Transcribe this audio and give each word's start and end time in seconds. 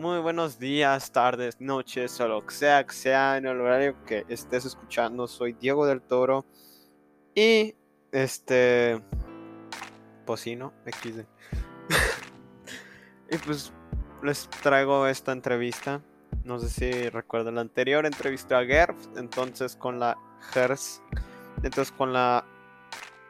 Muy 0.00 0.18
buenos 0.18 0.58
días, 0.58 1.12
tardes, 1.12 1.60
noches, 1.60 2.18
o 2.22 2.26
lo 2.26 2.46
que 2.46 2.54
sea 2.54 2.86
que 2.86 2.94
sea 2.94 3.36
en 3.36 3.44
el 3.44 3.60
horario 3.60 4.02
que 4.06 4.24
estés 4.30 4.64
escuchando. 4.64 5.28
Soy 5.28 5.52
Diego 5.52 5.84
del 5.84 6.00
Toro 6.00 6.46
y 7.34 7.74
este 8.10 8.98
Pocino 10.24 10.72
XD. 10.86 11.26
y 13.30 13.36
pues 13.44 13.74
les 14.22 14.48
traigo 14.48 15.06
esta 15.06 15.32
entrevista. 15.32 16.00
No 16.44 16.58
sé 16.58 16.70
si 16.70 17.10
recuerdan 17.10 17.56
la 17.56 17.60
anterior 17.60 18.06
entrevista 18.06 18.58
a 18.58 18.64
GERF, 18.64 18.96
entonces 19.18 19.76
con 19.76 20.00
la 20.00 20.16
GERS, 20.54 21.02
entonces 21.62 21.92
con 21.92 22.14
la 22.14 22.46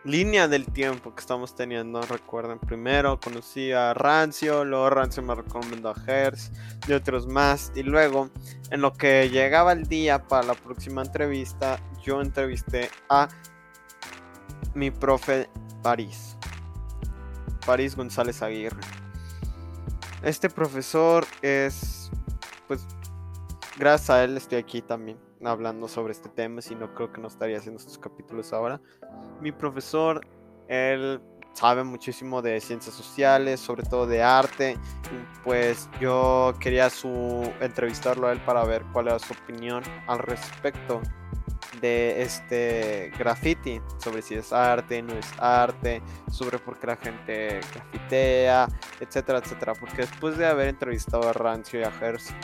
línea 0.04 0.48
del 0.48 0.66
tiempo 0.66 1.14
que 1.14 1.20
estamos 1.20 1.54
teniendo. 1.54 2.00
Recuerden, 2.02 2.58
primero 2.58 3.20
conocí 3.20 3.72
a 3.72 3.94
Rancio, 3.94 4.64
luego 4.64 4.90
Rancio 4.90 5.22
me 5.22 5.34
recomendó 5.34 5.90
a 5.90 5.94
Hers 6.06 6.50
y 6.86 6.92
otros 6.92 7.26
más. 7.26 7.72
Y 7.74 7.82
luego, 7.82 8.30
en 8.70 8.80
lo 8.80 8.92
que 8.92 9.28
llegaba 9.30 9.72
el 9.72 9.86
día 9.86 10.26
para 10.26 10.46
la 10.46 10.54
próxima 10.54 11.02
entrevista, 11.02 11.78
yo 12.02 12.20
entrevisté 12.20 12.90
a 13.08 13.28
mi 14.74 14.90
profe 14.90 15.48
París, 15.82 16.36
París 17.66 17.96
González 17.96 18.42
Aguirre. 18.42 18.80
Este 20.22 20.50
profesor 20.50 21.26
es, 21.42 22.10
pues, 22.68 22.86
gracias 23.78 24.10
a 24.10 24.24
él 24.24 24.36
estoy 24.36 24.58
aquí 24.58 24.82
también 24.82 25.29
hablando 25.44 25.88
sobre 25.88 26.12
este 26.12 26.28
tema, 26.28 26.60
si 26.60 26.74
no 26.74 26.94
creo 26.94 27.12
que 27.12 27.20
no 27.20 27.28
estaría 27.28 27.58
haciendo 27.58 27.78
estos 27.78 27.98
capítulos 27.98 28.52
ahora. 28.52 28.80
Mi 29.40 29.52
profesor, 29.52 30.26
él 30.68 31.20
sabe 31.52 31.84
muchísimo 31.84 32.42
de 32.42 32.60
ciencias 32.60 32.94
sociales, 32.94 33.60
sobre 33.60 33.82
todo 33.82 34.06
de 34.06 34.22
arte, 34.22 34.78
pues 35.44 35.88
yo 36.00 36.54
quería 36.60 36.90
su 36.90 37.50
entrevistarlo 37.60 38.28
a 38.28 38.32
él 38.32 38.40
para 38.40 38.64
ver 38.64 38.84
cuál 38.92 39.08
era 39.08 39.18
su 39.18 39.32
opinión 39.32 39.82
al 40.06 40.20
respecto 40.20 41.00
de 41.80 42.22
este 42.22 43.12
graffiti, 43.18 43.80
sobre 43.98 44.22
si 44.22 44.34
es 44.34 44.52
arte, 44.52 45.02
no 45.02 45.14
es 45.14 45.26
arte, 45.38 46.02
sobre 46.30 46.58
por 46.58 46.78
qué 46.78 46.86
la 46.88 46.96
gente 46.96 47.60
grafitea, 47.72 48.68
etcétera, 49.00 49.38
etcétera, 49.38 49.74
porque 49.74 50.02
después 50.02 50.36
de 50.36 50.46
haber 50.46 50.68
entrevistado 50.68 51.28
a 51.28 51.32
Rancio 51.32 51.80
y 51.80 51.84
a 51.84 51.92
Herz 52.00 52.34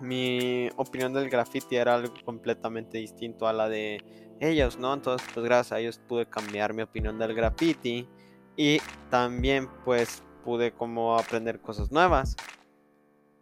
mi 0.00 0.68
opinión 0.76 1.12
del 1.12 1.30
graffiti 1.30 1.76
era 1.76 1.94
algo 1.94 2.12
completamente 2.24 2.98
distinto 2.98 3.46
a 3.46 3.52
la 3.52 3.68
de 3.68 4.02
ellos, 4.40 4.78
¿no? 4.78 4.92
Entonces, 4.92 5.26
pues 5.32 5.44
gracias 5.44 5.72
a 5.72 5.80
ellos 5.80 5.98
pude 6.06 6.26
cambiar 6.26 6.74
mi 6.74 6.82
opinión 6.82 7.18
del 7.18 7.34
graffiti 7.34 8.08
y 8.56 8.80
también 9.10 9.68
pues 9.84 10.22
pude 10.44 10.72
como 10.72 11.18
aprender 11.18 11.60
cosas 11.60 11.90
nuevas. 11.90 12.36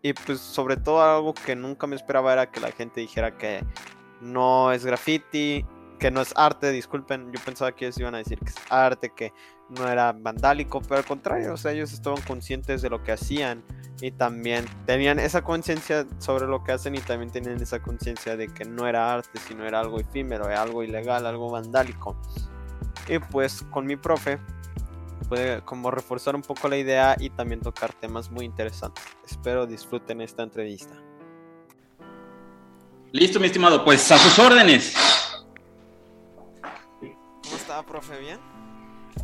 Y 0.03 0.13
pues 0.13 0.41
sobre 0.41 0.77
todo 0.77 1.03
algo 1.03 1.35
que 1.35 1.57
nunca 1.57 1.87
me 1.87 1.97
esperaba 1.97 2.33
era 2.33 2.51
que 2.51 2.61
la 2.61 2.71
gente 2.71 3.01
dijera 3.01 3.37
que 3.37 3.65
no 4.21 4.71
es 4.73 4.85
graffiti, 4.85 5.65
que 5.99 6.11
no 6.11 6.21
es 6.21 6.33
arte, 6.37 6.71
disculpen, 6.73 7.33
yo 7.33 7.41
pensaba 7.45 7.73
que 7.73 7.87
ellos 7.87 7.99
iban 7.99 8.15
a 8.15 8.19
decir 8.19 8.39
que 8.39 8.51
es 8.51 8.57
arte, 8.69 9.13
que 9.15 9.33
no 9.69 9.89
era 9.89 10.13
vandálico, 10.13 10.81
pero 10.81 10.99
al 10.99 11.05
contrario, 11.05 11.55
o 11.55 11.57
sea, 11.57 11.73
ellos 11.73 11.93
estaban 11.93 12.21
conscientes 12.23 12.83
de 12.83 12.91
lo 12.91 13.03
que 13.03 13.13
hacían 13.13 13.63
y 14.01 14.11
también 14.11 14.65
tenían 14.87 15.19
esa 15.19 15.43
conciencia 15.43 16.07
sobre 16.19 16.47
lo 16.47 16.63
que 16.65 16.73
hacen 16.73 16.95
y 16.95 16.99
también 16.99 17.31
tenían 17.31 17.61
esa 17.61 17.81
conciencia 17.81 18.37
de 18.37 18.49
que 18.49 18.65
no 18.65 18.87
era 18.87 19.15
arte, 19.15 19.39
sino 19.47 19.65
era 19.65 19.81
algo 19.81 20.01
efímero, 20.01 20.47
algo 20.47 20.83
ilegal, 20.83 21.27
algo 21.27 21.51
vandálico. 21.51 22.17
Y 23.09 23.19
pues 23.19 23.63
con 23.71 23.87
mi 23.87 23.97
profe 23.97 24.39
puede 25.29 25.63
como 25.63 25.91
reforzar 25.91 26.35
un 26.35 26.43
poco 26.43 26.69
la 26.69 26.77
idea 26.77 27.17
y 27.19 27.31
también 27.31 27.61
tocar 27.61 27.93
temas 27.93 28.31
muy 28.31 28.45
interesantes. 28.45 29.05
Espero 29.27 29.67
disfruten 29.67 30.21
esta 30.21 30.43
entrevista. 30.43 30.95
Listo, 33.13 33.39
mi 33.39 33.47
estimado, 33.47 33.85
pues 33.85 34.11
a 34.11 34.19
sus 34.19 34.39
órdenes. 34.39 34.95
¿Cómo 37.01 37.57
estaba, 37.57 37.85
profe? 37.85 38.19
¿Bien? 38.19 38.54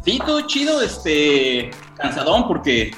Sí, 0.04 0.18
todo 0.24 0.40
chido, 0.46 0.80
este, 0.82 1.70
cansadón 1.96 2.48
porque 2.48 2.92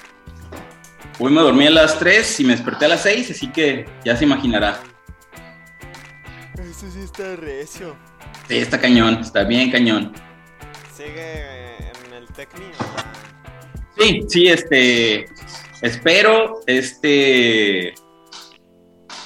Hoy 1.19 1.31
me 1.31 1.41
dormí 1.41 1.67
a 1.67 1.71
las 1.71 1.99
3 1.99 2.41
y 2.41 2.45
me 2.45 2.53
desperté 2.53 2.87
a 2.87 2.89
las 2.89 3.03
6, 3.03 3.31
así 3.31 3.47
que 3.49 3.87
ya 4.05 4.17
se 4.17 4.25
imaginará. 4.25 4.81
Eso 6.55 6.91
sí 6.91 7.01
está 7.01 7.37
recio. 7.37 7.97
Sí, 8.49 8.57
está 8.57 8.81
cañón, 8.81 9.19
está 9.21 9.45
bien 9.45 9.71
cañón. 9.71 10.13
¿Sigue 10.93 11.91
en 12.07 12.15
el 12.15 12.27
técnico? 12.29 12.85
Sí, 13.99 14.25
sí, 14.29 14.49
este. 14.49 15.27
Espero 15.83 16.61
este. 16.67 17.95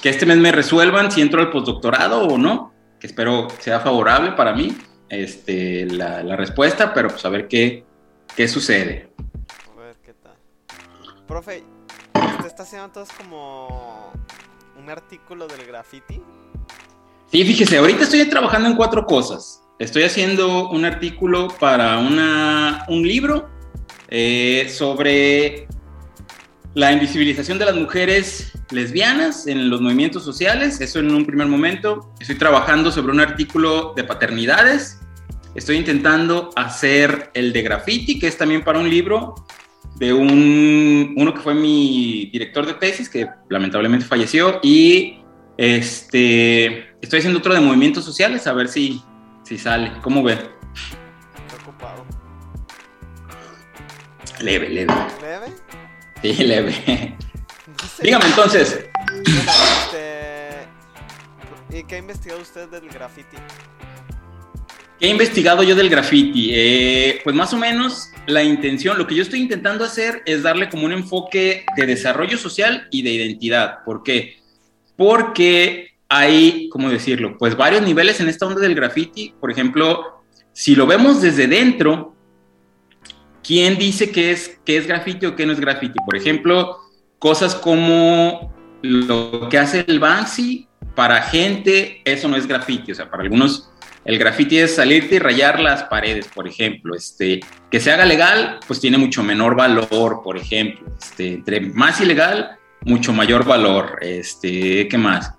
Que 0.01 0.09
este 0.09 0.25
mes 0.25 0.37
me 0.37 0.51
resuelvan 0.51 1.11
si 1.11 1.21
entro 1.21 1.41
al 1.41 1.49
postdoctorado 1.49 2.27
o 2.27 2.37
no. 2.37 2.73
Que 2.99 3.07
espero 3.07 3.47
sea 3.59 3.79
favorable 3.79 4.33
para 4.33 4.53
mí 4.53 4.75
este, 5.09 5.85
la, 5.85 6.23
la 6.23 6.35
respuesta, 6.35 6.93
pero 6.93 7.09
pues 7.09 7.25
a 7.25 7.29
ver 7.29 7.47
qué, 7.47 7.83
qué 8.35 8.47
sucede. 8.47 9.09
A 9.75 9.79
ver 9.79 9.95
qué 10.03 10.13
tal. 10.13 10.35
Profe, 11.27 11.63
¿Usted 12.13 12.47
está 12.47 12.63
haciendo 12.63 12.85
entonces 12.85 13.15
como 13.17 14.11
un 14.77 14.89
artículo 14.89 15.47
del 15.47 15.65
graffiti? 15.65 16.21
Sí, 17.31 17.43
fíjese, 17.43 17.77
ahorita 17.77 18.03
estoy 18.03 18.25
trabajando 18.25 18.69
en 18.69 18.75
cuatro 18.75 19.05
cosas. 19.05 19.61
Estoy 19.79 20.03
haciendo 20.03 20.69
un 20.69 20.85
artículo 20.85 21.49
para 21.59 21.99
una, 21.99 22.85
un 22.87 23.07
libro 23.07 23.49
eh, 24.07 24.67
sobre 24.69 25.67
la 26.73 26.91
invisibilización 26.91 27.59
de 27.59 27.65
las 27.65 27.75
mujeres 27.75 28.56
lesbianas 28.71 29.47
en 29.47 29.69
los 29.69 29.81
movimientos 29.81 30.23
sociales. 30.23 30.81
Eso 30.81 30.99
en 30.99 31.13
un 31.13 31.25
primer 31.25 31.47
momento. 31.47 32.13
Estoy 32.19 32.37
trabajando 32.37 32.91
sobre 32.91 33.11
un 33.11 33.19
artículo 33.19 33.93
de 33.95 34.03
paternidades. 34.03 34.99
Estoy 35.55 35.77
intentando 35.77 36.51
hacer 36.55 37.31
el 37.33 37.53
de 37.53 37.61
graffiti, 37.63 38.19
que 38.19 38.27
es 38.27 38.37
también 38.37 38.63
para 38.63 38.79
un 38.79 38.89
libro 38.89 39.35
de 39.95 40.13
un, 40.13 41.15
uno 41.17 41.33
que 41.33 41.39
fue 41.39 41.53
mi 41.53 42.29
director 42.31 42.65
de 42.65 42.75
tesis, 42.75 43.09
que 43.09 43.27
lamentablemente 43.49 44.05
falleció, 44.05 44.59
y 44.61 45.19
este, 45.57 46.95
estoy 47.01 47.19
haciendo 47.19 47.39
otro 47.39 47.53
de 47.53 47.59
movimientos 47.59 48.05
sociales, 48.05 48.45
a 48.45 48.53
ver 48.53 48.67
si, 48.67 49.01
si 49.43 49.57
sale. 49.57 49.91
¿Cómo 50.03 50.21
ve? 50.21 50.37
ocupado. 51.61 52.05
Leve, 54.41 54.69
leve. 54.69 54.93
¿Leve? 55.21 55.53
Sí, 56.21 56.43
leve. 56.43 57.17
Dígame 58.01 58.25
entonces. 58.25 58.85
Este, 59.25 60.67
¿Y 61.69 61.83
qué 61.83 61.95
ha 61.95 61.99
investigado 61.99 62.41
usted 62.41 62.69
del 62.69 62.87
graffiti? 62.89 63.37
¿Qué 64.99 65.05
he 65.05 65.09
investigado 65.09 65.61
yo 65.61 65.75
del 65.75 65.89
graffiti? 65.89 66.49
Eh, 66.53 67.21
pues 67.23 67.35
más 67.35 67.53
o 67.53 67.57
menos 67.57 68.09
la 68.25 68.43
intención, 68.43 68.97
lo 68.97 69.05
que 69.05 69.15
yo 69.15 69.21
estoy 69.21 69.41
intentando 69.41 69.85
hacer 69.85 70.23
es 70.25 70.41
darle 70.41 70.69
como 70.69 70.85
un 70.85 70.91
enfoque 70.91 71.65
de 71.75 71.85
desarrollo 71.85 72.37
social 72.37 72.87
y 72.89 73.03
de 73.03 73.11
identidad. 73.11 73.83
¿Por 73.85 74.01
qué? 74.01 74.37
Porque 74.95 75.91
hay, 76.09 76.67
¿cómo 76.69 76.89
decirlo? 76.89 77.37
Pues 77.37 77.55
varios 77.55 77.83
niveles 77.83 78.19
en 78.19 78.29
esta 78.29 78.47
onda 78.47 78.61
del 78.61 78.73
graffiti. 78.73 79.35
Por 79.39 79.51
ejemplo, 79.51 80.23
si 80.51 80.75
lo 80.75 80.87
vemos 80.87 81.21
desde 81.21 81.45
dentro, 81.45 82.15
¿quién 83.43 83.77
dice 83.77 84.11
qué 84.11 84.31
es, 84.31 84.59
qué 84.65 84.77
es 84.77 84.87
graffiti 84.87 85.27
o 85.27 85.35
qué 85.35 85.45
no 85.45 85.53
es 85.53 85.59
graffiti? 85.59 85.99
Por 86.03 86.17
ejemplo, 86.17 86.79
cosas 87.19 87.55
como 87.55 88.53
lo 88.81 89.49
que 89.49 89.57
hace 89.57 89.85
el 89.87 89.99
Banksy 89.99 90.67
para 90.95 91.21
gente, 91.21 92.01
eso 92.05 92.27
no 92.27 92.35
es 92.35 92.47
graffiti. 92.47 92.91
O 92.91 92.95
sea, 92.95 93.09
para 93.09 93.23
algunos 93.23 93.69
el 94.07 94.17
graffiti 94.17 94.57
es 94.57 94.75
salirte 94.75 95.15
y 95.15 95.19
rayar 95.19 95.59
las 95.59 95.83
paredes, 95.83 96.27
por 96.33 96.47
ejemplo. 96.47 96.95
Este, 96.95 97.41
que 97.69 97.79
se 97.79 97.91
haga 97.91 98.05
legal, 98.05 98.59
pues 98.65 98.79
tiene 98.79 98.97
mucho 98.97 99.21
menor 99.21 99.55
valor, 99.55 100.21
por 100.23 100.37
ejemplo. 100.37 100.87
Este, 100.97 101.33
entre 101.33 101.59
más 101.59 101.99
ilegal, 101.99 102.57
mucho 102.85 103.11
mayor 103.11 103.45
valor. 103.45 103.99
Este, 104.01 104.87
¿Qué 104.87 104.97
más? 104.97 105.33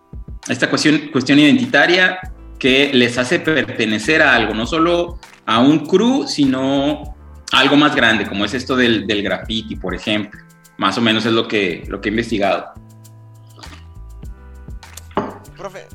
Esta 0.48 0.69
cuestión, 0.69 1.08
cuestión 1.10 1.38
identitaria 1.38 2.19
que 2.58 2.90
les 2.92 3.16
hace 3.16 3.40
pertenecer 3.40 4.20
a 4.20 4.34
algo, 4.34 4.52
no 4.52 4.66
solo 4.66 5.19
a 5.46 5.60
un 5.60 5.86
crew, 5.86 6.26
sino 6.28 7.16
algo 7.52 7.76
más 7.76 7.96
grande, 7.96 8.26
como 8.26 8.44
es 8.44 8.52
esto 8.52 8.76
del, 8.76 9.06
del 9.06 9.22
graffiti, 9.22 9.76
por 9.76 9.94
ejemplo. 9.94 10.40
Más 10.78 10.96
o 10.96 11.00
menos 11.00 11.26
es 11.26 11.32
lo 11.32 11.48
que, 11.48 11.84
lo 11.88 12.00
que 12.00 12.08
he 12.08 12.12
investigado. 12.12 12.72
Profe, 15.56 15.88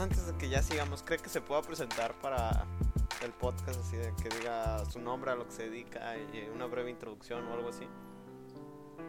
antes 0.00 0.26
de 0.26 0.36
que 0.36 0.48
ya 0.48 0.60
sigamos, 0.62 1.04
¿cree 1.04 1.20
que 1.20 1.28
se 1.28 1.40
pueda 1.40 1.62
presentar 1.62 2.12
para 2.20 2.66
el 3.24 3.30
podcast 3.30 3.78
así 3.80 3.96
de 3.96 4.12
que 4.20 4.28
diga 4.40 4.84
su 4.90 4.98
nombre, 4.98 5.30
a 5.30 5.36
lo 5.36 5.46
que 5.46 5.52
se 5.52 5.70
dedica 5.70 6.16
y 6.34 6.48
una 6.52 6.66
breve 6.66 6.90
introducción 6.90 7.46
o 7.46 7.54
algo 7.54 7.68
así? 7.68 7.84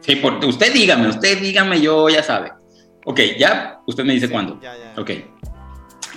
Sí, 0.00 0.14
por, 0.16 0.34
usted 0.44 0.72
dígame, 0.72 1.08
usted 1.08 1.40
dígame, 1.40 1.80
yo 1.80 2.08
ya 2.08 2.22
sabe. 2.22 2.52
Ok, 3.04 3.20
ya, 3.36 3.80
usted 3.86 4.04
me 4.04 4.12
dice 4.12 4.28
Sí, 4.28 4.32
cuándo. 4.32 4.60
Ya, 4.62 4.76
ya. 4.76 4.94
Ok. 5.00 5.10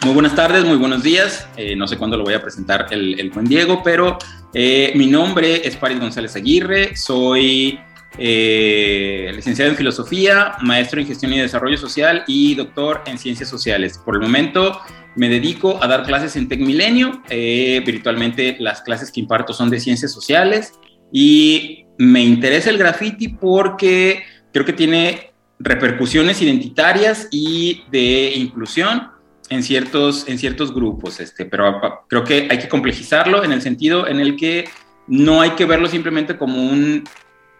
Muy 0.06 0.14
buenas 0.14 0.36
tardes, 0.36 0.64
muy 0.64 0.78
buenos 0.78 1.02
días. 1.02 1.48
Eh, 1.58 1.76
no 1.76 1.88
sé 1.88 1.98
cuándo 1.98 2.18
lo 2.18 2.24
voy 2.24 2.36
a 2.36 2.42
presentar 2.42 2.86
el, 2.92 3.20
el 3.20 3.32
buen 3.32 3.46
Diego, 3.46 3.82
pero 3.84 4.20
eh, 4.54 4.92
mi 4.96 5.08
nombre 5.08 5.68
es 5.68 5.76
Paris 5.76 6.00
González 6.00 6.36
Aguirre. 6.36 6.96
Soy 6.96 7.80
eh, 8.18 9.32
licenciado 9.34 9.72
en 9.72 9.78
filosofía, 9.78 10.54
maestro 10.62 11.00
en 11.00 11.08
gestión 11.08 11.34
y 11.34 11.40
desarrollo 11.40 11.78
social 11.78 12.24
y 12.28 12.56
doctor 12.56 13.02
en 13.06 13.18
ciencias 13.18 13.50
sociales. 13.50 13.98
Por 14.04 14.16
el 14.16 14.22
momento 14.22 14.80
me 15.16 15.30
dedico 15.30 15.82
a 15.82 15.88
dar 15.88 16.04
clases 16.04 16.36
en 16.36 16.48
TecMilenio, 16.48 17.22
eh, 17.30 17.82
virtualmente 17.86 18.58
las 18.60 18.82
clases 18.82 19.12
que 19.12 19.20
imparto 19.20 19.54
son 19.54 19.70
de 19.70 19.80
ciencias 19.80 20.12
sociales 20.12 20.74
y 21.12 21.86
me 21.98 22.22
interesa 22.22 22.70
el 22.70 22.78
graffiti 22.78 23.30
porque 23.30 24.24
creo 24.52 24.66
que 24.66 24.74
tiene 24.74 25.32
repercusiones 25.60 26.42
identitarias 26.42 27.28
y 27.32 27.84
de 27.92 28.34
inclusión 28.36 29.10
en 29.50 29.64
ciertos, 29.64 30.28
en 30.28 30.38
ciertos 30.38 30.74
grupos, 30.74 31.20
este, 31.20 31.46
pero 31.46 32.06
creo 32.08 32.24
que 32.24 32.48
hay 32.50 32.58
que 32.58 32.70
complejizarlo 32.70 33.44
en 33.44 33.52
el 33.52 33.62
sentido 33.62 34.08
en 34.08 34.20
el 34.20 34.38
que 34.38 34.70
no 35.08 35.42
hay 35.42 35.52
que 35.52 35.66
verlo 35.66 35.88
simplemente 35.88 36.38
como 36.38 36.64
un 36.64 37.04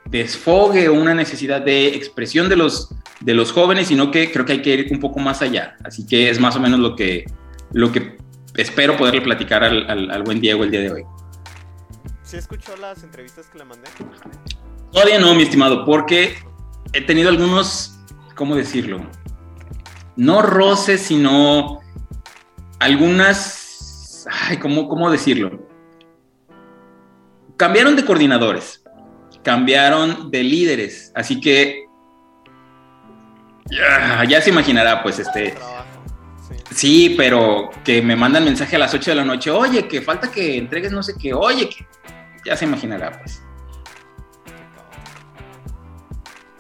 desfogue 0.06 0.90
o 0.90 0.94
una 0.94 1.14
necesidad 1.14 1.62
de 1.62 1.88
expresión 1.96 2.50
de 2.50 2.56
los, 2.56 2.94
de 3.20 3.34
los 3.34 3.52
jóvenes, 3.52 3.88
sino 3.88 4.12
que 4.12 4.32
creo 4.32 4.46
que 4.46 4.54
hay 4.54 4.62
que 4.62 4.74
ir 4.74 4.88
un 4.92 5.00
poco 5.00 5.20
más 5.20 5.42
allá. 5.42 5.78
Así 5.84 6.06
que 6.06 6.30
es 6.30 6.40
más 6.40 6.56
o 6.56 6.60
menos 6.60 6.80
lo 6.80 6.96
que, 6.96 7.26
lo 7.72 7.92
que 7.92 8.18
espero 8.56 8.98
poderle 8.98 9.22
platicar 9.22 9.64
al, 9.64 9.90
al, 9.90 10.24
buen 10.24 10.42
Diego 10.42 10.64
el 10.64 10.72
día 10.72 10.82
de 10.82 10.92
hoy. 10.92 11.04
¿Sí 12.24 12.38
escuchó 12.38 12.76
las 12.78 13.04
entrevistas 13.04 13.48
que 13.48 13.60
le 13.60 13.66
mandé? 13.66 13.90
Todavía 14.92 15.20
no, 15.20 15.34
mi 15.36 15.44
estimado, 15.44 15.86
porque 15.86 16.36
he 16.94 17.02
tenido 17.02 17.30
algunos, 17.30 18.00
¿cómo 18.36 18.56
decirlo? 18.56 19.06
No 20.16 20.42
roces, 20.42 21.02
sino 21.02 21.80
algunas, 22.80 24.28
ay, 24.30 24.58
¿cómo, 24.58 24.90
cómo 24.90 25.10
decirlo? 25.10 25.68
Cambiaron 27.56 27.96
de 27.96 28.04
coordinadores, 28.04 28.81
cambiaron 29.44 30.32
de 30.32 30.44
líderes, 30.44 31.12
así 31.16 31.40
que 31.40 31.86
ya, 33.70 34.24
ya 34.28 34.42
se 34.42 34.50
imaginará, 34.50 35.02
pues 35.02 35.20
este 35.20 35.56
Sí, 36.72 37.16
pero 37.18 37.70
que 37.84 38.02
me 38.02 38.16
mandan 38.16 38.46
mensaje 38.46 38.78
a 38.78 38.80
las 38.80 38.94
8 38.94 39.12
de 39.12 39.16
la 39.16 39.26
noche, 39.26 39.52
oye, 39.52 39.88
que 39.88 40.02
falta 40.02 40.32
que 40.32 40.58
entregues 40.58 40.92
no 40.92 41.04
sé 41.04 41.16
qué, 41.20 41.34
oye, 41.34 41.70
que 41.70 41.86
ya 42.46 42.56
se 42.56 42.66
imaginará, 42.66 43.12
pues. 43.20 43.44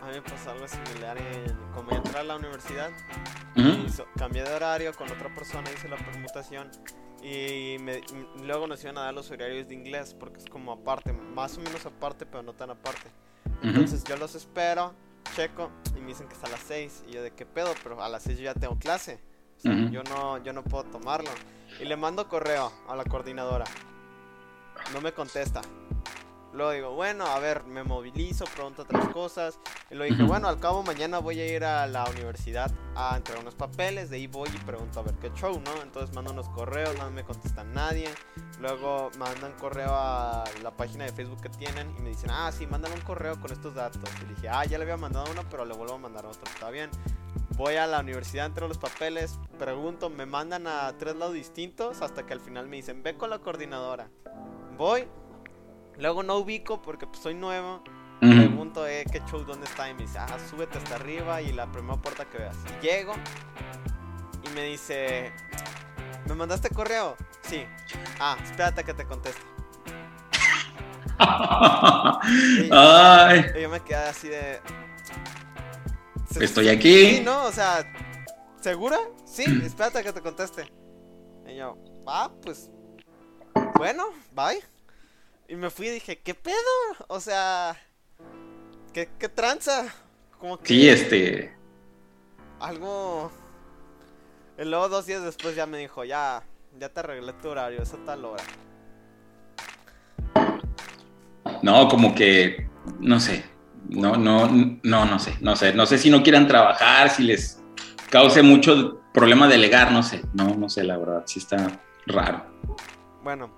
A 0.01 0.07
mí 0.07 0.13
me 0.13 0.22
pasó 0.22 0.51
algo 0.51 0.68
similar 0.68 1.18
en, 1.18 1.50
como 1.92 2.04
entré 2.04 2.20
a 2.20 2.24
la 2.24 2.36
universidad, 2.38 2.92
cambié 4.18 4.44
de 4.44 4.54
horario 4.54 4.94
con 4.94 5.12
otra 5.12 5.34
persona, 5.34 5.70
hice 5.72 5.90
la 5.90 5.98
permutación 5.98 6.70
y, 7.22 7.78
luego 8.44 8.68
nos 8.68 8.82
iban 8.84 8.98
a 8.98 9.02
dar 9.02 9.14
los 9.14 9.30
horarios 9.30 9.68
de 9.68 9.76
inglés 9.76 10.16
porque 10.18 10.40
es 10.40 10.46
como 10.46 10.72
aparte, 10.72 11.12
más 11.12 11.58
o 11.58 11.62
menos 11.62 11.86
aparte, 11.86 12.26
pero 12.26 12.44
no 12.44 12.54
tan 12.54 12.70
aparte. 12.70 13.10
Entonces 13.62 14.04
yo 14.04 14.16
los 14.16 14.36
espero, 14.36 14.94
checo 15.36 15.70
y 15.96 16.00
me 16.00 16.08
dicen 16.08 16.28
que 16.28 16.34
está 16.34 16.48
a 16.48 16.52
las 16.52 16.62
6 16.62 17.04
y 17.08 17.12
yo 17.12 17.24
de 17.24 17.32
qué 17.32 17.46
pedo, 17.46 17.74
pero 17.84 18.02
a 18.02 18.10
las 18.10 18.24
6 18.24 18.38
yo 18.38 18.46
ya 18.46 18.54
tengo 18.54 18.80
clase 18.80 19.20
yo, 19.64 20.04
no, 20.04 20.44
yo 20.44 20.54
no 20.54 20.64
puedo 20.64 20.86
tomarlo. 20.86 21.30
Y 21.80 21.86
le 21.86 21.96
mando 21.96 22.28
correo 22.28 22.72
a 22.88 22.96
la 22.96 23.04
coordinadora. 23.04 23.66
No 24.94 25.02
me 25.02 25.14
contesta. 25.14 25.62
Luego 26.53 26.71
digo, 26.71 26.92
bueno, 26.95 27.25
a 27.25 27.39
ver, 27.39 27.63
me 27.63 27.83
movilizo, 27.83 28.45
pregunto 28.45 28.81
otras 28.81 29.07
cosas. 29.09 29.59
Y 29.89 29.95
luego 29.95 30.13
dije, 30.13 30.27
bueno, 30.27 30.48
al 30.48 30.59
cabo 30.59 30.83
mañana 30.83 31.19
voy 31.19 31.39
a 31.39 31.48
ir 31.48 31.63
a 31.63 31.88
la 31.88 32.06
universidad 32.06 32.71
a 32.95 33.15
entregar 33.15 33.42
unos 33.42 33.56
papeles. 33.56 34.09
De 34.09 34.18
ahí 34.18 34.27
voy 34.27 34.50
y 34.53 34.57
pregunto 34.59 35.00
a 35.00 35.03
ver 35.03 35.15
qué 35.15 35.31
show, 35.31 35.62
¿no? 35.63 35.81
Entonces 35.81 36.13
mando 36.15 36.31
unos 36.31 36.50
correos, 36.50 36.98
no 36.98 37.09
me 37.12 37.24
contesta 37.24 37.63
nadie. 37.63 38.09
Luego 38.59 39.09
mandan 39.18 39.53
correo 39.53 39.92
a 39.92 40.44
la 40.62 40.71
página 40.71 41.06
de 41.06 41.12
Facebook 41.12 41.42
que 41.42 41.50
tienen 41.50 41.94
y 41.98 42.01
me 42.01 42.09
dicen, 42.09 42.30
ah, 42.31 42.51
sí, 42.51 42.68
mandan 42.68 42.92
un 42.92 43.01
correo 43.01 43.39
con 43.39 43.51
estos 43.51 43.74
datos. 43.75 44.01
Y 44.21 44.33
dije, 44.33 44.50
ah, 44.50 44.65
ya 44.65 44.77
le 44.77 44.83
había 44.83 44.97
mandado 44.97 45.31
uno, 45.31 45.44
pero 45.50 45.65
le 45.65 45.74
vuelvo 45.74 45.95
a 45.95 46.00
mandar 46.00 46.25
otro. 46.25 46.44
Está 46.51 46.69
bien 46.69 46.89
voy 47.57 47.75
a 47.75 47.86
la 47.86 48.00
universidad, 48.00 48.47
entro 48.47 48.68
los 48.68 48.80
papeles, 48.80 49.39
pregunto, 49.59 50.09
me 50.09 50.25
mandan 50.25 50.65
a 50.65 50.97
tres 50.97 51.15
lados 51.15 51.36
distintos 51.36 52.01
hasta 52.01 52.25
que 52.25 52.33
al 52.33 52.39
final 52.39 52.68
me 52.68 52.77
dicen, 52.77 53.04
ve 53.04 53.15
con 53.15 53.30
la 53.30 53.38
coordinadora. 53.38 54.09
Voy, 54.77 55.07
luego 56.01 56.24
no 56.24 56.38
ubico 56.38 56.81
porque 56.81 57.07
pues, 57.07 57.21
soy 57.21 57.36
nuevo. 57.36 57.81
Pregunto, 58.19 58.86
eh, 58.86 59.03
¿qué 59.12 59.19
show 59.31 59.44
dónde 59.44 59.65
está? 59.65 59.89
Y 59.89 59.95
me 59.95 60.01
dice, 60.01 60.19
ah, 60.19 60.38
súbete 60.48 60.77
hasta 60.77 60.94
arriba 60.94 61.42
y 61.42 61.53
la 61.53 61.71
primera 61.71 61.98
puerta 61.98 62.25
que 62.25 62.38
veas. 62.38 62.56
Y 62.80 62.86
llego 62.86 63.13
y 64.44 64.50
me 64.53 64.65
dice, 64.65 65.31
¿me 66.27 66.36
mandaste 66.36 66.69
correo? 66.69 67.18
Sí. 67.42 67.65
Ah, 68.19 68.38
espérate 68.44 68.83
que 68.83 68.94
te 68.94 69.06
conteste. 69.06 69.42
y 73.57 73.62
yo 73.62 73.69
me 73.69 73.80
quedé 73.80 73.95
así 73.95 74.27
de, 74.27 74.59
Estoy 76.39 76.69
aquí. 76.69 77.15
Sí, 77.15 77.21
¿no? 77.24 77.45
O 77.45 77.51
sea, 77.51 77.83
¿segura? 78.62 78.97
Sí, 79.25 79.44
espérate 79.65 80.00
a 80.00 80.04
que 80.04 80.13
te 80.13 80.21
conteste. 80.21 80.71
Y 81.47 81.56
yo, 81.56 81.77
ah, 82.07 82.31
pues, 82.42 82.69
bueno, 83.75 84.06
bye. 84.33 84.62
Y 85.51 85.57
me 85.57 85.69
fui 85.69 85.88
y 85.88 85.92
dije, 85.92 86.18
¿qué 86.19 86.33
pedo? 86.33 86.56
O 87.09 87.19
sea, 87.19 87.75
¿qué, 88.94 89.09
qué 89.19 89.27
tranza? 89.27 89.94
Como 90.39 90.57
que... 90.57 90.65
Sí, 90.65 90.88
este... 90.88 91.53
Algo... 92.62 93.30
Y 94.57 94.63
luego 94.63 94.88
dos 94.88 95.07
días 95.07 95.21
después 95.21 95.53
ya 95.53 95.65
me 95.65 95.77
dijo, 95.77 96.06
ya, 96.06 96.42
ya 96.80 96.88
te 96.88 97.01
arreglé 97.01 97.33
tu 97.33 97.50
horario, 97.50 97.81
es 97.81 97.94
a 97.94 97.98
tal 97.98 98.24
hora. 98.24 98.44
No, 101.62 101.89
como 101.89 102.15
que, 102.15 102.69
no 103.01 103.19
sé, 103.19 103.44
no, 103.89 104.15
no, 104.15 104.47
no, 104.47 105.06
no 105.06 105.19
sé, 105.19 105.36
no 105.42 105.57
sé, 105.57 105.74
no 105.74 105.86
sé 105.86 105.97
si 105.97 106.09
no 106.09 106.24
quieran 106.24 106.47
trabajar, 106.47 107.09
si 107.09 107.24
les 107.24 107.62
cause 108.09 108.42
mucho 108.42 109.01
problema 109.13 109.50
delegar, 109.50 109.92
no 109.92 110.01
sé, 110.01 110.21
no, 110.33 110.56
no 110.56 110.69
sé, 110.69 110.86
la 110.86 110.97
verdad, 110.97 111.24
sí 111.25 111.39
está 111.39 111.81
raro. 112.07 112.45
Bueno, 113.21 113.51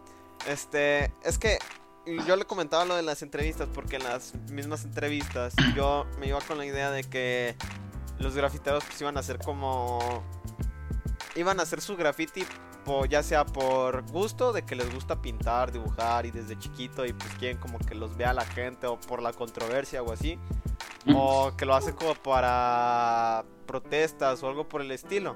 este, 0.48 1.13
es 1.24 1.38
que 1.38 1.60
yo 2.06 2.36
le 2.36 2.46
comentaba 2.46 2.86
lo 2.86 2.96
de 2.96 3.04
las 3.04 3.22
entrevistas, 3.22 3.68
porque 3.74 3.98
en 3.98 4.04
las 4.04 4.34
mismas 4.52 4.84
entrevistas 4.84 5.54
yo 5.76 6.06
me 6.20 6.28
iba 6.28 6.40
con 6.42 6.58
la 6.58 6.66
idea 6.66 6.92
de 6.92 7.04
que 7.04 7.56
los 8.20 8.36
grafiteros 8.36 8.84
pues 8.84 9.00
iban 9.02 9.18
a 9.18 9.22
hacer 9.22 9.40
como... 9.40 10.24
Iban 11.36 11.60
a 11.60 11.64
hacer 11.64 11.82
su 11.82 11.96
graffiti 11.98 12.46
ya 13.10 13.24
sea 13.24 13.46
por 13.46 14.04
gusto 14.12 14.52
de 14.52 14.64
que 14.64 14.76
les 14.76 14.94
gusta 14.94 15.22
pintar, 15.22 15.72
dibujar 15.72 16.26
y 16.26 16.32
desde 16.32 16.58
chiquito 16.60 17.06
y 17.06 17.14
pues 17.14 17.34
quieren 17.36 17.58
como 17.58 17.80
que 17.80 17.96
los 17.96 18.18
vea 18.18 18.34
la 18.34 18.46
gente 18.46 18.88
o 18.88 19.00
por 19.00 19.22
la 19.22 19.32
controversia 19.32 20.04
o 20.04 20.12
así, 20.12 20.38
o 21.14 21.54
que 21.58 21.66
lo 21.66 21.76
hacen 21.76 21.96
como 21.96 22.14
para 22.16 23.46
protestas 23.66 24.44
o 24.44 24.50
algo 24.50 24.68
por 24.68 24.82
el 24.82 24.92
estilo. 24.92 25.36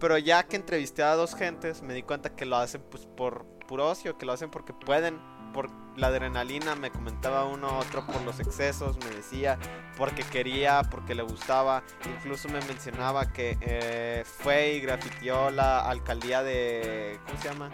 Pero 0.00 0.18
ya 0.18 0.42
que 0.44 0.56
entrevisté 0.56 1.02
a 1.02 1.14
dos 1.14 1.34
gentes, 1.34 1.82
me 1.82 1.94
di 1.94 2.02
cuenta 2.02 2.34
que 2.34 2.46
lo 2.46 2.56
hacen 2.56 2.82
pues 2.90 3.06
por 3.06 3.44
puro 3.66 3.88
ocio, 3.88 4.16
que 4.16 4.26
lo 4.26 4.32
hacen 4.32 4.50
porque 4.50 4.72
pueden 4.72 5.20
por 5.54 5.70
la 5.96 6.08
adrenalina, 6.08 6.74
me 6.74 6.90
comentaba 6.90 7.44
uno, 7.44 7.78
otro 7.78 8.04
por 8.04 8.20
los 8.22 8.40
excesos, 8.40 8.98
me 8.98 9.14
decía, 9.14 9.56
porque 9.96 10.24
quería, 10.24 10.82
porque 10.90 11.14
le 11.14 11.22
gustaba, 11.22 11.82
incluso 12.04 12.48
me 12.48 12.60
mencionaba 12.62 13.32
que 13.32 13.56
eh, 13.60 14.24
fue 14.26 14.74
y 14.74 14.80
grafiteó 14.80 15.50
la 15.50 15.88
alcaldía 15.88 16.42
de, 16.42 17.18
¿cómo 17.24 17.40
se 17.40 17.48
llama? 17.48 17.70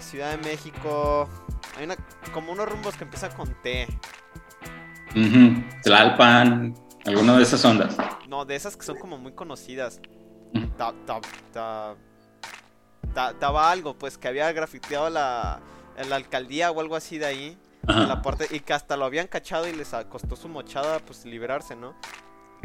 Ciudad 0.00 0.30
de 0.30 0.38
México, 0.38 1.28
hay 1.76 1.84
una, 1.84 1.96
como 2.32 2.52
unos 2.52 2.68
rumbos 2.68 2.96
que 2.96 3.04
empiezan 3.04 3.32
con 3.32 3.54
T. 3.62 3.86
Tlalpan, 5.82 6.74
alguna 7.04 7.36
de 7.36 7.42
esas 7.42 7.64
ondas. 7.64 7.96
No, 8.28 8.44
de 8.44 8.56
esas 8.56 8.76
que 8.76 8.84
son 8.84 8.98
como 8.98 9.18
muy 9.18 9.32
conocidas. 9.32 10.00
Daba 13.40 13.70
algo, 13.70 13.96
pues 13.96 14.18
que 14.18 14.28
había 14.28 14.50
grafiteado 14.52 15.10
la 15.10 15.60
en 15.96 16.10
la 16.10 16.16
alcaldía 16.16 16.70
o 16.70 16.80
algo 16.80 16.96
así 16.96 17.18
de 17.18 17.26
ahí. 17.26 17.58
En 17.88 18.08
la 18.08 18.20
parte, 18.20 18.48
y 18.50 18.60
que 18.60 18.72
hasta 18.72 18.96
lo 18.96 19.04
habían 19.04 19.28
cachado 19.28 19.68
y 19.68 19.72
les 19.72 19.94
costó 20.08 20.34
su 20.34 20.48
mochada 20.48 20.98
pues 20.98 21.24
liberarse, 21.24 21.76
¿no? 21.76 21.94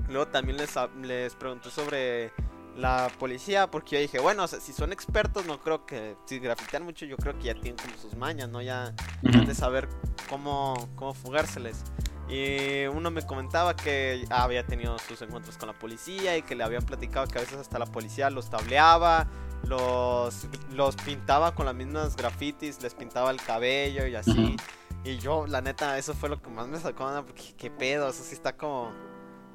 Luego 0.09 0.27
también 0.29 0.57
les, 0.57 0.73
les 1.03 1.35
preguntó 1.35 1.69
sobre 1.69 2.31
la 2.75 3.11
policía, 3.19 3.69
porque 3.69 3.97
yo 3.97 4.01
dije, 4.01 4.19
bueno, 4.19 4.47
si 4.47 4.73
son 4.73 4.91
expertos, 4.91 5.45
no 5.45 5.59
creo 5.59 5.85
que, 5.85 6.15
si 6.25 6.39
grafitean 6.39 6.83
mucho, 6.83 7.05
yo 7.05 7.17
creo 7.17 7.37
que 7.37 7.45
ya 7.45 7.53
tienen 7.53 7.75
como 7.75 7.97
sus 7.97 8.15
mañas, 8.15 8.49
¿no? 8.49 8.61
Ya 8.61 8.95
han 9.23 9.45
de 9.45 9.53
saber 9.53 9.87
cómo, 10.29 10.89
cómo 10.95 11.13
fugárseles. 11.13 11.83
Y 12.29 12.85
uno 12.87 13.11
me 13.11 13.21
comentaba 13.23 13.75
que 13.75 14.25
había 14.29 14.65
tenido 14.65 14.97
sus 14.99 15.21
encuentros 15.21 15.57
con 15.57 15.67
la 15.67 15.77
policía 15.77 16.37
y 16.37 16.43
que 16.43 16.55
le 16.55 16.63
habían 16.63 16.83
platicado 16.83 17.27
que 17.27 17.37
a 17.37 17.41
veces 17.41 17.57
hasta 17.57 17.77
la 17.77 17.85
policía 17.85 18.29
los 18.29 18.49
tableaba 18.49 19.27
los, 19.63 20.47
los 20.71 20.95
pintaba 20.97 21.53
con 21.53 21.65
las 21.65 21.75
mismas 21.75 22.15
grafitis, 22.15 22.81
les 22.81 22.93
pintaba 22.93 23.31
el 23.31 23.41
cabello 23.41 24.07
y 24.07 24.15
así. 24.15 24.55
Y 25.03 25.17
yo, 25.17 25.47
la 25.47 25.61
neta, 25.61 25.97
eso 25.97 26.13
fue 26.13 26.29
lo 26.29 26.41
que 26.41 26.49
más 26.49 26.67
me 26.67 26.79
sacó, 26.79 27.09
porque 27.25 27.53
qué 27.57 27.71
pedo, 27.71 28.09
eso 28.09 28.23
sí 28.23 28.33
está 28.33 28.55
como 28.55 28.91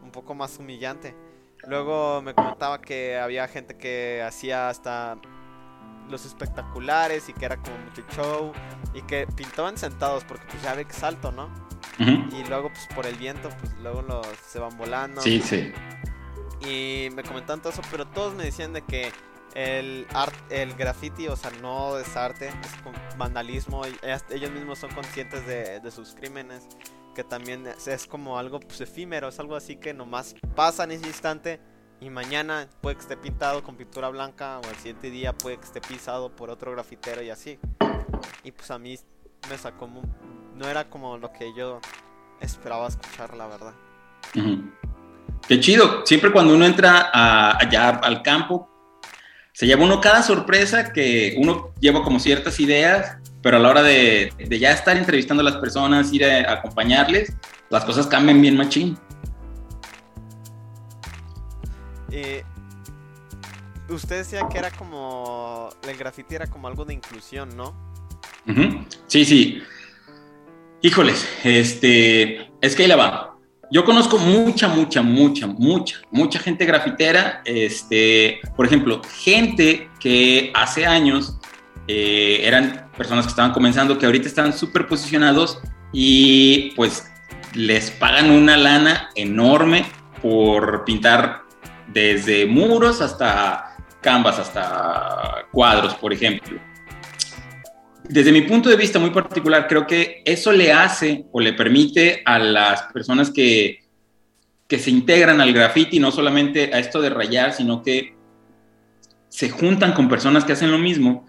un 0.02 0.10
poco 0.10 0.34
más 0.34 0.58
humillante. 0.58 1.14
Luego 1.66 2.20
me 2.22 2.34
comentaba 2.34 2.80
que 2.80 3.18
había 3.18 3.46
gente 3.48 3.76
que 3.76 4.22
hacía 4.22 4.68
hasta 4.68 5.16
los 6.08 6.24
espectaculares 6.24 7.28
y 7.28 7.32
que 7.32 7.44
era 7.44 7.56
como 7.56 7.76
mucho 7.78 8.02
show 8.10 8.52
y 8.94 9.02
que 9.02 9.26
pintaban 9.34 9.76
sentados 9.76 10.24
porque 10.24 10.44
pues 10.48 10.62
ya 10.62 10.74
ve 10.74 10.84
que 10.84 10.92
salto, 10.92 11.32
¿no? 11.32 11.48
Y 11.98 12.44
luego, 12.48 12.68
pues 12.68 12.86
por 12.94 13.06
el 13.06 13.16
viento, 13.16 13.48
pues 13.60 13.72
luego 13.80 14.02
los, 14.02 14.26
se 14.46 14.58
van 14.58 14.76
volando. 14.76 15.20
Sí, 15.22 15.40
sí. 15.40 15.72
Y 16.60 17.08
me 17.14 17.22
comentaban 17.22 17.60
todo 17.60 17.72
eso, 17.72 17.82
pero 17.90 18.06
todos 18.06 18.34
me 18.34 18.44
decían 18.44 18.72
de 18.72 18.82
que 18.82 19.12
el 19.56 20.06
art, 20.12 20.34
el 20.50 20.74
graffiti, 20.74 21.28
o 21.28 21.34
sea, 21.34 21.50
no 21.62 21.98
es 21.98 22.14
arte, 22.14 22.48
es 22.48 23.16
vandalismo. 23.16 23.82
Ellos 24.30 24.50
mismos 24.50 24.78
son 24.78 24.92
conscientes 24.92 25.46
de, 25.46 25.90
sus 25.90 26.14
crímenes, 26.14 26.68
que 27.14 27.24
también 27.24 27.66
es, 27.66 28.06
como 28.06 28.38
algo 28.38 28.60
pues, 28.60 28.82
efímero, 28.82 29.28
es 29.28 29.40
algo 29.40 29.56
así 29.56 29.76
que 29.76 29.94
nomás 29.94 30.34
pasa 30.54 30.84
en 30.84 30.92
ese 30.92 31.06
instante 31.06 31.58
y 32.00 32.10
mañana 32.10 32.68
puede 32.82 32.96
que 32.96 33.02
esté 33.02 33.16
pintado 33.16 33.62
con 33.62 33.76
pintura 33.76 34.10
blanca 34.10 34.58
o 34.58 34.68
el 34.68 34.76
siguiente 34.76 35.10
día 35.10 35.32
puede 35.32 35.56
que 35.56 35.64
esté 35.64 35.80
pisado 35.80 36.36
por 36.36 36.50
otro 36.50 36.72
grafitero 36.72 37.22
y 37.22 37.30
así. 37.30 37.58
Y 38.44 38.52
pues 38.52 38.70
a 38.70 38.78
mí 38.78 38.98
me 39.48 39.56
sacó, 39.56 39.88
no 40.54 40.68
era 40.68 40.90
como 40.90 41.16
lo 41.16 41.32
que 41.32 41.54
yo 41.56 41.80
esperaba 42.40 42.88
escuchar, 42.88 43.34
la 43.34 43.46
verdad. 43.46 43.72
Qué 45.48 45.60
chido. 45.60 46.04
Siempre 46.04 46.30
cuando 46.30 46.54
uno 46.54 46.66
entra 46.66 47.10
allá 47.58 47.88
al 47.88 48.22
campo, 48.22 48.75
se 49.56 49.66
lleva 49.66 49.84
uno 49.84 50.02
cada 50.02 50.22
sorpresa 50.22 50.92
que 50.92 51.34
uno 51.38 51.72
lleva 51.80 52.02
como 52.02 52.20
ciertas 52.20 52.60
ideas, 52.60 53.16
pero 53.40 53.56
a 53.56 53.60
la 53.60 53.70
hora 53.70 53.82
de, 53.82 54.30
ya 54.50 54.70
estar 54.70 54.98
entrevistando 54.98 55.40
a 55.40 55.44
las 55.44 55.56
personas, 55.56 56.12
ir 56.12 56.26
a, 56.26 56.52
acompañarles, 56.52 57.32
las 57.70 57.82
cosas 57.86 58.06
cambian 58.06 58.42
bien 58.42 58.54
machín. 58.54 58.98
Eh, 62.10 62.44
usted 63.88 64.18
decía 64.18 64.46
que 64.52 64.58
era 64.58 64.70
como, 64.72 65.70
el 65.88 65.96
graffiti 65.96 66.34
era 66.34 66.48
como 66.48 66.68
algo 66.68 66.84
de 66.84 66.92
inclusión, 66.92 67.56
¿no? 67.56 67.74
Sí, 69.06 69.24
sí. 69.24 69.62
Híjoles, 70.82 71.26
este, 71.44 72.52
es 72.60 72.76
que 72.76 72.82
ahí 72.82 72.88
la 72.88 72.96
va. 72.96 73.25
Yo 73.70 73.84
conozco 73.84 74.18
mucha, 74.18 74.68
mucha, 74.68 75.02
mucha, 75.02 75.46
mucha, 75.46 75.96
mucha 76.10 76.38
gente 76.38 76.64
grafitera. 76.64 77.42
Este, 77.44 78.40
por 78.56 78.66
ejemplo, 78.66 79.02
gente 79.20 79.90
que 79.98 80.52
hace 80.54 80.86
años 80.86 81.38
eh, 81.88 82.40
eran 82.42 82.88
personas 82.96 83.26
que 83.26 83.30
estaban 83.30 83.52
comenzando, 83.52 83.98
que 83.98 84.06
ahorita 84.06 84.28
están 84.28 84.52
súper 84.52 84.86
posicionados 84.86 85.58
y 85.92 86.72
pues 86.76 87.10
les 87.54 87.90
pagan 87.90 88.30
una 88.30 88.56
lana 88.56 89.10
enorme 89.16 89.84
por 90.22 90.84
pintar 90.84 91.42
desde 91.88 92.46
muros 92.46 93.00
hasta 93.00 93.76
canvas, 94.00 94.38
hasta 94.38 95.46
cuadros, 95.50 95.94
por 95.94 96.12
ejemplo 96.12 96.60
desde 98.08 98.32
mi 98.32 98.42
punto 98.42 98.68
de 98.68 98.76
vista 98.76 98.98
muy 98.98 99.10
particular, 99.10 99.66
creo 99.68 99.86
que 99.86 100.22
eso 100.24 100.52
le 100.52 100.72
hace 100.72 101.26
o 101.32 101.40
le 101.40 101.52
permite 101.52 102.22
a 102.24 102.38
las 102.38 102.82
personas 102.92 103.30
que, 103.30 103.84
que 104.68 104.78
se 104.78 104.90
integran 104.90 105.40
al 105.40 105.52
graffiti, 105.52 105.98
no 105.98 106.10
solamente 106.10 106.72
a 106.72 106.78
esto 106.78 107.00
de 107.00 107.10
rayar, 107.10 107.52
sino 107.52 107.82
que 107.82 108.16
se 109.28 109.50
juntan 109.50 109.92
con 109.92 110.08
personas 110.08 110.44
que 110.44 110.52
hacen 110.52 110.70
lo 110.70 110.78
mismo, 110.78 111.26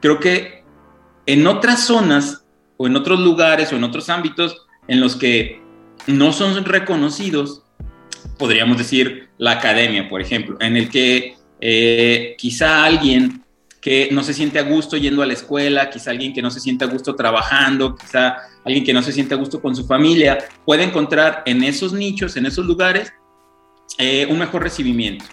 creo 0.00 0.18
que 0.18 0.64
en 1.26 1.46
otras 1.46 1.84
zonas 1.84 2.44
o 2.76 2.86
en 2.86 2.96
otros 2.96 3.20
lugares 3.20 3.72
o 3.72 3.76
en 3.76 3.84
otros 3.84 4.08
ámbitos 4.08 4.66
en 4.88 5.00
los 5.00 5.16
que 5.16 5.60
no 6.06 6.32
son 6.32 6.64
reconocidos, 6.64 7.62
podríamos 8.38 8.78
decir 8.78 9.28
la 9.38 9.52
academia, 9.52 10.08
por 10.08 10.20
ejemplo, 10.20 10.56
en 10.60 10.76
el 10.76 10.88
que 10.88 11.36
eh, 11.60 12.34
quizá 12.38 12.84
alguien 12.84 13.44
que 13.80 14.08
no 14.12 14.22
se 14.22 14.34
siente 14.34 14.58
a 14.58 14.62
gusto 14.62 14.96
yendo 14.96 15.22
a 15.22 15.26
la 15.26 15.32
escuela, 15.32 15.88
quizá 15.88 16.10
alguien 16.10 16.32
que 16.32 16.42
no 16.42 16.50
se 16.50 16.60
siente 16.60 16.84
a 16.84 16.88
gusto 16.88 17.14
trabajando, 17.14 17.96
quizá 17.96 18.36
alguien 18.64 18.84
que 18.84 18.92
no 18.92 19.02
se 19.02 19.12
siente 19.12 19.34
a 19.34 19.38
gusto 19.38 19.60
con 19.60 19.74
su 19.74 19.86
familia, 19.86 20.38
puede 20.66 20.84
encontrar 20.84 21.42
en 21.46 21.62
esos 21.64 21.92
nichos, 21.92 22.36
en 22.36 22.46
esos 22.46 22.66
lugares, 22.66 23.12
eh, 23.98 24.26
un 24.30 24.38
mejor 24.38 24.62
recibimiento. 24.62 25.24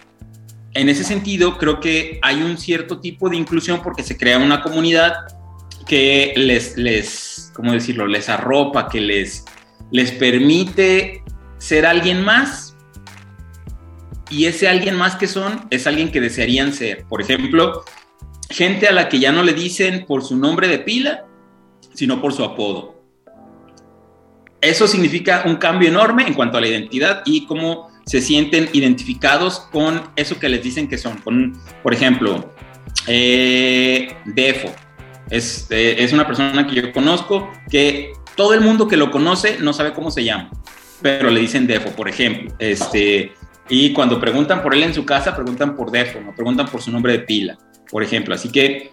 En 0.73 0.89
ese 0.89 1.03
sentido, 1.03 1.57
creo 1.57 1.79
que 1.79 2.19
hay 2.21 2.41
un 2.41 2.57
cierto 2.57 2.99
tipo 2.99 3.29
de 3.29 3.35
inclusión 3.35 3.81
porque 3.81 4.03
se 4.03 4.17
crea 4.17 4.37
una 4.37 4.61
comunidad 4.61 5.13
que 5.85 6.33
les, 6.37 6.77
les 6.77 7.51
¿cómo 7.53 7.73
decirlo?, 7.73 8.07
les 8.07 8.29
arropa, 8.29 8.87
que 8.87 9.01
les, 9.01 9.43
les 9.91 10.11
permite 10.11 11.23
ser 11.57 11.85
alguien 11.85 12.23
más. 12.23 12.75
Y 14.29 14.45
ese 14.45 14.67
alguien 14.67 14.95
más 14.95 15.15
que 15.15 15.27
son 15.27 15.65
es 15.69 15.87
alguien 15.87 16.11
que 16.11 16.21
desearían 16.21 16.73
ser. 16.73 17.05
Por 17.05 17.21
ejemplo, 17.21 17.83
gente 18.49 18.87
a 18.87 18.91
la 18.91 19.09
que 19.09 19.19
ya 19.19 19.31
no 19.31 19.43
le 19.43 19.53
dicen 19.53 20.05
por 20.05 20.23
su 20.23 20.37
nombre 20.37 20.67
de 20.67 20.79
pila, 20.79 21.25
sino 21.93 22.21
por 22.21 22.33
su 22.33 22.43
apodo. 22.43 22.95
Eso 24.61 24.87
significa 24.87 25.43
un 25.45 25.57
cambio 25.57 25.89
enorme 25.89 26.25
en 26.25 26.33
cuanto 26.33 26.57
a 26.57 26.61
la 26.61 26.67
identidad 26.67 27.21
y 27.25 27.45
cómo 27.45 27.89
se 28.05 28.21
sienten 28.21 28.69
identificados 28.73 29.59
con 29.71 30.01
eso 30.15 30.39
que 30.39 30.49
les 30.49 30.63
dicen 30.63 30.87
que 30.87 30.97
son. 30.97 31.21
Por 31.83 31.93
ejemplo, 31.93 32.53
eh, 33.07 34.15
Defo. 34.25 34.73
Es, 35.29 35.67
eh, 35.71 35.97
es 35.99 36.13
una 36.13 36.25
persona 36.25 36.65
que 36.65 36.75
yo 36.75 36.93
conozco 36.93 37.51
que 37.69 38.13
todo 38.35 38.53
el 38.53 38.61
mundo 38.61 38.87
que 38.87 38.95
lo 38.95 39.11
conoce 39.11 39.57
no 39.59 39.73
sabe 39.73 39.91
cómo 39.91 40.09
se 40.09 40.23
llama, 40.23 40.49
pero 41.01 41.29
le 41.29 41.41
dicen 41.41 41.67
Defo, 41.67 41.89
por 41.91 42.07
ejemplo. 42.07 42.55
Este, 42.59 43.33
y 43.67 43.91
cuando 43.91 44.21
preguntan 44.21 44.63
por 44.63 44.73
él 44.73 44.83
en 44.83 44.93
su 44.93 45.05
casa, 45.05 45.35
preguntan 45.35 45.75
por 45.75 45.91
Defo, 45.91 46.21
no 46.21 46.33
preguntan 46.33 46.67
por 46.67 46.81
su 46.81 46.91
nombre 46.91 47.11
de 47.11 47.19
pila 47.19 47.57
por 47.91 48.03
ejemplo. 48.03 48.35
Así 48.35 48.49
que 48.51 48.91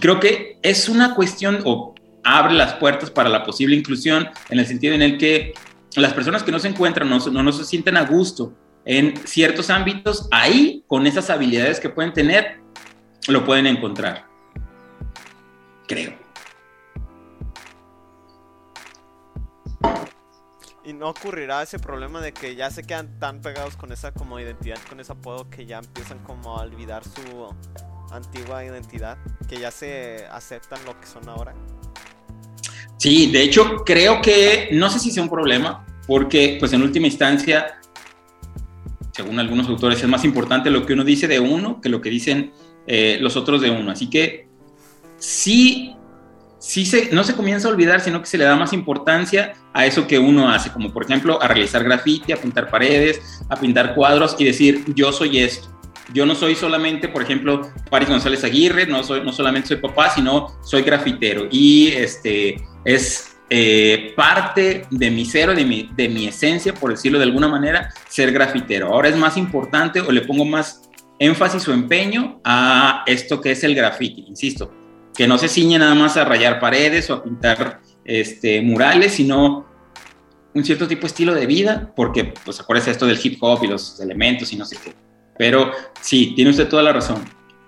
creo 0.00 0.20
que 0.20 0.58
es 0.62 0.88
una 0.88 1.14
cuestión 1.14 1.60
o 1.64 1.94
abre 2.24 2.54
las 2.54 2.74
puertas 2.74 3.10
para 3.10 3.28
la 3.28 3.44
posible 3.44 3.76
inclusión 3.76 4.28
en 4.50 4.58
el 4.58 4.66
sentido 4.66 4.94
en 4.94 5.02
el 5.02 5.16
que 5.16 5.54
las 5.94 6.12
personas 6.12 6.42
que 6.42 6.52
no 6.52 6.58
se 6.58 6.68
encuentran, 6.68 7.08
no, 7.08 7.18
no, 7.18 7.52
se 7.52 7.64
sienten 7.64 7.96
a 7.96 8.04
gusto 8.04 8.52
en 8.84 9.16
ciertos 9.26 9.70
ámbitos, 9.70 10.28
ahí 10.30 10.84
con 10.86 11.06
esas 11.06 11.30
habilidades 11.30 11.80
que 11.80 11.88
pueden 11.88 12.12
tener, 12.12 12.60
lo 13.28 13.44
pueden 13.44 13.66
encontrar. 13.66 14.26
Creo. 15.86 16.14
Y 20.84 20.92
no 20.92 21.08
ocurrirá 21.08 21.62
ese 21.62 21.78
problema 21.78 22.20
de 22.20 22.32
que 22.32 22.54
ya 22.54 22.70
se 22.70 22.84
quedan 22.84 23.18
tan 23.18 23.40
pegados 23.40 23.76
con 23.76 23.90
esa 23.90 24.12
como 24.12 24.38
identidad, 24.38 24.78
con 24.88 25.00
ese 25.00 25.12
apodo 25.12 25.48
que 25.50 25.66
ya 25.66 25.78
empiezan 25.78 26.18
como 26.20 26.56
a 26.56 26.62
olvidar 26.62 27.02
su 27.02 27.48
antigua 28.10 28.64
identidad, 28.64 29.18
que 29.48 29.58
ya 29.58 29.70
se 29.70 30.26
aceptan 30.30 30.78
lo 30.84 30.98
que 30.98 31.06
son 31.06 31.28
ahora. 31.28 31.54
Sí, 32.96 33.30
de 33.30 33.42
hecho 33.42 33.84
creo 33.84 34.20
que 34.22 34.70
no 34.72 34.90
sé 34.90 34.98
si 34.98 35.10
sea 35.10 35.22
un 35.22 35.28
problema, 35.28 35.84
porque 36.06 36.56
pues 36.58 36.72
en 36.72 36.82
última 36.82 37.06
instancia, 37.06 37.78
según 39.12 39.38
algunos 39.38 39.68
autores, 39.68 40.02
es 40.02 40.08
más 40.08 40.24
importante 40.24 40.70
lo 40.70 40.86
que 40.86 40.94
uno 40.94 41.04
dice 41.04 41.28
de 41.28 41.40
uno 41.40 41.80
que 41.80 41.88
lo 41.88 42.00
que 42.00 42.10
dicen 42.10 42.52
eh, 42.86 43.18
los 43.20 43.36
otros 43.36 43.60
de 43.60 43.70
uno. 43.70 43.90
Así 43.90 44.08
que 44.08 44.48
sí, 45.18 45.94
sí 46.58 46.86
se, 46.86 47.10
no 47.12 47.22
se 47.22 47.34
comienza 47.34 47.68
a 47.68 47.72
olvidar, 47.72 48.00
sino 48.00 48.20
que 48.20 48.26
se 48.26 48.38
le 48.38 48.44
da 48.44 48.56
más 48.56 48.72
importancia 48.72 49.54
a 49.74 49.84
eso 49.84 50.06
que 50.06 50.18
uno 50.18 50.48
hace, 50.48 50.70
como 50.70 50.92
por 50.92 51.04
ejemplo 51.04 51.42
a 51.42 51.48
realizar 51.48 51.84
grafiti, 51.84 52.32
a 52.32 52.36
pintar 52.38 52.70
paredes, 52.70 53.20
a 53.50 53.56
pintar 53.56 53.94
cuadros 53.94 54.36
y 54.38 54.44
decir 54.44 54.84
yo 54.94 55.12
soy 55.12 55.40
esto 55.40 55.75
yo 56.12 56.26
no 56.26 56.34
soy 56.34 56.54
solamente, 56.54 57.08
por 57.08 57.22
ejemplo, 57.22 57.70
Paris 57.90 58.08
González 58.08 58.44
Aguirre, 58.44 58.86
no, 58.86 59.02
soy, 59.02 59.22
no 59.22 59.32
solamente 59.32 59.68
soy 59.68 59.78
papá, 59.78 60.10
sino 60.10 60.58
soy 60.62 60.82
grafitero. 60.82 61.48
Y 61.50 61.88
este 61.88 62.56
es 62.84 63.36
eh, 63.50 64.12
parte 64.16 64.86
de 64.90 65.10
mi 65.10 65.24
cero, 65.24 65.54
de 65.54 65.64
mi, 65.64 65.90
de 65.96 66.08
mi 66.08 66.26
esencia, 66.26 66.74
por 66.74 66.90
decirlo 66.90 67.18
de 67.18 67.24
alguna 67.24 67.48
manera, 67.48 67.90
ser 68.08 68.32
grafitero. 68.32 68.88
Ahora 68.88 69.08
es 69.08 69.16
más 69.16 69.36
importante 69.36 70.00
o 70.00 70.10
le 70.12 70.22
pongo 70.22 70.44
más 70.44 70.82
énfasis 71.18 71.66
o 71.68 71.72
empeño 71.72 72.40
a 72.44 73.02
esto 73.06 73.40
que 73.40 73.52
es 73.52 73.64
el 73.64 73.74
grafiti, 73.74 74.24
insisto, 74.28 74.72
que 75.14 75.26
no 75.26 75.38
se 75.38 75.48
ciñe 75.48 75.78
nada 75.78 75.94
más 75.94 76.16
a 76.16 76.24
rayar 76.24 76.60
paredes 76.60 77.08
o 77.10 77.14
a 77.14 77.24
pintar 77.24 77.80
este, 78.04 78.60
murales, 78.62 79.14
sino 79.14 79.66
un 80.54 80.64
cierto 80.64 80.86
tipo 80.86 81.02
de 81.02 81.06
estilo 81.08 81.34
de 81.34 81.46
vida, 81.46 81.92
porque 81.94 82.32
pues 82.44 82.60
acuérdese 82.60 82.90
esto 82.90 83.06
del 83.06 83.18
hip 83.22 83.38
hop 83.40 83.64
y 83.64 83.68
los 83.68 84.00
elementos 84.00 84.52
y 84.52 84.56
no 84.56 84.64
sé 84.64 84.76
qué. 84.82 85.05
Pero 85.38 85.72
sí, 86.00 86.32
tiene 86.34 86.50
usted 86.50 86.68
toda 86.68 86.82
la 86.82 86.92
razón. 86.92 87.24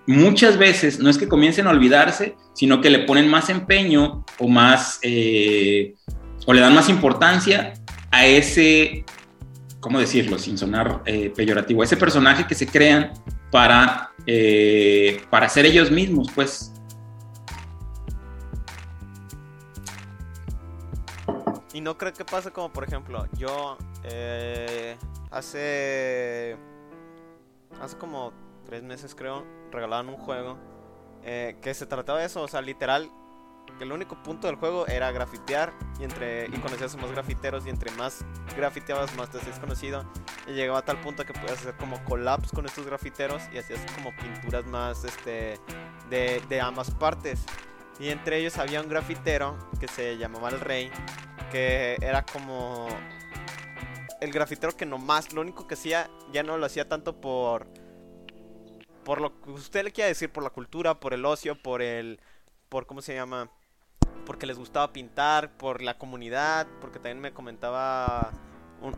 Muchas 0.07 0.57
veces 0.57 1.01
no 1.01 1.11
es 1.11 1.19
que 1.19 1.29
comiencen 1.29 1.67
a 1.67 1.71
olvidarse, 1.71 2.35
sino 2.55 2.81
que 2.81 2.89
le 2.89 3.01
ponen 3.01 3.29
más 3.29 3.51
empeño 3.51 4.25
o 4.39 4.49
más, 4.49 4.99
eh, 5.03 5.95
o 6.47 6.55
le 6.55 6.63
dan 6.63 6.75
más 6.75 6.89
importancia 6.89 7.75
a 8.11 8.25
ese, 8.25 9.05
¿cómo 9.81 10.01
decirlo? 10.01 10.39
Sin 10.39 10.57
sonar 10.57 11.03
eh, 11.05 11.31
peyorativo, 11.37 11.83
a 11.83 11.85
ese 11.85 11.99
personaje 11.99 12.47
que 12.47 12.55
se 12.55 12.67
crean 12.67 13.13
para, 13.51 14.13
eh, 14.25 15.21
para 15.29 15.47
ser 15.51 15.67
ellos 15.67 15.91
mismos, 15.91 16.29
pues. 16.35 16.73
Y 21.75 21.83
no 21.83 21.99
creo 21.99 22.15
que 22.15 22.25
pase 22.25 22.51
como, 22.51 22.73
por 22.73 22.85
ejemplo, 22.85 23.27
yo 23.37 23.77
hace 25.31 26.57
hace 27.81 27.97
como 27.97 28.33
tres 28.65 28.83
meses 28.83 29.15
creo, 29.15 29.45
regalaban 29.71 30.09
un 30.09 30.17
juego 30.17 30.59
eh, 31.23 31.57
que 31.63 31.75
se 31.75 31.87
trataba 31.87 32.21
de 32.21 32.27
eso, 32.27 32.43
o 32.43 32.49
sea, 32.49 32.61
literal, 32.61 33.11
el 33.81 33.93
único 33.93 34.23
punto 34.23 34.47
del 34.47 34.57
juego 34.57 34.87
era 34.87 35.11
grafitear 35.13 35.73
y 36.01 36.05
entre 36.05 36.47
y 36.47 36.59
conocías 36.59 36.97
más 36.97 37.13
grafiteros 37.13 37.67
y 37.67 37.71
entre 37.71 37.91
más 37.93 38.25
grafiteabas 38.57 39.15
más 39.17 39.31
te 39.31 39.39
hacías 39.39 39.59
conocido 39.59 40.05
y 40.47 40.53
llegaba 40.53 40.79
a 40.79 40.85
tal 40.85 41.01
punto 41.01 41.25
que 41.25 41.33
podías 41.35 41.61
hacer 41.61 41.77
como 41.77 42.03
collabs 42.05 42.51
con 42.51 42.67
estos 42.67 42.87
grafiteros 42.87 43.43
y 43.53 43.59
hacías 43.59 43.81
como 43.95 44.17
pinturas 44.17 44.65
más 44.67 45.05
este 45.05 45.61
de, 46.09 46.43
de 46.49 46.61
ambas 46.61 46.91
partes. 46.91 47.45
Y 48.01 48.09
entre 48.09 48.39
ellos 48.39 48.59
había 48.59 48.81
un 48.81 48.89
grafitero 48.89 49.59
que 49.79 49.89
se 49.89 50.17
llamaba 50.17 50.49
el 50.49 50.61
Rey 50.61 50.91
que 51.51 51.97
era 52.01 52.25
como 52.25 52.89
el 54.21 54.33
grafitero 54.33 54.77
que 54.77 54.87
nomás 54.87 55.33
lo 55.33 55.41
único 55.41 55.67
que 55.67 55.75
hacía 55.75 56.11
ya 56.33 56.43
no 56.43 56.59
lo 56.59 56.67
hacía 56.67 56.89
tanto 56.89 57.21
por 57.21 57.69
por 59.05 59.21
lo 59.21 59.41
que 59.41 59.51
usted 59.51 59.85
le 59.85 59.93
quiera 59.93 60.09
decir 60.09 60.31
por 60.31 60.43
la 60.43 60.51
cultura 60.51 61.01
por 61.01 61.15
el 61.15 61.25
ocio 61.25 61.61
por 61.61 61.83
el 61.83 62.21
por 62.69 62.87
cómo 62.87 63.01
se 63.01 63.15
llama 63.15 63.51
porque 64.29 64.45
les 64.45 64.59
gustaba 64.59 64.93
pintar, 64.93 65.57
por 65.57 65.81
la 65.81 65.97
comunidad, 65.97 66.67
porque 66.83 66.99
también 66.99 67.19
me 67.19 67.33
comentaba 67.33 68.31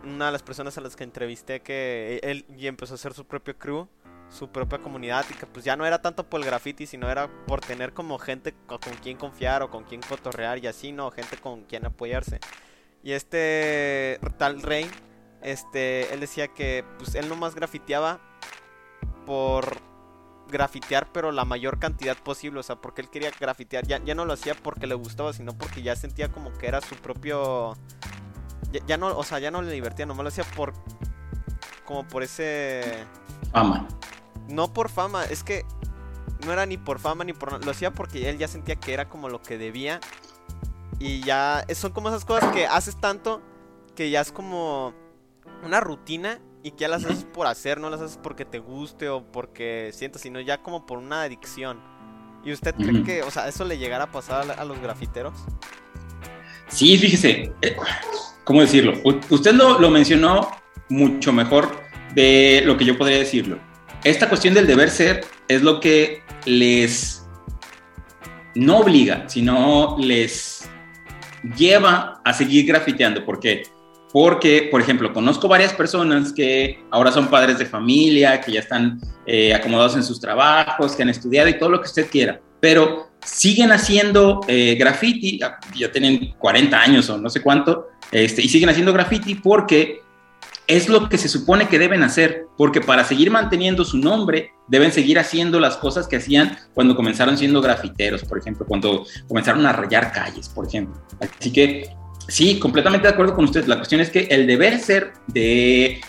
una 0.03 0.27
de 0.27 0.33
las 0.33 0.43
personas 0.43 0.77
a 0.77 0.81
las 0.81 0.97
que 0.97 1.05
entrevisté 1.05 1.61
que 1.61 2.19
él 2.25 2.45
y 2.59 2.67
empezó 2.67 2.95
a 2.95 2.97
hacer 2.97 3.15
su 3.15 3.25
propio 3.25 3.57
crew, 3.57 3.87
su 4.29 4.49
propia 4.50 4.79
comunidad 4.81 5.25
y 5.31 5.35
que 5.35 5.47
pues 5.47 5.65
ya 5.65 5.77
no 5.77 5.87
era 5.87 6.03
tanto 6.03 6.29
por 6.29 6.41
el 6.41 6.47
graffiti, 6.47 6.85
sino 6.85 7.09
era 7.09 7.31
por 7.47 7.61
tener 7.61 7.93
como 7.93 8.19
gente 8.19 8.57
con, 8.67 8.79
quien 9.00 9.17
confiar 9.17 9.62
o 9.62 9.71
con 9.71 9.85
quien 9.85 10.00
cotorrear 10.00 10.59
y 10.59 10.67
así, 10.67 10.91
no, 10.91 11.12
gente 11.12 11.37
con 11.37 11.62
quien 11.62 11.87
apoyarse. 11.87 12.41
Y 13.05 13.12
este 13.12 14.19
tal 14.37 14.61
Rey, 14.62 14.91
este, 15.43 16.13
él 16.13 16.21
decía 16.21 16.49
que 16.49 16.85
pues 16.99 17.15
él 17.15 17.29
nomás 17.29 17.55
grafiteaba 17.55 18.21
por 19.27 19.79
grafitear, 20.51 21.11
pero 21.13 21.33
la 21.33 21.45
mayor 21.45 21.79
cantidad 21.79 22.17
posible. 22.17 22.61
O 22.61 22.63
sea, 22.63 22.77
porque 22.77 23.01
él 23.01 23.09
quería 23.09 23.31
grafitear. 23.39 23.87
Ya, 23.87 24.03
ya 24.05 24.15
no 24.15 24.25
lo 24.25 24.33
hacía 24.33 24.55
porque 24.55 24.87
le 24.87 24.95
gustaba, 24.95 25.33
sino 25.33 25.57
porque 25.57 25.83
ya 25.83 25.97
sentía 25.97 26.31
como 26.31 26.53
que 26.53 26.67
era 26.67 26.81
su 26.81 26.95
propio. 26.97 27.77
Ya, 28.87 28.97
no, 28.97 29.17
o 29.17 29.25
sea, 29.25 29.39
ya 29.39 29.51
no 29.51 29.63
le 29.63 29.73
divertía, 29.73 30.07
nomás 30.07 30.25
lo 30.25 30.29
hacía 30.29 30.45
por. 30.57 30.73
Como 31.85 32.07
por 32.07 32.23
ese. 32.23 33.07
Fama. 33.53 33.89
No 34.49 34.73
por 34.73 34.89
fama, 34.89 35.25
es 35.25 35.43
que 35.43 35.65
no 36.45 36.53
era 36.53 36.67
ni 36.67 36.77
por 36.77 36.99
fama 36.99 37.25
ni 37.25 37.33
por. 37.33 37.65
Lo 37.65 37.71
hacía 37.71 37.93
porque 37.93 38.29
él 38.29 38.39
ya 38.39 38.49
sentía 38.49 38.77
que 38.77 38.93
era 38.93 39.09
como 39.09 39.29
lo 39.29 39.41
que 39.43 39.59
debía. 39.59 40.01
Y 40.99 41.23
ya. 41.23 41.65
Son 41.75 41.93
como 41.93 42.09
esas 42.11 42.25
cosas 42.25 42.53
que 42.53 42.67
haces 42.67 43.01
tanto 43.01 43.43
que 43.97 44.11
ya 44.11 44.21
es 44.21 44.31
como 44.33 44.95
una 45.64 45.81
rutina 45.81 46.40
y 46.62 46.73
que 46.73 46.81
ya 46.81 46.88
las 46.88 47.05
haces 47.05 47.25
por 47.25 47.47
hacer, 47.47 47.81
no 47.81 47.90
las 47.90 48.00
haces 48.00 48.19
porque 48.23 48.45
te 48.45 48.59
guste 48.59 49.09
o 49.09 49.23
porque 49.31 49.90
sientas, 49.93 50.23
sino 50.23 50.40
ya 50.40 50.62
como 50.62 50.87
por 50.87 50.99
una 50.99 51.23
adicción. 51.23 51.81
¿Y 52.45 52.52
usted 52.52 52.75
cree 52.75 53.02
que, 53.02 53.23
o 53.23 53.31
sea, 53.31 53.49
eso 53.49 53.64
le 53.64 53.79
llegará 53.79 54.05
a 54.05 54.12
pasar 54.12 54.50
a, 54.59 54.64
los 54.64 54.81
grafiteros? 54.81 55.35
Sí, 56.69 56.97
fíjese, 56.97 57.52
eh, 57.61 57.76
¿cómo 58.45 58.62
decirlo? 58.62 58.95
usted 59.29 59.52
lo, 59.52 59.79
lo 59.79 59.90
mencionó 59.90 60.50
mucho 60.88 61.33
mejor 61.33 61.69
de 62.14 62.62
lo 62.64 62.76
que 62.76 62.85
yo 62.85 62.97
podría 62.97 63.19
decirlo. 63.19 63.59
Esta 64.05 64.29
cuestión 64.29 64.55
del 64.55 64.67
deber 64.67 64.90
ser 64.90 65.25
es 65.49 65.62
lo 65.62 65.81
que 65.81 66.23
les 66.47 67.26
no 68.55 68.79
obliga, 68.79 69.29
sino 69.29 69.97
les 69.99 70.69
lleva 71.57 72.21
a 72.25 72.33
seguir 72.33 72.67
grafiteando. 72.67 73.25
¿Por 73.25 73.40
qué? 73.40 73.64
Porque, 74.12 74.69
por 74.71 74.81
ejemplo, 74.81 75.12
conozco 75.12 75.47
varias 75.47 75.73
personas 75.73 76.33
que 76.33 76.83
ahora 76.90 77.12
son 77.12 77.29
padres 77.29 77.59
de 77.59 77.67
familia, 77.67 78.40
que 78.40 78.52
ya 78.52 78.61
están 78.61 79.00
eh, 79.26 79.55
acomodados 79.55 79.95
en 79.95 80.02
sus 80.02 80.21
trabajos, 80.21 80.97
que 80.97 81.02
han 81.02 81.11
estudiado 81.11 81.49
y 81.49 81.59
todo 81.59 81.69
lo 81.69 81.81
que 81.81 81.87
usted 81.87 82.11
quiera, 82.11 82.40
pero 82.59 83.11
siguen 83.25 83.71
haciendo 83.71 84.40
eh, 84.49 84.75
graffiti, 84.79 85.38
ya 85.76 85.93
tienen 85.93 86.35
40 86.38 86.81
años 86.81 87.09
o 87.11 87.19
no 87.19 87.31
sé 87.31 87.40
cuánto, 87.40 87.88
este, 88.11 88.43
y 88.43 88.49
siguen 88.49 88.69
haciendo 88.69 88.93
graffiti 88.93 89.37
porque 89.37 90.00
es 90.67 90.88
lo 90.88 91.09
que 91.09 91.19
se 91.19 91.29
supone 91.29 91.69
que 91.69 91.79
deben 91.79 92.02
hacer, 92.02 92.47
porque 92.57 92.81
para 92.81 93.05
seguir 93.05 93.31
manteniendo 93.31 93.85
su 93.85 93.99
nombre 93.99 94.52
deben 94.69 94.93
seguir 94.93 95.19
haciendo 95.19 95.59
las 95.59 95.76
cosas 95.76 96.06
que 96.06 96.17
hacían 96.17 96.56
cuando 96.75 96.95
comenzaron 96.95 97.37
siendo 97.37 97.61
grafiteros, 97.61 98.25
por 98.25 98.39
ejemplo, 98.39 98.65
cuando 98.67 99.04
comenzaron 99.26 99.67
a 99.67 99.73
rayar 99.73 100.13
calles, 100.13 100.49
por 100.49 100.67
ejemplo. 100.67 101.00
Así 101.21 101.52
que 101.52 101.91
Sí, 102.30 102.60
completamente 102.60 103.08
de 103.08 103.12
acuerdo 103.12 103.34
con 103.34 103.45
usted. 103.45 103.66
La 103.66 103.76
cuestión 103.76 104.00
es 104.00 104.08
que 104.08 104.21
el 104.30 104.47
deber 104.47 104.78
ser 104.78 105.12
de 105.26 106.00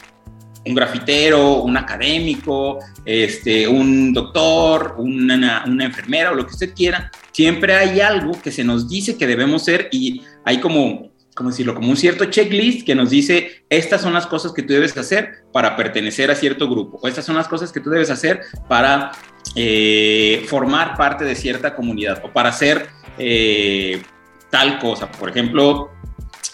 un 0.63 0.75
grafitero, 0.75 1.63
un 1.63 1.75
académico, 1.75 2.77
este, 3.03 3.67
un 3.67 4.13
doctor, 4.13 4.95
una, 4.99 5.63
enfermera 5.65 6.31
o 6.31 6.35
lo 6.35 6.45
que 6.45 6.51
usted 6.51 6.75
quiera, 6.75 7.11
siempre 7.31 7.75
hay 7.75 8.01
algo 8.01 8.39
que 8.39 8.51
se 8.51 8.63
nos 8.63 8.87
dice 8.87 9.17
que 9.17 9.25
debemos 9.25 9.65
ser 9.65 9.89
y 9.91 10.21
hay 10.45 10.59
como, 10.59 11.09
¿cómo 11.33 11.49
decirlo? 11.49 11.73
Como 11.73 11.89
un 11.89 11.97
cierto 11.97 12.25
checklist 12.25 12.85
que 12.85 12.93
nos 12.93 13.09
dice, 13.09 13.63
estas 13.67 14.01
son 14.01 14.13
las 14.13 14.27
cosas 14.27 14.53
que 14.53 14.61
tú 14.61 14.73
debes 14.73 14.95
hacer 14.95 15.45
para 15.51 15.75
pertenecer 15.75 16.29
a 16.29 16.35
cierto 16.35 16.69
grupo, 16.69 16.99
o 17.01 17.07
estas 17.07 17.25
son 17.25 17.35
las 17.35 17.47
cosas 17.47 17.71
que 17.71 17.79
tú 17.79 17.89
debes 17.89 18.11
hacer 18.11 18.41
para 18.69 19.11
eh, 19.55 20.45
formar 20.47 20.95
parte 20.95 21.25
de 21.25 21.33
cierta 21.33 21.75
comunidad 21.75 22.21
o 22.23 22.31
para 22.31 22.49
hacer 22.49 22.87
eh, 23.17 24.03
tal 24.51 24.77
cosa. 24.77 25.11
Por 25.11 25.29
ejemplo, 25.29 25.89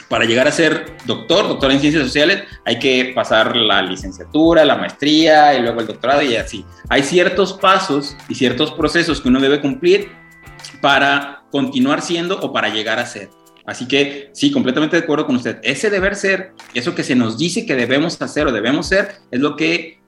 para 0.10 0.26
llegar 0.26 0.48
a 0.48 0.52
ser 0.52 0.98
doctor, 1.06 1.48
doctor 1.48 1.72
en 1.72 1.80
ciencias 1.80 2.04
sociales, 2.04 2.44
hay 2.66 2.80
que 2.80 3.12
pasar 3.14 3.56
la 3.56 3.82
licenciatura, 3.82 4.64
la 4.66 4.78
maestría 4.78 5.58
y 5.58 5.62
luego 5.62 5.82
el 5.82 5.88
doctorado 5.88 6.22
y 6.22 6.36
así. 6.36 6.66
Hay 6.90 7.04
ciertos 7.04 7.54
pasos 7.54 8.16
y 8.30 8.36
ciertos 8.36 8.72
procesos 8.72 9.22
que 9.22 9.30
uno 9.30 9.40
debe 9.40 9.62
cumplir 9.62 10.10
para 10.82 11.44
continuar 11.52 12.02
siendo 12.02 12.40
o 12.40 12.54
para 12.54 12.70
llegar 12.70 13.00
a 13.00 13.06
ser. 13.06 13.30
Así 13.66 13.86
que 13.86 14.30
sí, 14.34 14.50
completamente 14.52 14.96
de 14.96 15.04
acuerdo 15.04 15.26
con 15.26 15.36
usted. 15.36 15.60
Ese 15.62 15.90
deber 15.90 16.16
ser, 16.16 16.54
eso 16.74 16.96
que 16.96 17.04
se 17.04 17.16
nos 17.16 17.38
dice 17.38 17.66
que 17.66 17.76
debemos 17.76 18.22
hacer 18.22 18.48
o 18.48 18.54
debemos 18.54 18.88
ser, 18.88 19.16
es 19.30 19.42
lo 19.42 19.58
que 19.58 20.00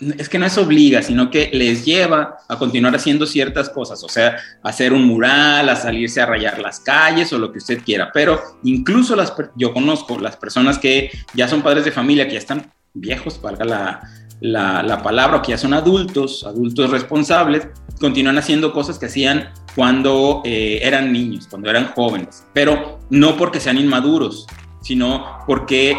es 0.00 0.28
que 0.28 0.38
no 0.38 0.46
es 0.46 0.58
obliga, 0.58 1.02
sino 1.02 1.30
que 1.30 1.50
les 1.52 1.84
lleva 1.84 2.38
a 2.48 2.58
continuar 2.58 2.94
haciendo 2.94 3.26
ciertas 3.26 3.70
cosas, 3.70 4.02
o 4.04 4.08
sea, 4.08 4.36
hacer 4.62 4.92
un 4.92 5.04
mural, 5.04 5.68
a 5.68 5.76
salirse 5.76 6.20
a 6.20 6.26
rayar 6.26 6.58
las 6.58 6.80
calles 6.80 7.32
o 7.32 7.38
lo 7.38 7.52
que 7.52 7.58
usted 7.58 7.82
quiera. 7.82 8.10
Pero 8.12 8.40
incluso 8.64 9.16
las, 9.16 9.32
yo 9.56 9.72
conozco 9.72 10.18
las 10.18 10.36
personas 10.36 10.78
que 10.78 11.10
ya 11.34 11.48
son 11.48 11.62
padres 11.62 11.84
de 11.84 11.92
familia, 11.92 12.26
que 12.26 12.34
ya 12.34 12.38
están 12.38 12.72
viejos, 12.94 13.40
valga 13.40 13.64
la, 13.64 14.02
la, 14.40 15.02
palabra, 15.02 15.38
o 15.38 15.42
que 15.42 15.52
ya 15.52 15.58
son 15.58 15.74
adultos, 15.74 16.44
adultos 16.44 16.90
responsables, 16.90 17.68
continúan 18.00 18.38
haciendo 18.38 18.72
cosas 18.72 18.98
que 18.98 19.06
hacían 19.06 19.50
cuando 19.74 20.42
eh, 20.44 20.80
eran 20.82 21.12
niños, 21.12 21.46
cuando 21.48 21.70
eran 21.70 21.88
jóvenes, 21.88 22.44
pero 22.52 22.98
no 23.10 23.36
porque 23.36 23.60
sean 23.60 23.78
inmaduros, 23.78 24.46
sino 24.82 25.38
porque 25.46 25.98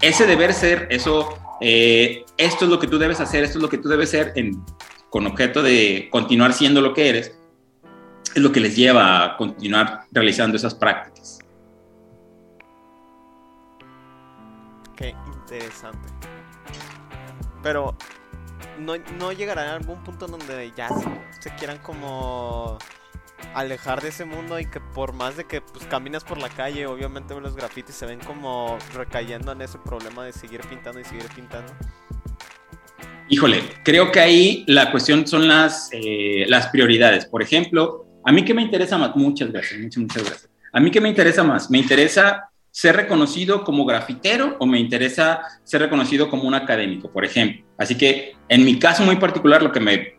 ese 0.00 0.26
deber 0.26 0.52
ser, 0.52 0.86
eso 0.90 1.28
eh, 1.60 2.24
esto 2.36 2.64
es 2.64 2.70
lo 2.70 2.78
que 2.78 2.86
tú 2.86 2.98
debes 2.98 3.20
hacer, 3.20 3.44
esto 3.44 3.58
es 3.58 3.62
lo 3.62 3.68
que 3.68 3.78
tú 3.78 3.88
debes 3.88 4.10
ser 4.10 4.34
con 5.10 5.26
objeto 5.26 5.62
de 5.62 6.08
continuar 6.10 6.52
siendo 6.52 6.80
lo 6.80 6.94
que 6.94 7.08
eres, 7.08 7.38
es 8.34 8.42
lo 8.42 8.52
que 8.52 8.60
les 8.60 8.76
lleva 8.76 9.24
a 9.24 9.36
continuar 9.36 10.04
realizando 10.12 10.56
esas 10.56 10.74
prácticas. 10.74 11.38
Qué 14.96 15.14
interesante. 15.26 16.08
Pero 17.62 17.96
no, 18.78 18.94
no 19.18 19.32
llegará 19.32 19.72
a 19.72 19.76
algún 19.76 20.02
punto 20.04 20.26
donde 20.26 20.72
ya 20.76 20.88
se 21.40 21.54
quieran 21.56 21.78
como 21.78 22.78
alejar 23.54 24.00
de 24.02 24.08
ese 24.08 24.24
mundo 24.24 24.58
y 24.58 24.66
que 24.66 24.80
por 24.80 25.12
más 25.12 25.36
de 25.36 25.44
que 25.44 25.60
pues 25.60 25.86
caminas 25.86 26.24
por 26.24 26.38
la 26.38 26.48
calle, 26.48 26.86
obviamente 26.86 27.38
los 27.40 27.56
grafitis 27.56 27.94
se 27.94 28.06
ven 28.06 28.20
como 28.20 28.78
recayendo 28.94 29.52
en 29.52 29.62
ese 29.62 29.78
problema 29.78 30.24
de 30.24 30.32
seguir 30.32 30.60
pintando 30.62 31.00
y 31.00 31.04
seguir 31.04 31.26
pintando. 31.34 31.72
Híjole, 33.30 33.62
creo 33.84 34.10
que 34.10 34.20
ahí 34.20 34.64
la 34.66 34.90
cuestión 34.90 35.26
son 35.26 35.48
las, 35.48 35.90
eh, 35.92 36.44
las 36.48 36.68
prioridades. 36.68 37.26
Por 37.26 37.42
ejemplo, 37.42 38.06
a 38.24 38.32
mí 38.32 38.44
que 38.44 38.54
me 38.54 38.62
interesa 38.62 38.96
más, 38.96 39.14
muchas 39.16 39.52
gracias, 39.52 39.80
muchas, 39.80 40.02
muchas 40.02 40.24
gracias. 40.24 40.50
A 40.72 40.80
mí 40.80 40.90
que 40.90 41.00
me 41.00 41.08
interesa 41.08 41.44
más, 41.44 41.70
me 41.70 41.78
interesa 41.78 42.48
ser 42.70 42.96
reconocido 42.96 43.64
como 43.64 43.84
grafitero 43.84 44.56
o 44.60 44.66
me 44.66 44.78
interesa 44.78 45.40
ser 45.64 45.82
reconocido 45.82 46.30
como 46.30 46.44
un 46.44 46.54
académico, 46.54 47.10
por 47.10 47.24
ejemplo. 47.24 47.66
Así 47.76 47.96
que 47.96 48.34
en 48.48 48.64
mi 48.64 48.78
caso 48.78 49.02
muy 49.02 49.16
particular, 49.16 49.62
lo 49.62 49.72
que 49.72 49.80
me 49.80 50.17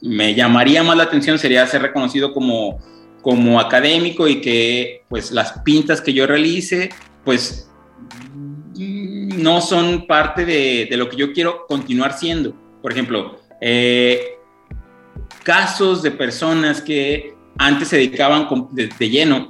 me 0.00 0.34
llamaría 0.34 0.82
más 0.82 0.96
la 0.96 1.04
atención 1.04 1.38
sería 1.38 1.66
ser 1.66 1.82
reconocido 1.82 2.32
como, 2.32 2.78
como 3.22 3.58
académico 3.60 4.28
y 4.28 4.40
que 4.40 5.02
pues 5.08 5.30
las 5.30 5.52
pintas 5.60 6.00
que 6.00 6.12
yo 6.12 6.26
realice 6.26 6.90
pues 7.24 7.70
no 8.78 9.60
son 9.60 10.06
parte 10.06 10.44
de, 10.44 10.88
lo 10.96 11.08
que 11.08 11.16
yo 11.16 11.32
quiero 11.32 11.66
continuar 11.66 12.16
siendo. 12.16 12.54
Por 12.82 12.92
ejemplo, 12.92 13.40
eh, 13.60 14.38
casos 15.42 16.02
de 16.02 16.10
personas 16.10 16.80
que 16.80 17.34
antes 17.58 17.88
se 17.88 17.96
dedicaban 17.96 18.48
de, 18.72 19.08
lleno 19.08 19.48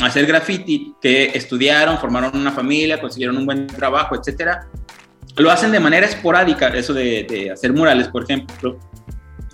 a 0.00 0.06
hacer 0.06 0.26
graffiti, 0.26 0.94
que 1.00 1.30
estudiaron, 1.34 1.98
formaron 1.98 2.36
una 2.36 2.52
familia, 2.52 3.00
consiguieron 3.00 3.36
un 3.36 3.46
buen 3.46 3.66
trabajo, 3.66 4.16
etcétera, 4.16 4.68
lo 5.36 5.50
hacen 5.50 5.72
de 5.72 5.80
manera 5.80 6.06
esporádica, 6.06 6.68
eso 6.68 6.92
de, 6.92 7.24
de 7.28 7.50
hacer 7.50 7.72
murales, 7.72 8.08
por 8.08 8.24
ejemplo, 8.24 8.78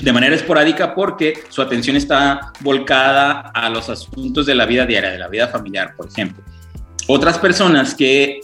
de 0.02 0.12
manera 0.12 0.34
esporádica 0.34 0.94
porque 0.94 1.34
su 1.48 1.62
atención 1.62 1.96
está 1.96 2.52
volcada 2.60 3.50
a 3.54 3.68
los 3.68 3.88
asuntos 3.88 4.46
de 4.46 4.54
la 4.54 4.66
vida 4.66 4.86
diaria, 4.86 5.10
de 5.10 5.18
la 5.18 5.28
vida 5.28 5.48
familiar, 5.48 5.94
por 5.96 6.08
ejemplo. 6.08 6.42
Otras 7.06 7.38
personas 7.38 7.94
que 7.94 8.40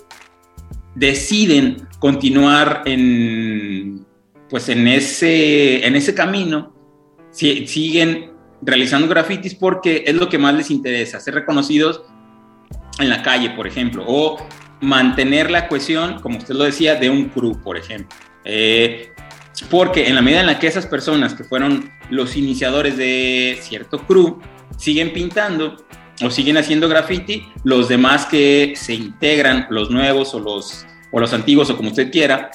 deciden 0.94 1.86
continuar 1.98 2.82
en, 2.84 4.04
pues 4.48 4.68
en, 4.68 4.88
ese, 4.88 5.86
en 5.86 5.94
ese 5.94 6.14
camino, 6.14 6.74
siguen 7.30 8.32
realizando 8.62 9.06
grafitis 9.08 9.54
porque 9.54 10.04
es 10.06 10.14
lo 10.14 10.28
que 10.28 10.38
más 10.38 10.54
les 10.54 10.70
interesa, 10.70 11.20
ser 11.20 11.34
reconocidos 11.34 12.02
en 12.98 13.10
la 13.10 13.22
calle, 13.22 13.50
por 13.50 13.66
ejemplo, 13.66 14.04
o 14.06 14.38
mantener 14.80 15.50
la 15.50 15.68
cohesión, 15.68 16.20
como 16.20 16.38
usted 16.38 16.54
lo 16.54 16.64
decía, 16.64 16.94
de 16.94 17.10
un 17.10 17.26
crew, 17.26 17.60
por 17.62 17.76
ejemplo. 17.76 18.16
Eh, 18.44 19.10
porque 19.70 20.08
en 20.08 20.14
la 20.14 20.22
medida 20.22 20.40
en 20.40 20.46
la 20.46 20.58
que 20.58 20.66
esas 20.66 20.86
personas 20.86 21.34
que 21.34 21.44
fueron 21.44 21.90
los 22.10 22.36
iniciadores 22.36 22.96
de 22.96 23.58
cierto 23.60 23.98
crew 24.06 24.40
siguen 24.76 25.12
pintando 25.12 25.76
o 26.22 26.30
siguen 26.30 26.56
haciendo 26.56 26.88
graffiti, 26.88 27.46
los 27.64 27.88
demás 27.88 28.26
que 28.26 28.74
se 28.76 28.94
integran, 28.94 29.66
los 29.70 29.90
nuevos 29.90 30.34
o 30.34 30.40
los, 30.40 30.86
o 31.10 31.20
los 31.20 31.32
antiguos 31.32 31.70
o 31.70 31.76
como 31.76 31.90
usted 31.90 32.10
quiera, 32.10 32.50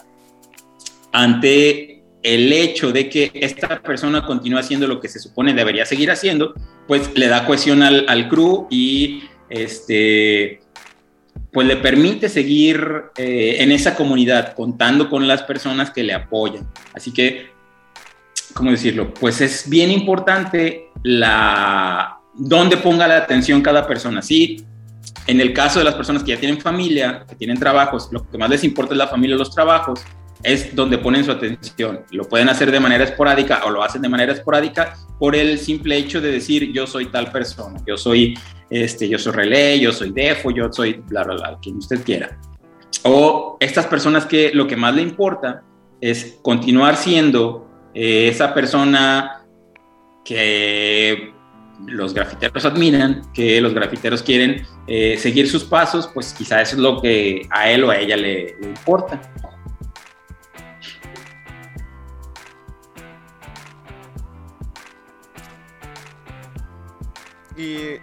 ante 1.11 2.03
el 2.23 2.53
hecho 2.53 2.91
de 2.91 3.09
que 3.09 3.31
esta 3.33 3.81
persona 3.81 4.25
continúa 4.25 4.61
haciendo 4.61 4.87
lo 4.87 4.99
que 4.99 5.09
se 5.09 5.19
supone 5.19 5.53
debería 5.53 5.85
seguir 5.85 6.11
haciendo, 6.11 6.53
pues 6.87 7.11
le 7.15 7.27
da 7.27 7.45
cohesión 7.45 7.83
al, 7.83 8.05
al 8.07 8.29
crew 8.29 8.67
y 8.69 9.23
este, 9.49 10.60
pues 11.51 11.67
le 11.67 11.77
permite 11.77 12.29
seguir 12.29 13.03
eh, 13.17 13.57
en 13.59 13.71
esa 13.71 13.95
comunidad, 13.95 14.53
contando 14.53 15.09
con 15.09 15.27
las 15.27 15.43
personas 15.43 15.91
que 15.91 16.03
le 16.03 16.13
apoyan. 16.13 16.67
Así 16.93 17.13
que, 17.13 17.51
¿cómo 18.53 18.71
decirlo? 18.71 19.13
Pues 19.13 19.41
es 19.41 19.69
bien 19.69 19.91
importante 19.91 20.89
la 21.03 22.19
dónde 22.33 22.77
ponga 22.77 23.07
la 23.07 23.17
atención 23.17 23.61
cada 23.61 23.85
persona. 23.85 24.21
Sí, 24.21 24.65
en 25.27 25.41
el 25.41 25.53
caso 25.53 25.79
de 25.79 25.85
las 25.85 25.95
personas 25.95 26.23
que 26.23 26.31
ya 26.31 26.39
tienen 26.39 26.59
familia, 26.61 27.25
que 27.27 27.35
tienen 27.35 27.59
trabajos, 27.59 28.09
lo 28.11 28.29
que 28.29 28.37
más 28.37 28.49
les 28.49 28.63
importa 28.63 28.93
es 28.93 28.97
la 28.97 29.07
familia 29.07 29.35
los 29.35 29.53
trabajos, 29.53 30.01
es 30.43 30.75
donde 30.75 30.97
ponen 30.97 31.23
su 31.23 31.31
atención. 31.31 32.01
Lo 32.11 32.23
pueden 32.23 32.49
hacer 32.49 32.71
de 32.71 32.79
manera 32.79 33.03
esporádica 33.03 33.63
o 33.65 33.69
lo 33.69 33.83
hacen 33.83 34.01
de 34.01 34.09
manera 34.09 34.33
esporádica 34.33 34.95
por 35.19 35.35
el 35.35 35.59
simple 35.59 35.97
hecho 35.97 36.21
de 36.21 36.31
decir 36.31 36.71
yo 36.71 36.87
soy 36.87 37.07
tal 37.07 37.31
persona, 37.31 37.79
yo 37.85 37.97
soy 37.97 38.35
este, 38.71 39.09
yo 39.09 39.19
soy 39.19 39.33
relé, 39.33 39.79
yo 39.79 39.91
soy 39.91 40.11
defo, 40.11 40.49
yo 40.49 40.71
soy 40.71 40.93
bla 40.93 41.23
bla 41.23 41.35
bla, 41.35 41.59
quien 41.61 41.77
usted 41.77 42.03
quiera. 42.03 42.39
O 43.03 43.57
estas 43.59 43.85
personas 43.85 44.25
que 44.25 44.51
lo 44.53 44.65
que 44.65 44.77
más 44.77 44.95
le 44.95 45.01
importa 45.01 45.63
es 45.99 46.39
continuar 46.41 46.95
siendo 46.95 47.67
eh, 47.93 48.29
esa 48.29 48.53
persona 48.53 49.43
que 50.23 51.33
los 51.85 52.13
grafiteros 52.13 52.63
admiran, 52.63 53.23
que 53.33 53.59
los 53.59 53.73
grafiteros 53.73 54.23
quieren 54.23 54.65
eh, 54.87 55.17
seguir 55.17 55.49
sus 55.49 55.65
pasos, 55.65 56.09
pues 56.13 56.33
quizá 56.33 56.61
eso 56.61 56.75
es 56.75 56.81
lo 56.81 57.01
que 57.01 57.47
a 57.49 57.69
él 57.69 57.83
o 57.83 57.89
a 57.89 57.97
ella 57.97 58.15
le 58.15 58.55
importa. 58.61 59.19
Y 67.57 67.97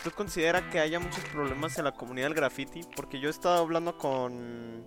¿usted 0.00 0.12
considera 0.12 0.70
que 0.70 0.80
haya 0.80 0.98
muchos 0.98 1.22
problemas 1.24 1.76
en 1.76 1.84
la 1.84 1.92
comunidad 1.92 2.28
del 2.28 2.34
graffiti? 2.34 2.80
Porque 2.96 3.20
yo 3.20 3.28
he 3.28 3.30
estado 3.30 3.58
hablando 3.58 3.98
con 3.98 4.82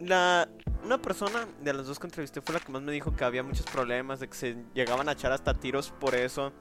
la 0.00 0.46
una 0.84 1.00
persona 1.00 1.48
de 1.62 1.72
las 1.72 1.86
dos 1.86 1.98
que 1.98 2.08
entrevisté 2.08 2.42
fue 2.42 2.54
la 2.54 2.60
que 2.60 2.70
más 2.70 2.82
me 2.82 2.92
dijo 2.92 3.16
que 3.16 3.24
había 3.24 3.42
muchos 3.42 3.64
problemas, 3.64 4.20
de 4.20 4.28
que 4.28 4.34
se 4.34 4.56
llegaban 4.74 5.08
a 5.08 5.12
echar 5.12 5.32
hasta 5.32 5.54
tiros 5.54 5.94
por 5.98 6.14
eso. 6.14 6.52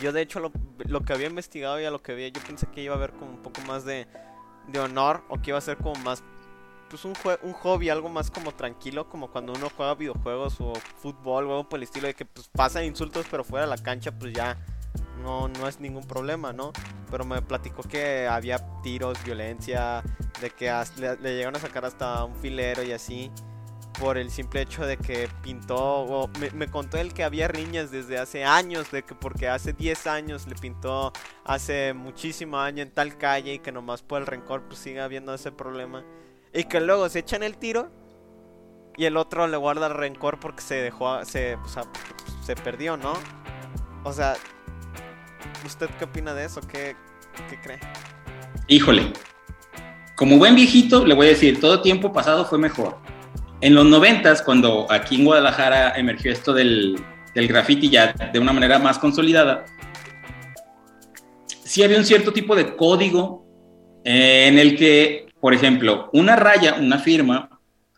Yo 0.00 0.12
de 0.12 0.22
hecho 0.22 0.40
lo, 0.40 0.52
lo 0.86 1.02
que 1.02 1.12
había 1.12 1.26
investigado 1.26 1.78
y 1.80 1.84
a 1.84 1.90
lo 1.90 2.00
que 2.00 2.12
había, 2.12 2.28
yo 2.28 2.40
pensé 2.46 2.66
que 2.68 2.80
iba 2.82 2.94
a 2.94 2.96
haber 2.96 3.12
como 3.12 3.32
un 3.32 3.42
poco 3.42 3.60
más 3.62 3.84
de, 3.84 4.06
de 4.68 4.80
honor 4.80 5.22
o 5.28 5.36
que 5.36 5.50
iba 5.50 5.58
a 5.58 5.62
ser 5.62 5.76
como 5.76 5.96
más 5.96 6.24
pues 6.88 7.04
un, 7.04 7.12
un 7.42 7.52
hobby, 7.52 7.90
algo 7.90 8.08
más 8.08 8.30
como 8.30 8.52
tranquilo, 8.52 9.06
como 9.10 9.30
cuando 9.30 9.52
uno 9.52 9.68
juega 9.76 9.94
videojuegos 9.96 10.56
o 10.60 10.72
fútbol 10.96 11.44
o 11.44 11.50
algo 11.50 11.68
por 11.68 11.78
el 11.78 11.82
estilo 11.82 12.06
de 12.06 12.14
que 12.14 12.24
pues 12.24 12.48
pasan 12.48 12.84
insultos 12.84 13.26
pero 13.30 13.44
fuera 13.44 13.66
de 13.66 13.70
la 13.70 13.82
cancha 13.82 14.12
pues 14.12 14.32
ya 14.32 14.56
no, 15.22 15.48
no 15.48 15.68
es 15.68 15.80
ningún 15.80 16.04
problema, 16.04 16.52
¿no? 16.52 16.72
Pero 17.10 17.24
me 17.24 17.42
platicó 17.42 17.82
que 17.82 18.26
había 18.26 18.58
tiros, 18.82 19.22
violencia, 19.24 20.02
de 20.40 20.50
que 20.50 20.72
le, 20.98 21.16
llegaron 21.16 21.56
a 21.56 21.60
sacar 21.60 21.84
hasta 21.84 22.24
un 22.24 22.34
filero 22.36 22.82
y 22.82 22.92
así 22.92 23.30
por 23.98 24.16
el 24.16 24.30
simple 24.30 24.62
hecho 24.62 24.86
de 24.86 24.96
que 24.96 25.28
pintó, 25.42 26.30
me, 26.54 26.68
contó 26.68 26.96
él 26.96 27.12
que 27.12 27.22
había 27.22 27.48
riñas 27.48 27.90
desde 27.90 28.18
hace 28.18 28.44
años, 28.44 28.90
de 28.90 29.02
que 29.02 29.14
porque 29.14 29.48
hace 29.48 29.74
10 29.74 30.06
años 30.06 30.46
le 30.46 30.54
pintó 30.54 31.12
hace 31.44 31.92
muchísimo 31.92 32.58
año 32.58 32.82
en 32.82 32.90
tal 32.90 33.18
calle 33.18 33.54
y 33.54 33.58
que 33.58 33.72
nomás 33.72 34.02
por 34.02 34.22
el 34.22 34.26
rencor 34.26 34.62
pues 34.62 34.78
sigue 34.78 35.00
habiendo 35.00 35.34
ese 35.34 35.52
problema. 35.52 36.02
Y 36.54 36.64
que 36.64 36.80
luego 36.80 37.08
se 37.10 37.18
echan 37.18 37.42
el 37.42 37.58
tiro 37.58 37.90
y 38.96 39.04
el 39.04 39.16
otro 39.18 39.46
le 39.46 39.56
guarda 39.56 39.88
el 39.88 39.94
rencor 39.94 40.40
porque 40.40 40.62
se 40.62 40.76
dejó, 40.76 41.22
se, 41.24 41.58
sea, 41.66 41.84
se 42.42 42.56
perdió, 42.56 42.96
¿no? 42.96 43.12
O 44.04 44.12
sea, 44.14 44.34
¿usted 45.64 45.88
qué 45.98 46.04
opina 46.04 46.34
de 46.34 46.44
eso? 46.44 46.60
¿Qué, 46.60 46.96
cree? 47.62 47.78
Híjole, 48.66 49.12
como 50.16 50.38
buen 50.38 50.54
viejito 50.54 51.04
le 51.04 51.14
voy 51.14 51.26
a 51.26 51.30
decir, 51.30 51.60
todo 51.60 51.82
tiempo 51.82 52.12
pasado 52.12 52.44
fue 52.44 52.58
mejor. 52.58 52.98
En 53.60 53.74
los 53.74 53.86
noventas, 53.86 54.42
cuando 54.42 54.86
aquí 54.90 55.16
en 55.16 55.24
Guadalajara 55.24 55.94
emergió 55.96 56.32
esto 56.32 56.52
del, 56.52 56.98
del 57.34 57.48
graffiti 57.48 57.90
ya 57.90 58.12
de 58.12 58.38
una 58.38 58.52
manera 58.52 58.78
más 58.78 58.98
consolidada, 58.98 59.64
sí 61.64 61.82
había 61.82 61.98
un 61.98 62.04
cierto 62.04 62.32
tipo 62.32 62.56
de 62.56 62.74
código 62.76 63.44
eh, 64.04 64.46
en 64.48 64.58
el 64.58 64.76
que 64.76 65.30
por 65.40 65.54
ejemplo, 65.54 66.10
una 66.12 66.36
raya, 66.36 66.76
una 66.78 66.98
firma, 66.98 67.48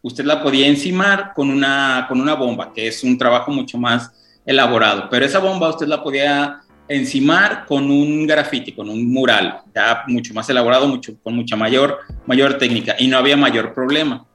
usted 0.00 0.24
la 0.24 0.42
podía 0.42 0.68
encimar 0.68 1.32
con 1.34 1.50
una, 1.50 2.06
con 2.08 2.20
una 2.20 2.34
bomba, 2.34 2.72
que 2.72 2.86
es 2.86 3.02
un 3.02 3.18
trabajo 3.18 3.50
mucho 3.50 3.76
más 3.78 4.12
elaborado, 4.46 5.08
pero 5.10 5.24
esa 5.26 5.40
bomba 5.40 5.68
usted 5.68 5.86
la 5.86 6.02
podía 6.02 6.61
encimar 6.94 7.64
con 7.66 7.90
un 7.90 8.26
grafiti, 8.26 8.72
con 8.72 8.88
un 8.88 9.10
mural, 9.12 9.60
ya 9.74 10.04
mucho 10.06 10.34
más 10.34 10.48
elaborado, 10.50 10.86
mucho, 10.88 11.14
con 11.22 11.34
mucha 11.34 11.56
mayor, 11.56 11.98
mayor 12.26 12.58
técnica, 12.58 12.96
y 12.98 13.08
no 13.08 13.18
había 13.18 13.36
mayor 13.36 13.74
problema. 13.74 14.26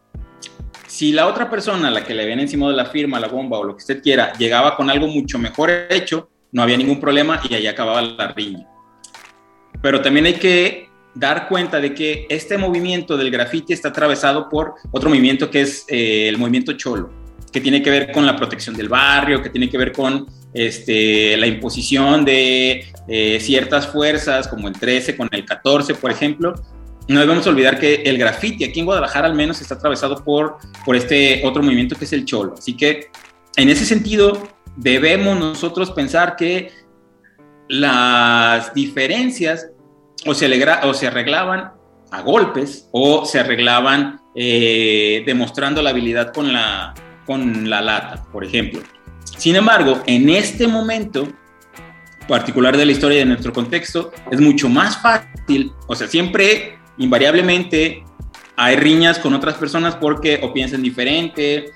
Si 0.87 1.11
la 1.11 1.27
otra 1.27 1.49
persona, 1.49 1.91
la 1.91 2.03
que 2.03 2.13
le 2.13 2.23
habían 2.23 2.39
encimado 2.39 2.71
la 2.71 2.85
firma, 2.85 3.19
la 3.19 3.27
bomba 3.27 3.59
o 3.59 3.63
lo 3.63 3.73
que 3.73 3.81
usted 3.81 4.01
quiera, 4.01 4.33
llegaba 4.33 4.75
con 4.75 4.89
algo 4.89 5.07
mucho 5.07 5.37
mejor 5.37 5.69
hecho, 5.89 6.29
no 6.51 6.63
había 6.63 6.77
ningún 6.77 6.99
problema 6.99 7.41
y 7.47 7.53
ahí 7.53 7.67
acababa 7.67 8.01
la 8.01 8.29
riña. 8.29 8.67
Pero 9.81 10.01
también 10.01 10.25
hay 10.25 10.35
que 10.35 10.89
dar 11.13 11.47
cuenta 11.47 11.79
de 11.79 11.93
que 11.93 12.25
este 12.29 12.57
movimiento 12.57 13.17
del 13.17 13.31
graffiti 13.31 13.73
está 13.73 13.89
atravesado 13.89 14.49
por 14.49 14.75
otro 14.91 15.09
movimiento 15.09 15.49
que 15.49 15.61
es 15.61 15.85
eh, 15.89 16.29
el 16.29 16.37
movimiento 16.37 16.73
cholo, 16.73 17.11
que 17.51 17.59
tiene 17.59 17.81
que 17.81 17.89
ver 17.89 18.11
con 18.11 18.25
la 18.25 18.35
protección 18.35 18.75
del 18.75 18.89
barrio, 18.89 19.41
que 19.41 19.49
tiene 19.49 19.69
que 19.69 19.77
ver 19.77 19.91
con 19.91 20.25
este, 20.57 21.37
la 21.37 21.45
imposición 21.45 22.25
de 22.25 22.85
eh, 23.07 23.39
ciertas 23.39 23.87
fuerzas, 23.87 24.47
como 24.47 24.67
el 24.67 24.73
13 24.73 25.15
con 25.15 25.29
el 25.31 25.45
14, 25.45 25.93
por 25.95 26.11
ejemplo. 26.11 26.55
No 27.07 27.19
debemos 27.19 27.45
olvidar 27.47 27.79
que 27.79 28.01
el 28.05 28.17
graffiti 28.17 28.65
aquí 28.65 28.79
en 28.79 28.85
Guadalajara 28.85 29.27
al 29.27 29.35
menos 29.35 29.61
está 29.61 29.75
atravesado 29.75 30.23
por, 30.23 30.57
por 30.83 30.95
este 30.95 31.41
otro 31.45 31.61
movimiento 31.63 31.95
que 31.95 32.05
es 32.05 32.13
el 32.13 32.25
cholo. 32.25 32.55
Así 32.57 32.75
que 32.75 33.11
en 33.55 33.69
ese 33.69 33.85
sentido 33.85 34.49
debemos 34.75 35.39
nosotros 35.39 35.91
pensar 35.91 36.35
que 36.35 36.71
las 37.69 38.73
diferencias 38.73 39.67
o 40.25 40.33
se, 40.33 40.65
o 40.83 40.93
se 40.93 41.07
arreglaban 41.07 41.71
a 42.11 42.21
golpes 42.21 42.89
o 42.91 43.25
se 43.25 43.39
arreglaban 43.39 44.21
eh, 44.35 45.23
demostrando 45.25 45.81
la 45.81 45.91
habilidad 45.91 46.33
con 46.33 46.51
la, 46.51 46.93
con 47.25 47.69
la 47.69 47.81
lata, 47.81 48.23
por 48.31 48.43
ejemplo. 48.43 48.81
Sin 49.37 49.55
embargo, 49.55 50.01
en 50.07 50.29
este 50.29 50.67
momento 50.67 51.27
particular 52.27 52.75
de 52.75 52.85
la 52.85 52.91
historia 52.91 53.19
de 53.19 53.25
nuestro 53.25 53.53
contexto, 53.53 54.11
es 54.31 54.41
mucho 54.41 54.67
más 54.67 55.01
fácil, 55.01 55.71
o 55.87 55.95
sea, 55.95 56.07
siempre, 56.07 56.77
invariablemente, 56.97 58.03
hay 58.57 58.75
riñas 58.75 59.19
con 59.19 59.33
otras 59.33 59.55
personas 59.55 59.95
porque 59.95 60.39
o 60.43 60.51
piensan 60.51 60.81
diferente 60.81 61.71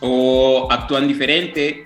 o 0.00 0.68
actúan 0.70 1.08
diferente, 1.08 1.84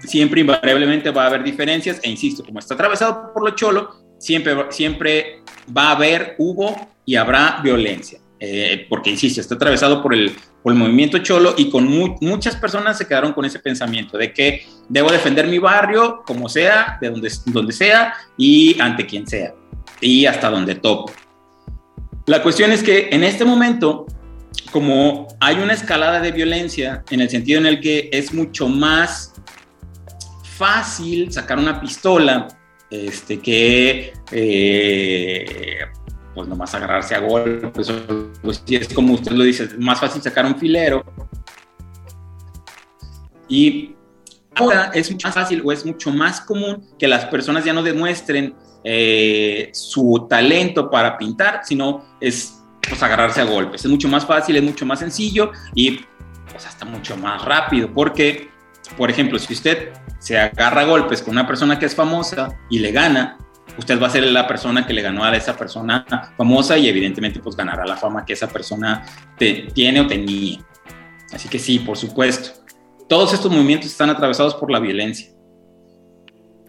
siempre 0.00 0.40
invariablemente 0.40 1.10
va 1.10 1.24
a 1.24 1.26
haber 1.28 1.44
diferencias, 1.44 2.00
e 2.02 2.10
insisto, 2.10 2.44
como 2.44 2.58
está 2.58 2.74
atravesado 2.74 3.32
por 3.32 3.44
lo 3.44 3.54
cholo, 3.54 4.16
siempre, 4.18 4.54
siempre 4.70 5.42
va 5.74 5.88
a 5.88 5.92
haber, 5.92 6.34
hubo 6.38 6.88
y 7.06 7.14
habrá 7.14 7.60
violencia. 7.62 8.20
Eh, 8.42 8.86
porque, 8.88 9.10
insisto, 9.10 9.40
está 9.40 9.54
atravesado 9.54 10.02
por 10.02 10.14
el, 10.14 10.34
por 10.62 10.72
el 10.72 10.78
movimiento 10.78 11.18
cholo 11.18 11.54
y 11.58 11.68
con 11.68 11.86
muchas 12.20 12.56
personas 12.56 12.96
se 12.96 13.06
quedaron 13.06 13.34
con 13.34 13.44
ese 13.44 13.58
pensamiento 13.58 14.16
de 14.16 14.32
que 14.32 14.66
debo 14.88 15.12
defender 15.12 15.46
mi 15.46 15.58
barrio 15.58 16.22
como 16.24 16.48
sea, 16.48 16.96
de 17.02 17.10
donde, 17.10 17.30
donde 17.46 17.72
sea 17.74 18.14
y 18.38 18.80
ante 18.80 19.04
quien 19.04 19.26
sea 19.26 19.54
y 20.00 20.24
hasta 20.24 20.48
donde 20.48 20.74
tope. 20.74 21.12
La 22.26 22.42
cuestión 22.42 22.72
es 22.72 22.82
que 22.82 23.08
en 23.12 23.24
este 23.24 23.44
momento, 23.44 24.06
como 24.72 25.28
hay 25.40 25.56
una 25.56 25.74
escalada 25.74 26.20
de 26.20 26.32
violencia 26.32 27.04
en 27.10 27.20
el 27.20 27.28
sentido 27.28 27.60
en 27.60 27.66
el 27.66 27.80
que 27.80 28.08
es 28.12 28.32
mucho 28.32 28.68
más 28.68 29.34
fácil 30.56 31.32
sacar 31.32 31.58
una 31.58 31.80
pistola 31.80 32.48
este, 32.90 33.38
que 33.38 34.12
eh, 34.32 35.78
pues 36.40 36.48
nomás 36.48 36.74
agarrarse 36.74 37.14
a 37.14 37.18
golpes, 37.18 37.92
pues 38.42 38.62
si 38.64 38.76
es 38.76 38.88
como 38.94 39.12
usted 39.12 39.32
lo 39.32 39.44
dice, 39.44 39.68
más 39.78 40.00
fácil 40.00 40.22
sacar 40.22 40.46
un 40.46 40.56
filero. 40.56 41.04
Y 43.46 43.94
ahora 44.54 44.90
es 44.94 45.12
más 45.22 45.34
fácil 45.34 45.60
o 45.62 45.70
es 45.70 45.84
mucho 45.84 46.10
más 46.10 46.40
común 46.40 46.82
que 46.98 47.06
las 47.06 47.26
personas 47.26 47.62
ya 47.62 47.74
no 47.74 47.82
demuestren 47.82 48.54
eh, 48.82 49.68
su 49.74 50.26
talento 50.30 50.90
para 50.90 51.18
pintar, 51.18 51.60
sino 51.62 52.06
es 52.22 52.62
pues 52.88 53.02
agarrarse 53.02 53.42
a 53.42 53.44
golpes. 53.44 53.84
Es 53.84 53.90
mucho 53.90 54.08
más 54.08 54.24
fácil, 54.24 54.56
es 54.56 54.62
mucho 54.62 54.86
más 54.86 55.00
sencillo 55.00 55.52
y 55.74 56.00
pues 56.50 56.64
hasta 56.64 56.86
mucho 56.86 57.18
más 57.18 57.44
rápido, 57.44 57.92
porque, 57.92 58.48
por 58.96 59.10
ejemplo, 59.10 59.38
si 59.38 59.52
usted 59.52 59.90
se 60.18 60.38
agarra 60.38 60.80
a 60.80 60.84
golpes 60.84 61.20
con 61.20 61.32
una 61.32 61.46
persona 61.46 61.78
que 61.78 61.84
es 61.84 61.94
famosa 61.94 62.58
y 62.70 62.78
le 62.78 62.92
gana, 62.92 63.36
usted 63.78 64.00
va 64.00 64.06
a 64.06 64.10
ser 64.10 64.24
la 64.24 64.46
persona 64.46 64.86
que 64.86 64.92
le 64.92 65.02
ganó 65.02 65.24
a 65.24 65.34
esa 65.36 65.56
persona 65.56 66.04
famosa 66.36 66.76
y 66.76 66.88
evidentemente 66.88 67.40
pues 67.40 67.56
ganará 67.56 67.84
la 67.86 67.96
fama 67.96 68.24
que 68.24 68.32
esa 68.32 68.48
persona 68.48 69.04
tiene 69.36 70.00
o 70.00 70.06
tenía. 70.06 70.58
Así 71.32 71.48
que 71.48 71.58
sí, 71.58 71.78
por 71.78 71.96
supuesto. 71.96 72.60
Todos 73.08 73.32
estos 73.32 73.50
movimientos 73.50 73.90
están 73.90 74.10
atravesados 74.10 74.54
por 74.54 74.70
la 74.70 74.78
violencia. 74.78 75.30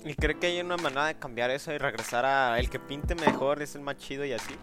¿Y 0.04 0.16
cree 0.16 0.38
que 0.40 0.48
hay 0.48 0.62
una 0.62 0.78
manera 0.78 1.06
de 1.06 1.16
cambiar 1.20 1.52
eso 1.52 1.72
y 1.72 1.78
regresar 1.78 2.26
a 2.26 2.60
el 2.60 2.70
que 2.70 2.80
pinte 2.80 3.14
mejor 3.14 3.62
es 3.62 3.76
el 3.76 3.82
más 3.82 3.98
chido 3.98 4.26
y 4.26 4.34
así? 4.34 4.56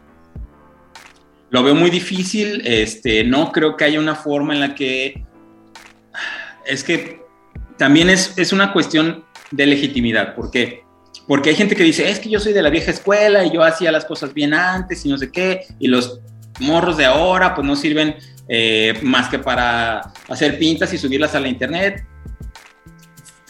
Lo 1.51 1.62
veo 1.62 1.74
muy 1.74 1.90
difícil, 1.90 2.62
este, 2.66 3.24
no 3.24 3.53
creo 3.53 3.77
que 3.77 3.85
haya 3.85 4.01
una 4.01 4.14
forma 4.14 4.55
en 4.55 4.61
la 4.61 4.74
que... 4.74 5.24
Es 6.66 6.85
que 6.85 7.22
también 7.79 8.11
es, 8.11 8.37
es 8.37 8.53
una 8.53 8.72
cuestión 8.72 9.24
de 9.53 9.66
legitimidad, 9.66 10.35
¿por 10.35 10.51
qué? 10.51 10.85
Porque 11.28 11.50
hay 11.50 11.56
gente 11.56 11.76
que 11.76 11.84
dice, 11.84 12.10
es 12.10 12.18
que 12.18 12.28
yo 12.28 12.40
soy 12.40 12.52
de 12.52 12.62
la 12.62 12.70
vieja 12.70 12.90
escuela 12.90 13.44
y 13.44 13.52
yo 13.52 13.62
hacía 13.62 13.92
las 13.92 14.04
cosas 14.04 14.34
bien 14.34 14.52
antes 14.52 15.06
y 15.06 15.08
no 15.08 15.16
sé 15.16 15.30
qué, 15.30 15.66
y 15.78 15.86
los 15.86 16.20
morros 16.58 16.96
de 16.96 17.04
ahora 17.04 17.54
pues 17.54 17.64
no 17.64 17.76
sirven 17.76 18.16
eh, 18.48 18.98
más 19.02 19.28
que 19.28 19.38
para 19.38 20.12
hacer 20.28 20.58
pintas 20.58 20.92
y 20.92 20.98
subirlas 20.98 21.34
a 21.36 21.40
la 21.40 21.46
internet 21.46 22.02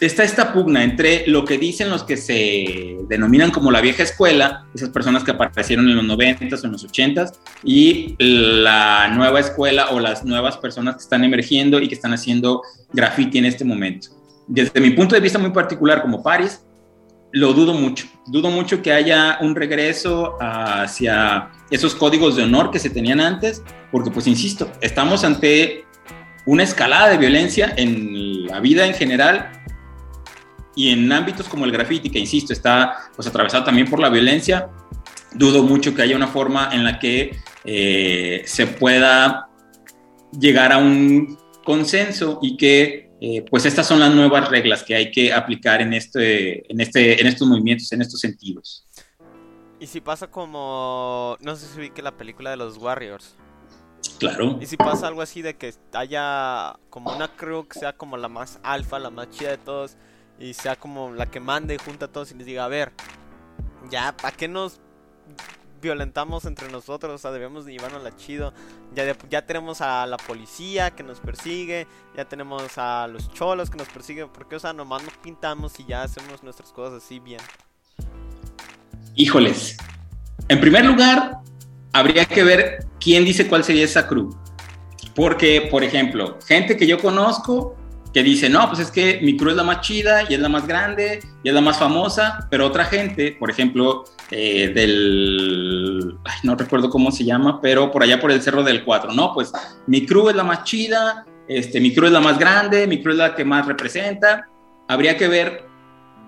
está 0.05 0.23
esta 0.23 0.53
pugna 0.53 0.83
entre 0.83 1.27
lo 1.27 1.43
que 1.45 1.57
dicen 1.57 1.89
los 1.89 2.03
que 2.03 2.17
se 2.17 2.97
denominan 3.07 3.51
como 3.51 3.71
la 3.71 3.81
vieja 3.81 4.03
escuela, 4.03 4.65
esas 4.73 4.89
personas 4.89 5.23
que 5.23 5.31
aparecieron 5.31 5.89
en 5.89 5.95
los 5.95 6.05
90s 6.05 6.63
o 6.63 6.65
en 6.65 6.71
los 6.71 6.87
80s, 6.87 7.31
y 7.63 8.15
la 8.17 9.09
nueva 9.09 9.39
escuela 9.39 9.89
o 9.89 9.99
las 9.99 10.23
nuevas 10.23 10.57
personas 10.57 10.95
que 10.95 11.03
están 11.03 11.23
emergiendo 11.23 11.81
y 11.81 11.87
que 11.87 11.95
están 11.95 12.13
haciendo 12.13 12.61
graffiti 12.93 13.39
en 13.39 13.45
este 13.45 13.65
momento. 13.65 14.09
Desde 14.47 14.79
mi 14.79 14.91
punto 14.91 15.15
de 15.15 15.21
vista 15.21 15.37
muy 15.37 15.51
particular 15.51 16.01
como 16.01 16.23
Paris, 16.23 16.61
lo 17.31 17.53
dudo 17.53 17.73
mucho. 17.73 18.07
Dudo 18.25 18.49
mucho 18.49 18.81
que 18.81 18.91
haya 18.91 19.37
un 19.41 19.55
regreso 19.55 20.37
hacia 20.39 21.49
esos 21.69 21.95
códigos 21.95 22.35
de 22.35 22.43
honor 22.43 22.71
que 22.71 22.79
se 22.79 22.89
tenían 22.89 23.19
antes, 23.19 23.63
porque 23.91 24.11
pues 24.11 24.27
insisto, 24.27 24.71
estamos 24.81 25.23
ante 25.23 25.85
una 26.45 26.63
escalada 26.63 27.09
de 27.09 27.17
violencia 27.17 27.73
en 27.77 28.47
la 28.47 28.59
vida 28.59 28.85
en 28.85 28.93
general 28.93 29.51
y 30.75 30.91
en 30.91 31.11
ámbitos 31.11 31.47
como 31.47 31.65
el 31.65 31.71
graffiti, 31.71 32.09
que 32.09 32.19
insisto, 32.19 32.53
está 32.53 33.09
pues 33.15 33.27
atravesado 33.27 33.63
también 33.63 33.89
por 33.89 33.99
la 33.99 34.09
violencia, 34.09 34.69
dudo 35.33 35.63
mucho 35.63 35.93
que 35.93 36.01
haya 36.01 36.15
una 36.15 36.27
forma 36.27 36.69
en 36.71 36.83
la 36.83 36.99
que 36.99 37.37
eh, 37.65 38.43
se 38.45 38.65
pueda 38.65 39.49
llegar 40.39 40.71
a 40.71 40.77
un 40.77 41.37
consenso 41.63 42.39
y 42.41 42.57
que 42.57 43.08
eh, 43.21 43.45
pues 43.49 43.65
estas 43.65 43.85
son 43.87 43.99
las 43.99 44.13
nuevas 44.13 44.49
reglas 44.49 44.83
que 44.83 44.95
hay 44.95 45.11
que 45.11 45.33
aplicar 45.33 45.81
en, 45.81 45.93
este, 45.93 46.71
en, 46.71 46.79
este, 46.79 47.19
en 47.19 47.27
estos 47.27 47.47
movimientos, 47.47 47.91
en 47.91 48.01
estos 48.01 48.19
sentidos. 48.19 48.85
Y 49.79 49.87
si 49.87 50.01
pasa 50.01 50.27
como, 50.27 51.37
no 51.41 51.55
sé 51.55 51.67
si 51.67 51.79
vi 51.79 51.89
que 51.89 52.01
la 52.01 52.15
película 52.15 52.49
de 52.49 52.57
los 52.57 52.77
Warriors. 52.77 53.35
Claro. 54.19 54.57
Y 54.61 54.65
si 54.65 54.77
pasa 54.77 55.07
algo 55.07 55.21
así 55.21 55.41
de 55.41 55.55
que 55.55 55.73
haya 55.93 56.77
como 56.89 57.13
una 57.13 57.27
crew 57.35 57.67
que 57.67 57.79
sea 57.79 57.93
como 57.93 58.17
la 58.17 58.27
más 58.27 58.59
alfa, 58.63 58.99
la 58.99 59.09
más 59.09 59.29
chida 59.29 59.51
de 59.51 59.57
todos, 59.57 59.97
y 60.39 60.53
sea 60.53 60.77
como 60.77 61.11
la 61.11 61.25
que 61.29 61.39
mande 61.39 61.75
y 61.75 61.77
junta 61.77 62.05
a 62.05 62.07
todos 62.07 62.31
y 62.31 62.35
les 62.35 62.45
diga, 62.45 62.65
a 62.65 62.69
ver, 62.69 62.93
ya, 63.89 64.15
¿para 64.15 64.35
qué 64.35 64.47
nos 64.47 64.79
violentamos 65.81 66.45
entre 66.45 66.69
nosotros? 66.71 67.13
O 67.13 67.17
sea, 67.17 67.31
debemos 67.31 67.65
de 67.65 67.73
llevarnos 67.73 68.03
la 68.03 68.15
chido. 68.15 68.53
Ya, 68.93 69.15
ya 69.29 69.45
tenemos 69.45 69.81
a 69.81 70.05
la 70.05 70.17
policía 70.17 70.91
que 70.91 71.03
nos 71.03 71.19
persigue, 71.19 71.87
ya 72.15 72.25
tenemos 72.25 72.77
a 72.77 73.07
los 73.07 73.31
cholos 73.33 73.69
que 73.69 73.77
nos 73.77 73.87
persiguen, 73.87 74.29
porque, 74.29 74.55
o 74.55 74.59
sea, 74.59 74.73
nomás 74.73 75.03
nos 75.03 75.13
pintamos 75.17 75.79
y 75.79 75.85
ya 75.85 76.03
hacemos 76.03 76.43
nuestras 76.43 76.71
cosas 76.71 77.03
así 77.03 77.19
bien. 77.19 77.41
Híjoles. 79.15 79.77
En 80.47 80.59
primer 80.59 80.85
lugar, 80.85 81.37
habría 81.93 82.25
que 82.25 82.43
ver 82.43 82.87
quién 82.99 83.25
dice 83.25 83.47
cuál 83.47 83.63
sería 83.63 83.85
esa 83.85 84.07
crew. 84.07 84.29
Porque, 85.15 85.67
por 85.69 85.83
ejemplo, 85.83 86.37
gente 86.45 86.77
que 86.77 86.87
yo 86.87 86.99
conozco 86.99 87.75
que 88.13 88.23
dice, 88.23 88.49
no, 88.49 88.67
pues 88.67 88.79
es 88.79 88.91
que 88.91 89.19
mi 89.21 89.37
crew 89.37 89.51
es 89.51 89.55
la 89.55 89.63
más 89.63 89.81
chida 89.81 90.23
y 90.27 90.33
es 90.33 90.39
la 90.39 90.49
más 90.49 90.65
grande 90.65 91.19
y 91.43 91.49
es 91.49 91.53
la 91.53 91.61
más 91.61 91.77
famosa, 91.77 92.47
pero 92.49 92.65
otra 92.65 92.85
gente, 92.85 93.35
por 93.39 93.51
ejemplo, 93.51 94.05
eh, 94.31 94.71
del, 94.73 96.15
no 96.43 96.55
recuerdo 96.55 96.89
cómo 96.89 97.11
se 97.11 97.23
llama, 97.23 97.61
pero 97.61 97.91
por 97.91 98.01
allá 98.01 98.19
por 98.19 98.31
el 98.31 98.41
Cerro 98.41 98.63
del 98.63 98.83
Cuatro, 98.83 99.11
no, 99.13 99.33
pues 99.33 99.51
mi 99.85 100.05
crew 100.05 100.29
es 100.29 100.35
la 100.35 100.43
más 100.43 100.63
chida, 100.63 101.25
este, 101.47 101.79
mi 101.79 101.93
crew 101.93 102.07
es 102.07 102.11
la 102.11 102.19
más 102.19 102.39
grande, 102.39 102.87
mi 102.87 103.01
crew 103.01 103.13
es 103.13 103.17
la 103.17 103.35
que 103.35 103.45
más 103.45 103.65
representa. 103.65 104.47
Habría 104.87 105.17
que 105.17 105.27
ver 105.27 105.65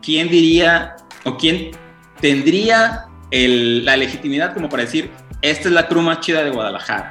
quién 0.01 0.29
diría 0.29 0.95
o 1.25 1.37
quién 1.37 1.71
tendría 2.19 3.05
la 3.31 3.97
legitimidad 3.97 4.53
como 4.53 4.67
para 4.67 4.83
decir, 4.83 5.09
esta 5.41 5.67
es 5.69 5.73
la 5.73 5.87
crew 5.87 6.01
más 6.01 6.19
chida 6.19 6.43
de 6.43 6.51
Guadalajara. 6.51 7.09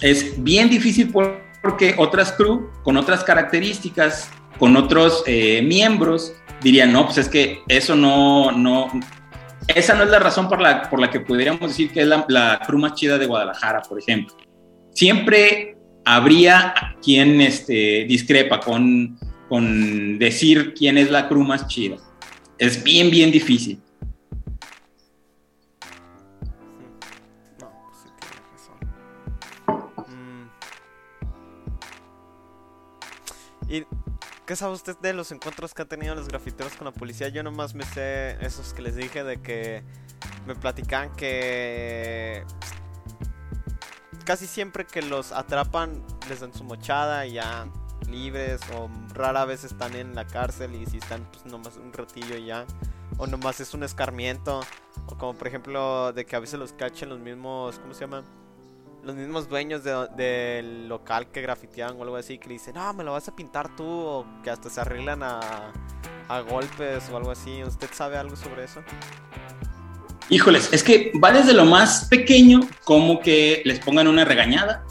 Es 0.00 0.42
bien 0.42 0.68
difícil 0.68 1.10
por 1.10 1.40
porque 1.62 1.94
otras 1.96 2.32
crew 2.32 2.70
con 2.82 2.96
otras 2.96 3.24
características, 3.24 4.30
con 4.58 4.76
otros 4.76 5.22
eh, 5.26 5.62
miembros, 5.62 6.34
dirían, 6.62 6.92
no, 6.92 7.06
pues 7.06 7.18
es 7.18 7.28
que 7.28 7.62
eso 7.68 7.94
no, 7.94 8.52
no, 8.52 8.88
esa 9.68 9.94
no 9.94 10.02
es 10.04 10.10
la 10.10 10.18
razón 10.18 10.48
por 10.48 10.60
la, 10.60 10.90
por 10.90 11.00
la 11.00 11.10
que 11.10 11.20
podríamos 11.20 11.60
decir 11.60 11.90
que 11.90 12.02
es 12.02 12.06
la, 12.06 12.24
la 12.28 12.60
crew 12.66 12.78
más 12.78 12.94
chida 12.94 13.18
de 13.18 13.26
Guadalajara, 13.26 13.82
por 13.82 13.98
ejemplo. 13.98 14.36
Siempre 14.92 15.76
habría 16.04 16.74
quien 17.02 17.40
este, 17.40 18.04
discrepa 18.08 18.60
con, 18.60 19.18
con 19.48 20.18
decir 20.18 20.74
quién 20.74 20.98
es 20.98 21.10
la 21.10 21.28
crew 21.28 21.42
más 21.42 21.66
chida. 21.68 21.96
Es 22.58 22.82
bien, 22.82 23.10
bien 23.10 23.30
difícil. 23.30 23.80
¿Y 33.72 33.86
qué 34.44 34.54
sabe 34.54 34.74
usted 34.74 34.98
de 34.98 35.14
los 35.14 35.32
encuentros 35.32 35.72
que 35.72 35.80
han 35.80 35.88
tenido 35.88 36.14
los 36.14 36.28
grafiteros 36.28 36.74
con 36.74 36.84
la 36.84 36.92
policía? 36.92 37.28
Yo 37.28 37.42
nomás 37.42 37.74
me 37.74 37.84
sé 37.84 38.36
esos 38.44 38.74
que 38.74 38.82
les 38.82 38.96
dije 38.96 39.24
de 39.24 39.40
que 39.40 39.82
me 40.46 40.54
platican 40.54 41.10
que 41.16 42.44
casi 44.26 44.46
siempre 44.46 44.84
que 44.84 45.00
los 45.00 45.32
atrapan 45.32 46.04
les 46.28 46.40
dan 46.40 46.52
su 46.52 46.64
mochada 46.64 47.24
y 47.24 47.32
ya 47.32 47.66
libres 48.10 48.60
o 48.76 48.90
rara 49.14 49.46
vez 49.46 49.64
están 49.64 49.96
en 49.96 50.14
la 50.14 50.26
cárcel 50.26 50.74
y 50.74 50.84
si 50.84 50.98
están 50.98 51.26
pues 51.32 51.46
nomás 51.46 51.78
un 51.78 51.94
ratillo 51.94 52.36
y 52.36 52.44
ya 52.44 52.66
o 53.16 53.26
nomás 53.26 53.58
es 53.60 53.72
un 53.72 53.84
escarmiento 53.84 54.60
o 55.06 55.16
como 55.16 55.32
por 55.32 55.48
ejemplo 55.48 56.12
de 56.12 56.26
que 56.26 56.36
a 56.36 56.40
veces 56.40 56.60
los 56.60 56.74
cachen 56.74 57.08
los 57.08 57.20
mismos 57.20 57.78
¿cómo 57.78 57.94
se 57.94 58.00
llaman? 58.00 58.41
Los 59.02 59.16
mismos 59.16 59.48
dueños 59.48 59.82
del 59.84 60.88
local 60.88 61.26
que 61.26 61.40
grafitean 61.40 61.96
o 61.98 62.02
algo 62.02 62.16
así, 62.16 62.38
que 62.38 62.48
le 62.48 62.54
dicen, 62.54 62.74
no, 62.74 62.92
me 62.94 63.04
lo 63.04 63.12
vas 63.12 63.28
a 63.28 63.34
pintar 63.34 63.74
tú, 63.74 63.84
o 63.84 64.26
que 64.42 64.50
hasta 64.50 64.70
se 64.70 64.80
arreglan 64.80 65.22
a, 65.22 65.72
a 66.28 66.40
golpes 66.40 67.08
o 67.10 67.16
algo 67.16 67.30
así. 67.30 67.62
¿Usted 67.64 67.88
sabe 67.92 68.16
algo 68.16 68.36
sobre 68.36 68.64
eso? 68.64 68.82
Híjoles, 70.28 70.72
es 70.72 70.82
que 70.82 71.12
va 71.22 71.32
desde 71.32 71.52
lo 71.52 71.64
más 71.64 72.06
pequeño, 72.08 72.60
como 72.84 73.20
que 73.20 73.62
les 73.64 73.80
pongan 73.80 74.06
una 74.06 74.24
regañada. 74.24 74.84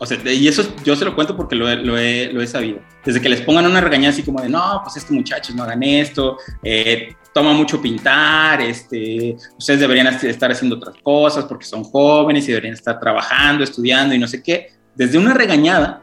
O 0.00 0.06
sea, 0.06 0.18
y 0.32 0.46
eso 0.46 0.62
yo 0.84 0.94
se 0.94 1.04
lo 1.04 1.14
cuento 1.14 1.36
porque 1.36 1.56
lo, 1.56 1.64
lo, 1.74 1.98
he, 1.98 2.32
lo 2.32 2.40
he, 2.40 2.46
sabido. 2.46 2.80
Desde 3.04 3.20
que 3.20 3.28
les 3.28 3.40
pongan 3.40 3.66
una 3.66 3.80
regañada 3.80 4.10
así 4.10 4.22
como 4.22 4.40
de, 4.40 4.48
no, 4.48 4.80
pues 4.84 4.96
estos 4.96 5.10
muchachos 5.10 5.56
no 5.56 5.64
hagan 5.64 5.82
esto, 5.82 6.38
eh, 6.62 7.14
toma 7.34 7.52
mucho 7.52 7.82
pintar, 7.82 8.60
este, 8.60 9.36
ustedes 9.58 9.80
deberían 9.80 10.06
estar 10.06 10.50
haciendo 10.52 10.76
otras 10.76 10.96
cosas 11.02 11.44
porque 11.46 11.64
son 11.64 11.82
jóvenes 11.82 12.44
y 12.44 12.48
deberían 12.48 12.74
estar 12.74 13.00
trabajando, 13.00 13.64
estudiando 13.64 14.14
y 14.14 14.18
no 14.18 14.28
sé 14.28 14.42
qué, 14.42 14.72
desde 14.94 15.18
una 15.18 15.34
regañada 15.34 16.00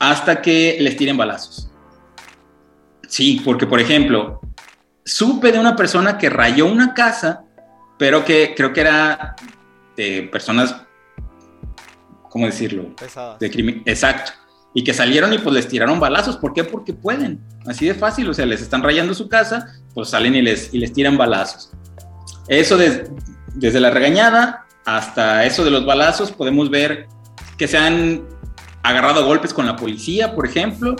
hasta 0.00 0.42
que 0.42 0.76
les 0.80 0.96
tiren 0.96 1.16
balazos. 1.16 1.70
Sí, 3.06 3.40
porque 3.44 3.66
por 3.66 3.80
ejemplo, 3.80 4.40
supe 5.04 5.52
de 5.52 5.60
una 5.60 5.76
persona 5.76 6.18
que 6.18 6.28
rayó 6.28 6.66
una 6.66 6.92
casa, 6.92 7.44
pero 7.98 8.24
que 8.24 8.54
creo 8.56 8.72
que 8.72 8.80
era 8.80 9.36
de 9.96 10.28
personas 10.30 10.74
¿cómo 12.30 12.46
decirlo? 12.46 12.94
Pesadas. 12.96 13.38
De 13.38 13.50
crimen. 13.50 13.82
Exacto. 13.84 14.32
Y 14.74 14.84
que 14.84 14.92
salieron 14.92 15.32
y 15.32 15.38
pues 15.38 15.54
les 15.54 15.68
tiraron 15.68 15.98
balazos. 15.98 16.36
¿Por 16.36 16.52
qué? 16.52 16.64
Porque 16.64 16.92
pueden. 16.92 17.40
Así 17.66 17.86
de 17.86 17.94
fácil. 17.94 18.28
O 18.28 18.34
sea, 18.34 18.46
les 18.46 18.60
están 18.60 18.82
rayando 18.82 19.14
su 19.14 19.28
casa, 19.28 19.66
pues 19.94 20.10
salen 20.10 20.34
y 20.34 20.42
les, 20.42 20.72
y 20.72 20.78
les 20.78 20.92
tiran 20.92 21.16
balazos. 21.16 21.70
Eso 22.48 22.78
desde 22.78 23.80
la 23.80 23.90
regañada 23.90 24.66
hasta 24.84 25.44
eso 25.44 25.64
de 25.64 25.70
los 25.70 25.84
balazos, 25.84 26.32
podemos 26.32 26.70
ver 26.70 27.08
que 27.58 27.68
se 27.68 27.76
han 27.76 28.24
agarrado 28.82 29.26
golpes 29.26 29.52
con 29.52 29.66
la 29.66 29.76
policía, 29.76 30.34
por 30.34 30.46
ejemplo, 30.46 30.96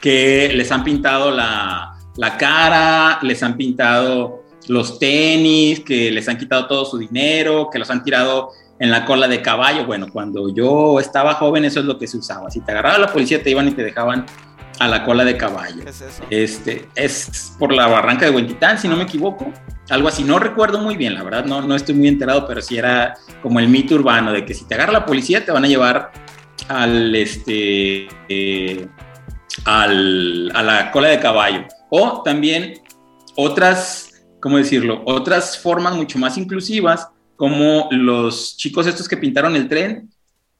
que 0.00 0.50
les 0.52 0.72
han 0.72 0.82
pintado 0.82 1.30
la, 1.30 1.94
la 2.16 2.36
cara, 2.36 3.20
les 3.22 3.42
han 3.44 3.56
pintado 3.56 4.42
los 4.66 4.98
tenis, 4.98 5.80
que 5.80 6.10
les 6.10 6.28
han 6.28 6.36
quitado 6.36 6.66
todo 6.66 6.84
su 6.84 6.98
dinero, 6.98 7.68
que 7.70 7.78
los 7.78 7.90
han 7.90 8.02
tirado 8.02 8.50
en 8.78 8.90
la 8.90 9.04
cola 9.04 9.28
de 9.28 9.42
caballo. 9.42 9.86
Bueno, 9.86 10.06
cuando 10.12 10.48
yo 10.48 11.00
estaba 11.00 11.34
joven 11.34 11.64
eso 11.64 11.80
es 11.80 11.86
lo 11.86 11.98
que 11.98 12.06
se 12.06 12.16
usaba. 12.16 12.50
Si 12.50 12.60
te 12.60 12.72
agarraba 12.72 12.98
la 12.98 13.12
policía 13.12 13.42
te 13.42 13.50
iban 13.50 13.68
y 13.68 13.72
te 13.72 13.82
dejaban 13.82 14.26
a 14.78 14.88
la 14.88 15.04
cola 15.04 15.24
de 15.24 15.36
caballo. 15.36 15.82
¿Qué 15.82 15.90
es 15.90 16.00
eso? 16.00 16.22
Este, 16.30 16.88
es 16.94 17.52
por 17.58 17.72
la 17.72 17.86
barranca 17.88 18.26
de 18.26 18.30
Huentitán, 18.30 18.78
si 18.78 18.88
no 18.88 18.96
me 18.96 19.04
equivoco. 19.04 19.52
Algo 19.90 20.08
así, 20.08 20.22
no 20.22 20.38
recuerdo 20.38 20.78
muy 20.78 20.96
bien, 20.96 21.14
la 21.14 21.22
verdad, 21.22 21.44
no, 21.44 21.62
no 21.62 21.74
estoy 21.74 21.94
muy 21.94 22.08
enterado, 22.08 22.46
pero 22.46 22.60
sí 22.60 22.76
era 22.76 23.14
como 23.42 23.58
el 23.58 23.68
mito 23.68 23.94
urbano 23.94 24.32
de 24.32 24.44
que 24.44 24.54
si 24.54 24.66
te 24.66 24.74
agarra 24.74 24.92
la 24.92 25.06
policía 25.06 25.44
te 25.44 25.50
van 25.50 25.64
a 25.64 25.68
llevar 25.68 26.12
al, 26.68 27.14
este, 27.14 28.06
eh, 28.28 28.86
al, 29.64 30.52
a 30.54 30.62
la 30.62 30.90
cola 30.90 31.08
de 31.08 31.18
caballo. 31.18 31.64
O 31.90 32.22
también 32.22 32.74
otras, 33.34 34.26
¿cómo 34.40 34.58
decirlo? 34.58 35.02
Otras 35.06 35.58
formas 35.58 35.96
mucho 35.96 36.18
más 36.18 36.36
inclusivas, 36.36 37.08
como 37.38 37.88
los 37.92 38.56
chicos 38.56 38.88
estos 38.88 39.08
que 39.08 39.16
pintaron 39.16 39.54
el 39.54 39.68
tren, 39.68 40.10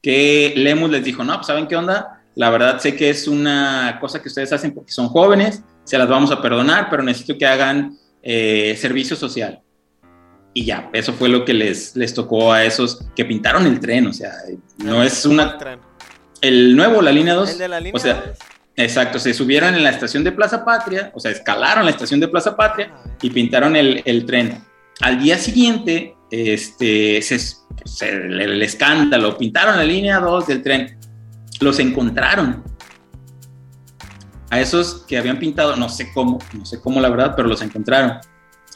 que 0.00 0.54
Lemus 0.56 0.90
les 0.90 1.04
dijo, 1.04 1.24
no, 1.24 1.34
pues 1.34 1.48
¿saben 1.48 1.66
qué 1.66 1.74
onda? 1.74 2.22
La 2.36 2.50
verdad 2.50 2.78
sé 2.78 2.94
que 2.94 3.10
es 3.10 3.26
una 3.26 3.98
cosa 4.00 4.22
que 4.22 4.28
ustedes 4.28 4.52
hacen 4.52 4.72
porque 4.72 4.92
son 4.92 5.08
jóvenes, 5.08 5.60
se 5.82 5.98
las 5.98 6.08
vamos 6.08 6.30
a 6.30 6.40
perdonar, 6.40 6.86
pero 6.88 7.02
necesito 7.02 7.36
que 7.36 7.46
hagan 7.46 7.98
eh, 8.22 8.76
servicio 8.80 9.16
social. 9.16 9.60
Y 10.54 10.66
ya, 10.66 10.88
eso 10.92 11.12
fue 11.14 11.28
lo 11.28 11.44
que 11.44 11.52
les, 11.52 11.96
les 11.96 12.14
tocó 12.14 12.52
a 12.52 12.62
esos 12.64 13.04
que 13.16 13.24
pintaron 13.24 13.66
el 13.66 13.80
tren, 13.80 14.06
o 14.06 14.12
sea, 14.12 14.30
no 14.76 15.02
es 15.02 15.26
una... 15.26 15.58
El 16.40 16.76
nuevo, 16.76 17.02
la 17.02 17.10
línea 17.10 17.34
2. 17.34 17.50
El 17.50 17.58
de 17.58 17.68
la 17.68 17.80
línea 17.80 17.92
o 17.96 17.98
sea, 17.98 18.34
exacto, 18.76 19.18
se 19.18 19.34
subieron 19.34 19.74
en 19.74 19.82
la 19.82 19.90
estación 19.90 20.22
de 20.22 20.30
Plaza 20.30 20.64
Patria, 20.64 21.10
o 21.12 21.18
sea, 21.18 21.32
escalaron 21.32 21.84
la 21.84 21.90
estación 21.90 22.20
de 22.20 22.28
Plaza 22.28 22.56
Patria 22.56 22.94
y 23.20 23.30
pintaron 23.30 23.74
el, 23.74 24.00
el 24.04 24.24
tren. 24.24 24.62
Al 25.00 25.18
día 25.20 25.38
siguiente, 25.38 26.14
este, 26.30 27.20
se, 27.22 27.38
se- 27.38 28.08
el, 28.08 28.40
el 28.40 28.62
escándalo, 28.62 29.36
pintaron 29.38 29.76
la 29.76 29.84
línea 29.84 30.18
2 30.20 30.46
del 30.46 30.62
tren, 30.62 30.98
los 31.60 31.78
encontraron. 31.78 32.62
A 34.50 34.60
esos 34.60 35.04
que 35.06 35.18
habían 35.18 35.38
pintado, 35.38 35.76
no 35.76 35.88
sé 35.90 36.10
cómo, 36.14 36.38
no 36.54 36.64
sé 36.64 36.80
cómo 36.80 37.00
la 37.00 37.10
verdad, 37.10 37.34
pero 37.36 37.48
los 37.48 37.60
encontraron. 37.60 38.14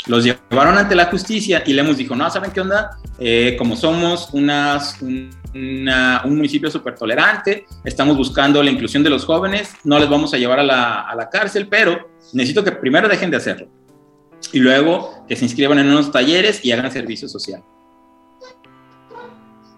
Los 0.07 0.25
llevaron 0.25 0.77
ante 0.77 0.95
la 0.95 1.07
justicia 1.07 1.63
y 1.65 1.73
Lemus 1.73 1.97
dijo, 1.97 2.15
no, 2.17 2.29
¿saben 2.29 2.51
qué 2.51 2.61
onda? 2.61 2.99
Eh, 3.19 3.55
como 3.57 3.77
somos 3.77 4.29
unas, 4.33 5.01
un, 5.01 5.31
una- 5.55 6.23
un 6.25 6.37
municipio 6.37 6.71
súper 6.71 6.95
tolerante, 6.97 7.67
estamos 7.85 8.17
buscando 8.17 8.63
la 8.63 8.71
inclusión 8.71 9.03
de 9.03 9.11
los 9.11 9.25
jóvenes, 9.25 9.71
no 9.85 9.99
les 9.99 10.11
vamos 10.11 10.35
a 10.35 10.39
llevar 10.39 10.59
a 10.59 10.65
la, 10.65 11.01
a 11.09 11.15
la 11.15 11.31
cárcel, 11.31 11.69
pero 11.69 12.11
necesito 12.33 12.63
que 12.65 12.73
primero 12.73 13.09
dejen 13.09 13.31
de 13.31 13.37
hacerlo 13.37 13.69
y 14.53 14.59
luego 14.59 15.25
que 15.27 15.37
se 15.37 15.45
inscriban 15.45 15.79
en 15.79 15.89
unos 15.89 16.13
talleres 16.13 16.65
y 16.65 16.73
hagan 16.73 16.91
servicio 16.93 17.29
social. 17.29 17.63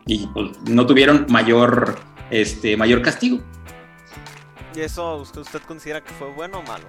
Y 0.06 0.26
pues, 0.28 0.50
no 0.68 0.86
tuvieron 0.86 1.26
mayor, 1.28 1.98
este, 2.30 2.76
mayor 2.76 3.00
castigo. 3.02 3.40
¿Y 4.74 4.80
eso 4.80 5.16
usted, 5.16 5.40
usted 5.40 5.60
considera 5.60 6.02
que 6.02 6.12
fue 6.14 6.30
bueno 6.32 6.58
o 6.58 6.62
malo? 6.62 6.84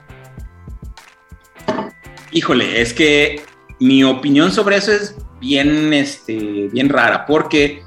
Híjole, 2.31 2.81
es 2.81 2.93
que 2.93 3.43
mi 3.79 4.03
opinión 4.03 4.51
sobre 4.51 4.77
eso 4.77 4.91
es 4.91 5.15
bien, 5.39 5.93
este, 5.93 6.67
bien 6.69 6.89
rara, 6.89 7.25
porque 7.25 7.83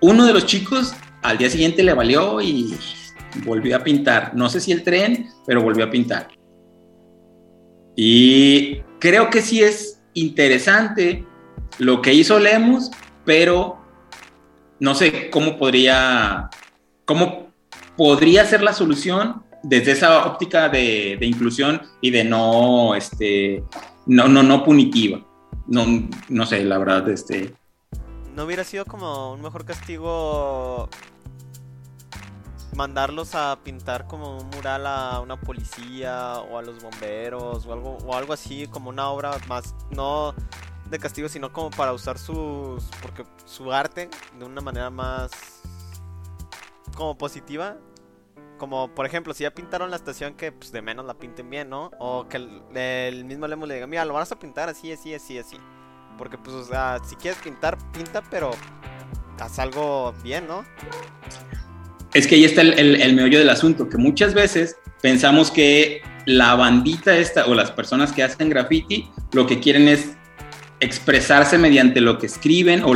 uno 0.00 0.26
de 0.26 0.34
los 0.34 0.46
chicos 0.46 0.94
al 1.22 1.38
día 1.38 1.50
siguiente 1.50 1.82
le 1.82 1.94
valió 1.94 2.40
y 2.40 2.76
volvió 3.44 3.76
a 3.76 3.80
pintar. 3.80 4.34
No 4.34 4.48
sé 4.48 4.60
si 4.60 4.72
el 4.72 4.82
tren, 4.82 5.30
pero 5.46 5.62
volvió 5.62 5.84
a 5.84 5.90
pintar. 5.90 6.28
Y 7.96 8.82
creo 9.00 9.30
que 9.30 9.42
sí 9.42 9.62
es 9.62 10.00
interesante 10.14 11.26
lo 11.78 12.00
que 12.02 12.14
hizo 12.14 12.38
Lemus, 12.38 12.90
pero 13.24 13.78
no 14.78 14.94
sé 14.94 15.30
cómo 15.30 15.58
podría, 15.58 16.50
cómo 17.04 17.48
podría 17.96 18.44
ser 18.44 18.62
la 18.62 18.72
solución 18.72 19.42
desde 19.62 19.92
esa 19.92 20.26
óptica 20.26 20.68
de, 20.68 21.16
de 21.18 21.26
inclusión 21.26 21.82
y 22.00 22.10
de 22.10 22.24
no, 22.24 22.94
este, 22.94 23.64
no, 24.06 24.28
no, 24.28 24.42
no 24.42 24.64
punitiva. 24.64 25.26
No, 25.66 25.84
no 26.28 26.46
sé, 26.46 26.64
la 26.64 26.78
verdad, 26.78 27.08
este, 27.08 27.54
¿No 28.34 28.44
hubiera 28.44 28.64
sido 28.64 28.84
como 28.84 29.32
un 29.32 29.42
mejor 29.42 29.64
castigo 29.64 30.88
mandarlos 32.74 33.34
a 33.34 33.58
pintar 33.62 34.06
como 34.06 34.38
un 34.38 34.50
mural 34.50 34.86
a 34.86 35.20
una 35.20 35.40
policía 35.40 36.38
o 36.38 36.58
a 36.58 36.62
los 36.62 36.82
bomberos 36.82 37.66
o 37.66 37.72
algo, 37.72 37.98
o 38.04 38.14
algo 38.14 38.32
así, 38.32 38.66
como 38.68 38.90
una 38.90 39.08
obra 39.08 39.32
más, 39.48 39.74
no 39.90 40.34
de 40.90 40.98
castigo, 40.98 41.28
sino 41.28 41.52
como 41.52 41.70
para 41.70 41.92
usar 41.92 42.18
sus, 42.18 42.84
porque 43.00 43.24
su 43.44 43.72
arte 43.72 44.10
de 44.38 44.44
una 44.44 44.60
manera 44.60 44.90
más 44.90 45.30
como 46.94 47.16
positiva? 47.16 47.76
Como 48.58 48.94
por 48.94 49.06
ejemplo, 49.06 49.32
si 49.32 49.44
ya 49.44 49.54
pintaron 49.54 49.90
la 49.90 49.96
estación, 49.96 50.34
que 50.34 50.52
pues 50.52 50.70
de 50.72 50.82
menos 50.82 51.06
la 51.06 51.14
pinten 51.14 51.48
bien, 51.48 51.70
¿no? 51.70 51.90
O 51.98 52.28
que 52.28 52.36
el, 52.36 52.62
el 52.76 53.24
mismo 53.24 53.46
Lemo 53.46 53.66
le 53.66 53.74
diga, 53.74 53.86
mira, 53.86 54.04
lo 54.04 54.14
vas 54.14 54.32
a 54.32 54.38
pintar 54.38 54.68
así, 54.68 54.92
así, 54.92 55.14
así, 55.14 55.38
así. 55.38 55.56
Porque 56.18 56.36
pues, 56.36 56.54
o 56.54 56.64
sea, 56.64 56.98
si 57.04 57.16
quieres 57.16 57.40
pintar, 57.40 57.78
pinta, 57.92 58.22
pero 58.30 58.50
haz 59.38 59.58
algo 59.58 60.12
bien, 60.22 60.46
¿no? 60.46 60.64
Es 62.14 62.26
que 62.26 62.34
ahí 62.34 62.44
está 62.44 62.62
el, 62.62 62.78
el, 62.78 63.00
el, 63.00 63.14
meollo 63.14 63.38
del 63.38 63.50
asunto, 63.50 63.88
que 63.88 63.96
muchas 63.96 64.34
veces 64.34 64.76
pensamos 65.00 65.50
que 65.50 66.02
la 66.26 66.54
bandita 66.54 67.16
esta 67.16 67.46
o 67.46 67.54
las 67.54 67.70
personas 67.70 68.12
que 68.12 68.22
hacen 68.22 68.50
graffiti 68.50 69.08
lo 69.32 69.46
que 69.46 69.60
quieren 69.60 69.88
es 69.88 70.16
expresarse 70.80 71.58
mediante 71.58 72.00
lo 72.00 72.18
que 72.18 72.26
escriben 72.26 72.82
o 72.84 72.94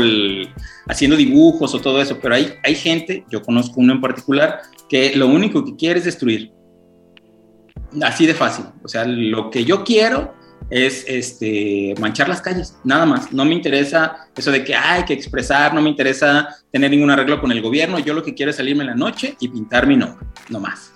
haciendo 0.89 1.17
dibujos 1.17 1.75
o 1.75 1.81
todo 1.81 2.01
eso, 2.01 2.19
pero 2.21 2.35
hay, 2.35 2.55
hay 2.63 2.75
gente, 2.75 3.25
yo 3.31 3.43
conozco 3.43 3.75
uno 3.77 3.93
en 3.93 4.01
particular, 4.01 4.61
que 4.89 5.15
lo 5.15 5.29
único 5.29 5.65
que 5.65 5.77
quiere 5.77 5.99
es 5.99 6.07
destruir. 6.07 6.51
Así 8.03 8.27
de 8.27 8.35
fácil. 8.35 8.65
O 8.83 8.89
sea, 8.89 9.05
lo 9.05 9.51
que 9.51 9.65
yo 9.65 9.85
quiero 9.85 10.35
es 10.71 11.05
este, 11.07 11.95
manchar 12.01 12.29
las 12.29 12.41
calles, 12.41 12.79
nada 12.85 13.07
más. 13.07 13.33
No 13.33 13.45
me 13.45 13.55
interesa 13.55 14.29
eso 14.37 14.51
de 14.51 14.65
que 14.65 14.75
hay 14.75 15.05
que 15.05 15.13
expresar, 15.13 15.75
no 15.75 15.81
me 15.81 15.91
interesa 15.91 16.49
tener 16.71 16.91
ningún 16.91 17.11
arreglo 17.11 17.41
con 17.41 17.53
el 17.53 17.63
gobierno. 17.63 17.99
Yo 17.99 18.15
lo 18.15 18.23
que 18.23 18.35
quiero 18.35 18.51
es 18.51 18.57
salirme 18.57 18.83
en 18.83 18.91
la 18.91 18.95
noche 18.95 19.37
y 19.41 19.49
pintar 19.49 19.87
mi 19.87 19.97
nombre, 19.97 20.27
no 20.49 20.61
más. 20.61 20.93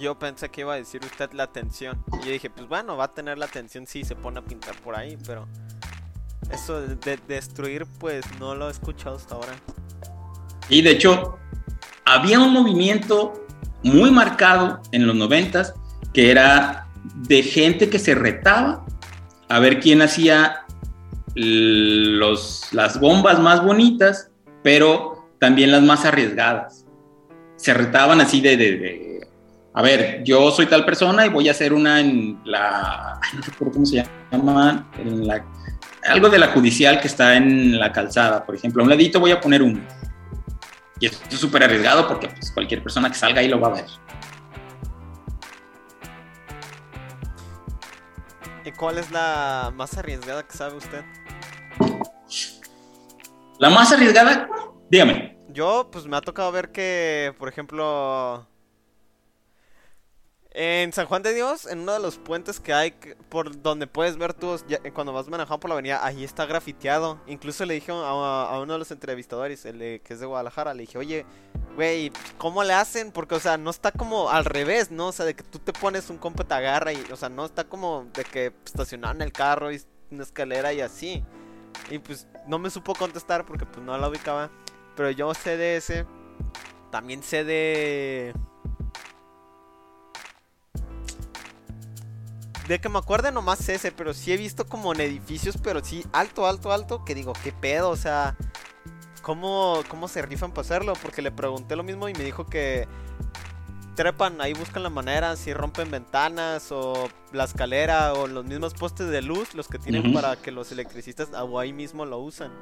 Yo 0.00 0.18
pensé 0.18 0.48
que 0.48 0.62
iba 0.62 0.74
a 0.74 0.76
decir 0.76 1.00
usted 1.04 1.32
la 1.32 1.44
atención. 1.44 2.02
Y 2.22 2.26
yo 2.26 2.32
dije, 2.32 2.48
pues 2.48 2.66
bueno, 2.68 2.96
va 2.96 3.04
a 3.04 3.14
tener 3.14 3.38
la 3.38 3.46
atención 3.46 3.86
si 3.86 4.02
se 4.04 4.16
pone 4.16 4.38
a 4.38 4.42
pintar 4.42 4.74
por 4.76 4.96
ahí, 4.96 5.18
pero 5.26 5.46
eso 6.50 6.80
de, 6.80 6.96
de 6.96 7.18
destruir, 7.28 7.86
pues 7.98 8.24
no 8.38 8.54
lo 8.54 8.68
he 8.68 8.70
escuchado 8.70 9.16
hasta 9.16 9.34
ahora. 9.34 9.52
Y 10.70 10.82
de 10.82 10.92
hecho, 10.92 11.38
había 12.04 12.40
un 12.40 12.52
movimiento 12.52 13.44
muy 13.82 14.10
marcado 14.10 14.80
en 14.92 15.06
los 15.06 15.16
noventas 15.16 15.74
que 16.12 16.30
era 16.30 16.89
de 17.14 17.42
gente 17.42 17.88
que 17.88 17.98
se 17.98 18.14
retaba 18.14 18.84
a 19.48 19.58
ver 19.58 19.80
quién 19.80 20.02
hacía 20.02 20.64
los, 21.34 22.68
las 22.72 23.00
bombas 23.00 23.38
más 23.40 23.64
bonitas, 23.64 24.30
pero 24.62 25.28
también 25.38 25.72
las 25.72 25.82
más 25.82 26.04
arriesgadas. 26.04 26.86
Se 27.56 27.74
retaban 27.74 28.20
así 28.20 28.40
de, 28.40 28.56
de, 28.56 29.28
a 29.72 29.82
ver, 29.82 30.22
yo 30.24 30.50
soy 30.50 30.66
tal 30.66 30.84
persona 30.84 31.26
y 31.26 31.28
voy 31.28 31.48
a 31.48 31.52
hacer 31.52 31.72
una 31.72 32.00
en 32.00 32.40
la, 32.44 33.20
no 33.34 33.40
recuerdo 33.40 33.74
cómo 33.74 33.86
se 33.86 34.04
llama, 34.32 34.90
algo 36.08 36.28
de 36.28 36.38
la 36.38 36.48
judicial 36.48 37.00
que 37.00 37.08
está 37.08 37.36
en 37.36 37.78
la 37.78 37.92
calzada, 37.92 38.44
por 38.44 38.54
ejemplo, 38.54 38.82
a 38.82 38.84
un 38.84 38.90
ladito 38.90 39.20
voy 39.20 39.30
a 39.30 39.40
poner 39.40 39.62
uno. 39.62 39.80
Y 40.98 41.06
esto 41.06 41.24
es 41.30 41.38
súper 41.38 41.64
arriesgado 41.64 42.06
porque 42.06 42.28
pues, 42.28 42.50
cualquier 42.50 42.82
persona 42.82 43.08
que 43.08 43.14
salga 43.16 43.40
ahí 43.40 43.48
lo 43.48 43.60
va 43.60 43.68
a 43.68 43.74
ver. 43.74 43.86
¿Y 48.70 48.72
cuál 48.72 48.98
es 48.98 49.10
la 49.10 49.72
más 49.74 49.98
arriesgada 49.98 50.46
que 50.46 50.56
sabe 50.56 50.76
usted? 50.76 51.04
La 53.58 53.68
más 53.68 53.90
arriesgada, 53.90 54.48
dígame. 54.88 55.36
Yo, 55.48 55.88
pues 55.90 56.06
me 56.06 56.16
ha 56.16 56.20
tocado 56.20 56.52
ver 56.52 56.70
que, 56.70 57.34
por 57.36 57.48
ejemplo, 57.48 58.46
En 60.52 60.92
San 60.92 61.06
Juan 61.06 61.22
de 61.22 61.32
Dios, 61.32 61.66
en 61.66 61.80
uno 61.80 61.92
de 61.92 62.00
los 62.00 62.18
puentes 62.18 62.58
que 62.58 62.72
hay 62.72 62.92
por 63.28 63.62
donde 63.62 63.86
puedes 63.86 64.16
ver 64.16 64.34
tú 64.34 64.60
eh, 64.68 64.90
cuando 64.92 65.12
vas 65.12 65.28
manejando 65.28 65.60
por 65.60 65.68
la 65.68 65.74
avenida, 65.74 66.04
ahí 66.04 66.24
está 66.24 66.44
grafiteado. 66.44 67.20
Incluso 67.28 67.64
le 67.64 67.74
dije 67.74 67.92
a, 67.92 68.58
uno 68.60 68.72
de 68.72 68.78
los 68.80 68.90
entrevistadores, 68.90 69.64
el 69.64 69.78
que 69.78 70.14
es 70.14 70.18
de 70.18 70.26
Guadalajara, 70.26 70.74
le 70.74 70.80
dije, 70.80 70.98
oye, 70.98 71.24
güey, 71.76 72.10
¿cómo 72.36 72.64
le 72.64 72.72
hacen? 72.72 73.12
Porque, 73.12 73.36
o 73.36 73.40
sea, 73.40 73.58
no 73.58 73.70
está 73.70 73.92
como 73.92 74.28
al 74.28 74.44
revés, 74.44 74.90
¿no? 74.90 75.08
O 75.08 75.12
sea, 75.12 75.24
de 75.24 75.34
que 75.34 75.44
tú 75.44 75.60
te 75.60 75.72
pones 75.72 76.10
un 76.10 76.18
compa 76.18 76.42
te 76.42 76.54
agarra 76.54 76.92
y, 76.92 77.00
o 77.12 77.16
sea, 77.16 77.28
no 77.28 77.44
está 77.44 77.62
como 77.62 78.08
de 78.12 78.24
que 78.24 78.52
estacionaron 78.64 79.22
el 79.22 79.32
carro 79.32 79.70
y 79.70 79.80
una 80.10 80.24
escalera 80.24 80.72
y 80.72 80.80
así. 80.80 81.22
Y 81.90 82.00
pues 82.00 82.26
no 82.48 82.58
me 82.58 82.70
supo 82.70 82.96
contestar 82.96 83.46
porque 83.46 83.66
pues 83.66 83.86
no 83.86 83.96
la 83.96 84.08
ubicaba. 84.08 84.50
Pero 84.96 85.10
yo 85.12 85.32
sé 85.32 85.56
de 85.56 85.76
ese. 85.76 86.06
También 86.90 87.22
sé 87.22 87.44
de... 87.44 88.34
De 92.70 92.80
que 92.80 92.88
me 92.88 93.00
acuerde 93.00 93.32
nomás 93.32 93.68
ese, 93.68 93.90
pero 93.90 94.14
sí 94.14 94.32
he 94.32 94.36
visto 94.36 94.64
como 94.64 94.94
en 94.94 95.00
edificios, 95.00 95.56
pero 95.60 95.84
sí 95.84 96.04
alto, 96.12 96.46
alto, 96.46 96.70
alto, 96.70 97.04
que 97.04 97.16
digo, 97.16 97.32
¿qué 97.42 97.50
pedo? 97.50 97.90
O 97.90 97.96
sea, 97.96 98.36
¿cómo, 99.22 99.82
cómo 99.88 100.06
se 100.06 100.22
rifan 100.22 100.52
para 100.52 100.60
hacerlo? 100.60 100.92
Porque 101.02 101.20
le 101.20 101.32
pregunté 101.32 101.74
lo 101.74 101.82
mismo 101.82 102.08
y 102.08 102.12
me 102.12 102.22
dijo 102.22 102.46
que 102.46 102.86
trepan, 103.96 104.40
ahí 104.40 104.52
buscan 104.52 104.84
la 104.84 104.88
manera, 104.88 105.34
si 105.34 105.52
rompen 105.52 105.90
ventanas 105.90 106.70
o 106.70 107.08
la 107.32 107.42
escalera 107.42 108.14
o 108.14 108.28
los 108.28 108.44
mismos 108.44 108.72
postes 108.74 109.08
de 109.08 109.20
luz, 109.20 109.52
los 109.56 109.66
que 109.66 109.80
tienen 109.80 110.12
para 110.12 110.36
que 110.36 110.52
los 110.52 110.70
electricistas 110.70 111.30
o 111.32 111.58
ahí 111.58 111.72
mismo 111.72 112.06
lo 112.06 112.20
usan. 112.20 112.52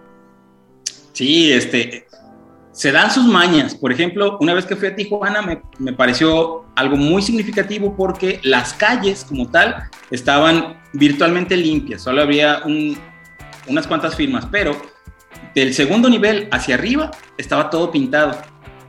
Sí, 1.12 1.52
este, 1.52 2.08
se 2.78 2.92
dan 2.92 3.10
sus 3.10 3.24
mañas. 3.26 3.74
Por 3.74 3.90
ejemplo, 3.92 4.38
una 4.40 4.54
vez 4.54 4.64
que 4.64 4.76
fui 4.76 4.86
a 4.86 4.94
Tijuana 4.94 5.42
me, 5.42 5.60
me 5.80 5.92
pareció 5.92 6.64
algo 6.76 6.96
muy 6.96 7.22
significativo 7.22 7.96
porque 7.96 8.38
las 8.44 8.72
calles 8.72 9.24
como 9.28 9.50
tal 9.50 9.74
estaban 10.12 10.80
virtualmente 10.92 11.56
limpias, 11.56 12.02
solo 12.02 12.22
había 12.22 12.60
un- 12.64 12.96
unas 13.66 13.86
cuantas 13.88 14.14
firmas, 14.14 14.46
pero 14.50 14.80
del 15.56 15.74
segundo 15.74 16.08
nivel 16.08 16.48
hacia 16.52 16.76
arriba 16.76 17.10
estaba 17.36 17.68
todo 17.68 17.90
pintado, 17.90 18.38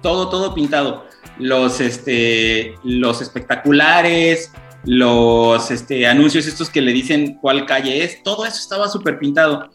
todo, 0.04 0.30
todo 0.30 0.54
pintado. 0.54 1.06
Los, 1.40 1.82
este, 1.82 2.76
los 2.84 3.22
espectaculares, 3.24 4.52
los 4.86 5.72
este, 5.72 6.06
anuncios 6.06 6.46
estos 6.46 6.70
que 6.70 6.82
le 6.82 6.92
dicen 6.94 7.40
cuál 7.42 7.66
calle 7.66 8.04
es, 8.04 8.22
todo 8.22 8.46
eso 8.46 8.58
estaba 8.58 8.88
súper 8.88 9.18
pintado. 9.18 9.70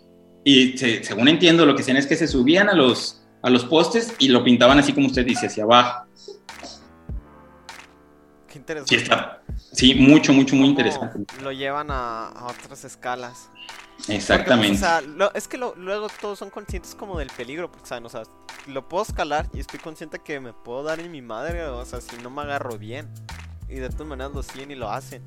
Y 0.44 0.78
se- 0.78 1.02
según 1.02 1.26
entiendo, 1.28 1.66
lo 1.66 1.74
que 1.74 1.82
hacían 1.82 1.96
es 1.96 2.06
que 2.06 2.16
se 2.16 2.28
subían 2.28 2.68
a 2.68 2.74
los, 2.74 3.23
a 3.44 3.50
los 3.50 3.64
postes 3.66 4.14
y 4.18 4.28
lo 4.28 4.42
pintaban 4.42 4.78
así 4.78 4.92
como 4.92 5.06
usted 5.06 5.24
dice, 5.26 5.46
hacia 5.46 5.64
abajo. 5.64 6.06
Qué 8.50 8.58
interesante. 8.58 8.96
Sí, 8.96 9.02
está. 9.02 9.42
Sí, 9.72 9.94
mucho, 9.94 10.32
mucho, 10.32 10.56
muy 10.56 10.68
interesante. 10.68 11.18
Lo 11.42 11.52
llevan 11.52 11.90
a, 11.90 12.28
a 12.28 12.46
otras 12.46 12.84
escalas. 12.84 13.50
Porque, 13.98 14.14
Exactamente. 14.16 14.68
pues, 14.78 14.82
o 14.82 14.84
sea, 14.86 15.00
lo- 15.02 15.32
es 15.34 15.46
que 15.48 15.58
lo- 15.58 15.74
luego 15.76 16.08
todos 16.20 16.38
son 16.38 16.50
conscientes 16.50 16.94
como 16.94 17.18
del 17.18 17.28
peligro, 17.28 17.70
porque, 17.70 17.86
¿saben? 17.88 18.06
O 18.06 18.08
sea, 18.08 18.22
lo 18.66 18.88
puedo 18.88 19.02
escalar 19.04 19.48
y 19.52 19.60
estoy 19.60 19.78
consciente 19.80 20.18
que 20.24 20.40
me 20.40 20.52
puedo 20.52 20.82
dar 20.82 21.00
en 21.00 21.10
mi 21.12 21.22
madre, 21.22 21.64
o 21.66 21.84
sea, 21.84 22.00
si 22.00 22.16
no 22.22 22.30
me 22.30 22.42
agarro 22.42 22.78
bien. 22.78 23.08
Y 23.68 23.74
de 23.76 23.88
todas 23.90 24.06
maneras 24.06 24.32
lo 24.32 24.42
siguen 24.42 24.70
y 24.70 24.74
lo 24.74 24.90
hacen. 24.90 25.22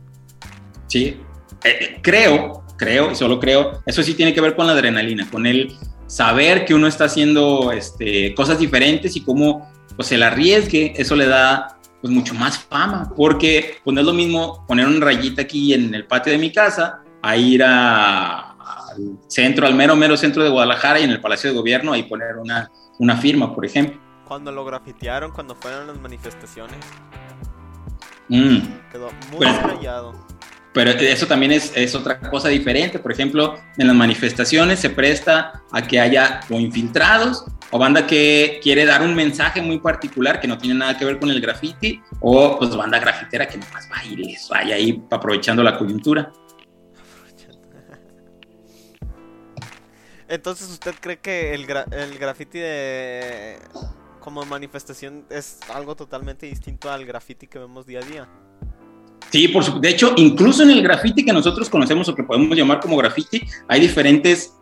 Sí, 0.88 1.20
eh, 1.64 2.00
creo, 2.02 2.64
creo, 2.78 3.12
y 3.12 3.16
solo 3.16 3.40
creo, 3.40 3.82
eso 3.86 4.02
sí 4.04 4.14
tiene 4.14 4.34
que 4.34 4.42
ver 4.42 4.56
con 4.56 4.68
la 4.68 4.74
adrenalina, 4.74 5.30
con 5.30 5.46
el 5.46 5.76
saber 6.08 6.66
que 6.66 6.74
uno 6.74 6.88
está 6.88 7.06
haciendo 7.06 7.72
este, 7.72 8.34
cosas 8.34 8.58
diferentes 8.60 9.16
y 9.16 9.22
cómo 9.22 9.72
pues, 9.96 10.12
el 10.12 10.24
arriesgue, 10.24 10.94
eso 10.98 11.16
le 11.16 11.28
da 11.28 11.78
pues, 12.02 12.12
mucho 12.14 12.34
más 12.34 12.58
fama, 12.60 13.12
porque 13.16 13.78
pues, 13.84 13.94
no 13.94 14.02
es 14.02 14.08
lo 14.08 14.14
mismo 14.14 14.66
poner 14.68 14.88
una 14.88 15.06
rayita 15.06 15.42
aquí 15.44 15.74
en 15.74 15.94
el 15.94 16.06
patio 16.08 16.32
de 16.32 16.38
mi 16.40 16.52
casa 16.52 17.02
a 17.22 17.36
ir 17.38 17.64
a- 17.64 18.52
al 18.54 19.18
centro, 19.28 19.66
al 19.68 19.76
mero, 19.76 19.96
mero 19.96 20.16
centro 20.18 20.44
de 20.44 20.50
Guadalajara 20.50 21.00
y 21.00 21.04
en 21.04 21.10
el 21.12 21.22
Palacio 21.22 21.50
de 21.50 21.56
Gobierno 21.58 21.94
ahí 21.94 22.04
poner 22.04 22.38
una, 22.38 22.70
una 23.00 23.16
firma, 23.18 23.54
por 23.54 23.66
ejemplo. 23.66 24.00
Cuando 24.28 24.52
lo 24.52 24.66
grafitearon, 24.66 25.32
cuando 25.32 25.56
fueron 25.56 25.88
las 25.88 26.00
manifestaciones, 26.00 26.78
Mm. 28.30 28.58
quedó 28.92 29.10
muy 29.32 29.38
Bueno. 29.38 29.60
rayado. 29.68 30.27
Pero 30.78 30.92
eso 30.92 31.26
también 31.26 31.54
es, 31.54 31.96
otra 31.96 32.20
cosa 32.20 32.50
diferente. 32.50 33.00
Por 33.00 33.12
ejemplo, 33.12 33.56
en 33.80 33.88
las 33.88 33.96
manifestaciones 33.96 34.80
se 34.80 34.92
presta 34.92 35.64
a 35.72 35.82
que 35.82 36.00
haya 36.00 36.42
o 36.52 36.60
infiltrados 36.60 37.46
o 37.72 37.80
banda 37.80 38.06
que 38.06 38.60
quiere 38.62 38.86
dar 38.86 39.02
un 39.02 39.16
mensaje 39.16 39.60
muy 39.60 39.80
particular 39.80 40.40
que 40.40 40.48
no 40.48 40.60
tiene 40.60 40.78
nada 40.78 40.96
que 40.96 41.04
ver 41.04 41.18
con 41.18 41.32
el 41.32 41.42
graffiti 41.42 42.00
o 42.20 42.60
pues 42.60 42.76
banda 42.76 43.00
grafitera 43.00 43.48
que 43.48 43.58
nomás 43.58 43.90
va 43.92 44.06
y 44.06 44.18
les 44.18 44.48
vaya 44.50 44.76
ahí 44.76 45.04
aprovechando 45.10 45.64
la 45.64 45.80
coyuntura. 45.80 46.32
Entonces, 50.28 50.70
¿usted 50.70 50.94
cree 51.02 51.18
que 51.18 51.56
el, 51.56 51.66
gra- 51.66 51.92
el 51.92 52.20
graffiti 52.20 52.60
de 52.60 53.58
como 54.20 54.46
manifestación 54.46 55.26
es 55.32 55.58
algo 55.74 55.96
totalmente 55.96 56.46
distinto 56.46 56.92
al 56.92 57.04
graffiti 57.04 57.48
que 57.48 57.58
vemos 57.58 57.88
día 57.88 58.02
a 58.02 58.04
día? 58.04 58.30
Sí, 59.30 59.48
por 59.50 59.64
supuesto. 59.64 59.82
De 59.82 59.94
hecho, 59.94 60.14
incluso 60.18 60.64
en 60.64 60.72
el 60.72 60.82
graffiti 60.82 61.26
que 61.26 61.34
nosotros 61.34 61.70
conocemos 61.70 62.08
o 62.10 62.16
que 62.16 62.24
podemos 62.24 62.56
llamar 62.56 62.80
como 62.80 62.98
graffiti, 62.98 63.42
hay 63.68 63.82
diferentes, 63.82 64.54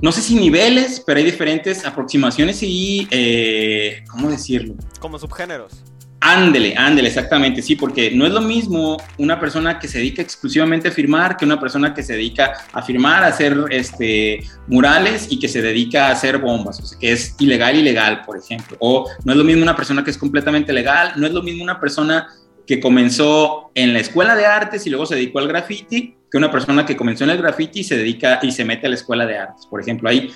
no 0.00 0.12
sé 0.12 0.22
si 0.22 0.34
niveles, 0.34 1.02
pero 1.06 1.18
hay 1.18 1.24
diferentes 1.24 1.84
aproximaciones 1.84 2.62
y, 2.62 3.06
eh, 3.10 4.02
¿cómo 4.10 4.30
decirlo? 4.30 4.74
Como 4.98 5.18
subgéneros. 5.18 5.84
Ándele, 6.26 6.74
ándele, 6.74 7.08
exactamente, 7.08 7.60
sí, 7.60 7.76
porque 7.76 8.10
no 8.10 8.24
es 8.24 8.32
lo 8.32 8.40
mismo 8.40 8.96
una 9.18 9.38
persona 9.38 9.78
que 9.78 9.88
se 9.88 9.98
dedica 9.98 10.22
exclusivamente 10.22 10.88
a 10.88 10.90
firmar 10.90 11.36
que 11.36 11.44
una 11.44 11.60
persona 11.60 11.92
que 11.92 12.02
se 12.02 12.14
dedica 12.14 12.50
a 12.72 12.80
firmar, 12.80 13.24
a 13.24 13.26
hacer 13.26 13.54
este, 13.68 14.42
murales 14.66 15.26
y 15.28 15.38
que 15.38 15.48
se 15.48 15.60
dedica 15.60 16.08
a 16.08 16.12
hacer 16.12 16.38
bombas, 16.38 16.80
o 16.80 16.86
sea, 16.86 16.98
que 16.98 17.12
es 17.12 17.36
ilegal, 17.40 17.76
ilegal, 17.76 18.22
por 18.24 18.38
ejemplo. 18.38 18.74
O 18.80 19.06
no 19.22 19.32
es 19.32 19.36
lo 19.36 19.44
mismo 19.44 19.62
una 19.62 19.76
persona 19.76 20.02
que 20.02 20.12
es 20.12 20.16
completamente 20.16 20.72
legal, 20.72 21.12
no 21.16 21.26
es 21.26 21.32
lo 21.34 21.42
mismo 21.42 21.62
una 21.62 21.78
persona 21.78 22.26
que 22.66 22.80
comenzó 22.80 23.70
en 23.74 23.92
la 23.92 24.00
escuela 24.00 24.34
de 24.36 24.46
artes 24.46 24.86
y 24.86 24.90
luego 24.90 25.06
se 25.06 25.14
dedicó 25.16 25.38
al 25.38 25.48
graffiti 25.48 26.16
que 26.30 26.38
una 26.38 26.50
persona 26.50 26.84
que 26.86 26.96
comenzó 26.96 27.24
en 27.24 27.30
el 27.30 27.38
graffiti 27.38 27.80
y 27.80 27.84
se 27.84 27.96
dedica 27.96 28.38
y 28.42 28.50
se 28.52 28.64
mete 28.64 28.86
a 28.86 28.90
la 28.90 28.96
escuela 28.96 29.26
de 29.26 29.38
artes. 29.38 29.66
Por 29.66 29.80
ejemplo, 29.80 30.08
hay 30.08 30.32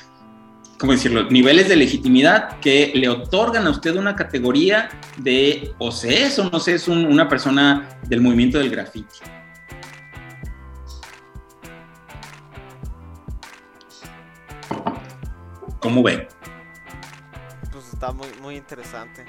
¿cómo 0.78 0.92
decirlo? 0.92 1.28
Niveles 1.28 1.68
de 1.68 1.74
legitimidad 1.76 2.60
que 2.60 2.92
le 2.94 3.08
otorgan 3.08 3.66
a 3.66 3.70
usted 3.70 3.96
una 3.96 4.14
categoría 4.14 4.88
de, 5.16 5.72
o 5.78 5.90
se 5.90 6.22
es 6.22 6.38
o 6.38 6.48
no 6.50 6.60
se 6.60 6.74
es 6.74 6.86
un- 6.86 7.04
una 7.06 7.28
persona 7.28 7.88
del 8.06 8.20
movimiento 8.20 8.58
del 8.58 8.70
graffiti. 8.70 9.18
¿Cómo 15.80 16.02
ve? 16.02 16.28
Pues 17.72 17.92
está 17.92 18.12
muy, 18.12 18.28
muy 18.40 18.56
interesante. 18.56 19.24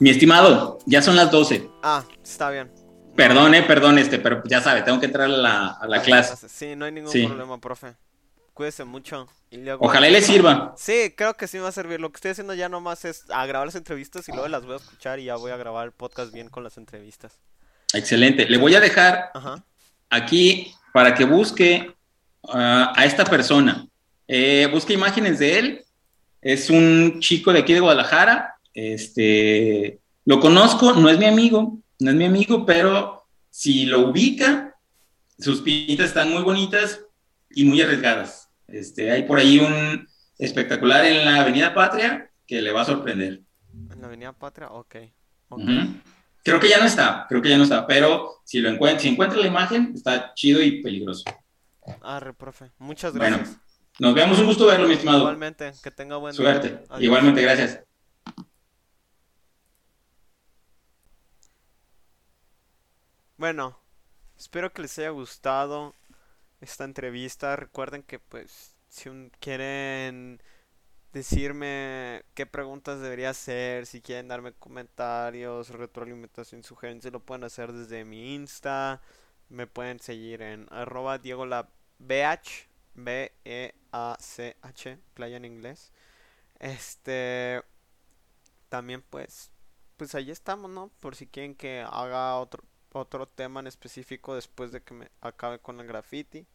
Mi 0.00 0.10
estimado, 0.10 0.78
ya 0.86 1.02
son 1.02 1.16
las 1.16 1.30
12. 1.30 1.68
Ah, 1.82 2.04
está 2.22 2.50
bien. 2.50 2.70
Perdone, 3.16 3.62
perdón, 3.64 3.98
este, 3.98 4.18
pero 4.18 4.42
ya 4.44 4.60
sabe, 4.60 4.82
tengo 4.82 5.00
que 5.00 5.06
entrar 5.06 5.24
a 5.26 5.28
la, 5.28 5.66
a 5.72 5.86
la 5.88 6.02
clase. 6.02 6.48
Sí, 6.48 6.76
no 6.76 6.84
hay 6.84 6.92
ningún 6.92 7.10
Sí. 7.10 7.26
problema, 7.26 7.58
profe. 7.60 7.94
Cuídese 8.54 8.84
mucho. 8.84 9.26
Y 9.50 9.56
luego... 9.58 9.84
Ojalá 9.84 10.08
y 10.08 10.12
le 10.12 10.20
sirva. 10.22 10.74
Sí, 10.76 11.14
creo 11.16 11.34
que 11.34 11.46
sí 11.48 11.56
me 11.56 11.64
va 11.64 11.68
a 11.70 11.72
servir. 11.72 12.00
Lo 12.00 12.10
que 12.10 12.16
estoy 12.16 12.30
haciendo 12.32 12.54
ya 12.54 12.68
nomás 12.68 13.04
es 13.04 13.24
a 13.30 13.44
grabar 13.46 13.66
las 13.66 13.74
entrevistas 13.76 14.28
y 14.28 14.32
luego 14.32 14.46
las 14.48 14.64
voy 14.64 14.74
a 14.74 14.76
escuchar 14.76 15.18
y 15.18 15.24
ya 15.24 15.36
voy 15.36 15.50
a 15.50 15.56
grabar 15.56 15.86
el 15.86 15.92
podcast 15.92 16.32
bien 16.32 16.48
con 16.48 16.62
las 16.64 16.76
entrevistas. 16.76 17.38
Excelente. 17.92 18.46
Le 18.48 18.58
voy 18.58 18.74
a 18.74 18.80
dejar 18.80 19.30
Ajá. 19.34 19.64
aquí 20.10 20.74
para 20.92 21.14
que 21.14 21.24
busque 21.24 21.94
ah, 22.52 22.92
a 22.94 23.04
esta 23.04 23.24
persona. 23.24 23.86
Eh, 24.28 24.68
busque 24.72 24.92
imágenes 24.92 25.38
de 25.38 25.58
él. 25.58 25.84
Es 26.40 26.68
un 26.70 27.18
chico 27.20 27.52
de 27.52 27.60
aquí 27.60 27.72
de 27.74 27.80
Guadalajara. 27.80 28.57
Este, 28.78 30.00
lo 30.24 30.38
conozco, 30.38 30.92
no 30.92 31.08
es 31.08 31.18
mi 31.18 31.24
amigo, 31.24 31.80
no 31.98 32.10
es 32.10 32.16
mi 32.16 32.26
amigo, 32.26 32.64
pero 32.64 33.24
si 33.50 33.86
lo 33.86 34.10
ubica, 34.10 34.76
sus 35.36 35.62
pintas 35.62 36.06
están 36.06 36.30
muy 36.30 36.42
bonitas 36.42 37.04
y 37.50 37.64
muy 37.64 37.82
arriesgadas. 37.82 38.48
Este, 38.68 39.10
hay 39.10 39.24
por 39.24 39.40
ahí 39.40 39.58
un 39.58 40.06
espectacular 40.38 41.04
en 41.06 41.24
la 41.24 41.40
Avenida 41.40 41.74
Patria 41.74 42.30
que 42.46 42.62
le 42.62 42.70
va 42.70 42.82
a 42.82 42.84
sorprender. 42.84 43.40
En 43.90 44.00
la 44.00 44.06
Avenida 44.06 44.32
Patria, 44.32 44.68
ok. 44.70 44.94
ok. 45.48 45.60
Ujú. 45.60 45.94
Creo 46.44 46.60
que 46.60 46.68
ya 46.68 46.78
no 46.78 46.84
está, 46.84 47.26
creo 47.28 47.42
que 47.42 47.48
ya 47.48 47.58
no 47.58 47.64
está, 47.64 47.84
pero 47.84 48.36
si 48.44 48.60
lo 48.60 48.68
encuentra, 48.68 49.00
si 49.00 49.08
encuentra 49.08 49.40
la 49.40 49.48
imagen, 49.48 49.90
está 49.92 50.34
chido 50.34 50.62
y 50.62 50.80
peligroso. 50.80 51.24
Arre, 52.00 52.32
profe. 52.32 52.70
Muchas 52.78 53.12
Bueno, 53.12 53.38
gracias. 53.38 53.58
Nos 53.98 54.14
vemos, 54.14 54.38
un 54.38 54.46
gusto 54.46 54.66
verlo, 54.66 54.86
mi 54.86 54.94
estimado. 54.94 55.18
Igualmente, 55.18 55.72
que 55.82 55.90
tenga 55.90 56.16
buen. 56.16 56.32
Suerte. 56.32 56.84
Adiós. 56.88 57.02
Igualmente, 57.02 57.42
gracias. 57.42 57.87
Bueno, 63.38 63.78
espero 64.38 64.72
que 64.72 64.82
les 64.82 64.98
haya 64.98 65.10
gustado 65.10 65.94
esta 66.60 66.84
entrevista. 66.84 67.56
Recuerden 67.56 68.02
que 68.04 68.18
pues 68.18 68.76
si 68.88 69.08
un- 69.08 69.30
quieren 69.40 70.40
decirme 71.12 72.24
qué 72.34 72.46
preguntas 72.46 73.00
debería 73.00 73.30
hacer, 73.30 73.84
si 73.86 74.00
quieren 74.02 74.28
darme 74.28 74.52
comentarios, 74.54 75.68
retroalimentación, 75.70 76.62
sugerencias, 76.64 77.12
lo 77.12 77.20
pueden 77.20 77.44
hacer 77.44 77.72
desde 77.72 78.04
mi 78.06 78.34
Insta. 78.36 79.02
Me 79.50 79.66
pueden 79.66 80.00
seguir 80.00 80.40
en 80.42 80.66
arroba 80.72 81.18
Diego 81.18 81.44
la 81.46 81.68
BH, 81.98 82.68
B-E-A-C-H, 82.94 84.98
playa 85.14 85.36
en 85.38 85.44
inglés. 85.46 85.92
Este, 86.60 87.62
también 88.68 89.02
pues, 89.08 89.50
pues 89.96 90.14
ahí 90.14 90.30
estamos, 90.30 90.70
¿no? 90.70 90.90
Por 91.00 91.16
si 91.16 91.26
quieren 91.26 91.54
que 91.54 91.80
haga 91.80 92.36
otro, 92.36 92.62
otro 92.92 93.26
tema 93.26 93.60
en 93.60 93.66
específico 93.66 94.34
después 94.34 94.72
de 94.72 94.82
que 94.82 94.94
me 94.94 95.10
acabe 95.20 95.58
con 95.58 95.80
el 95.80 95.86
graffiti. 95.86 96.46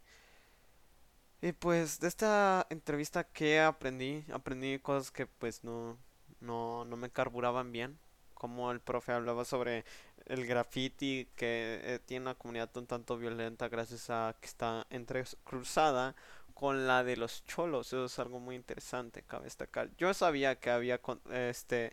Y 1.41 1.51
pues 1.51 1.99
de 1.99 2.07
esta 2.07 2.65
entrevista 2.69 3.25
que 3.25 3.59
aprendí, 3.59 4.23
aprendí 4.31 4.79
cosas 4.79 5.11
que 5.11 5.27
pues 5.27 5.63
no, 5.63 5.97
no, 6.39 6.85
no 6.85 6.97
me 6.97 7.09
carburaban 7.09 7.71
bien. 7.71 7.97
Como 8.33 8.71
el 8.71 8.79
profe 8.79 9.11
hablaba 9.13 9.45
sobre 9.45 9.85
el 10.25 10.45
graffiti 10.45 11.27
que 11.35 11.81
eh, 11.83 11.99
tiene 12.05 12.23
una 12.23 12.35
comunidad 12.35 12.69
un 12.75 12.87
tanto 12.87 13.17
violenta 13.17 13.67
gracias 13.67 14.09
a 14.09 14.35
que 14.39 14.47
está 14.47 14.87
entrecruzada 14.89 16.15
con 16.53 16.87
la 16.87 17.03
de 17.03 17.17
los 17.17 17.45
cholos. 17.45 17.87
Eso 17.87 18.05
es 18.05 18.19
algo 18.19 18.39
muy 18.39 18.55
interesante, 18.55 19.23
cabe 19.23 19.45
destacar. 19.45 19.89
Yo 19.97 20.13
sabía 20.13 20.55
que 20.59 20.69
había 20.69 20.99
este 21.31 21.91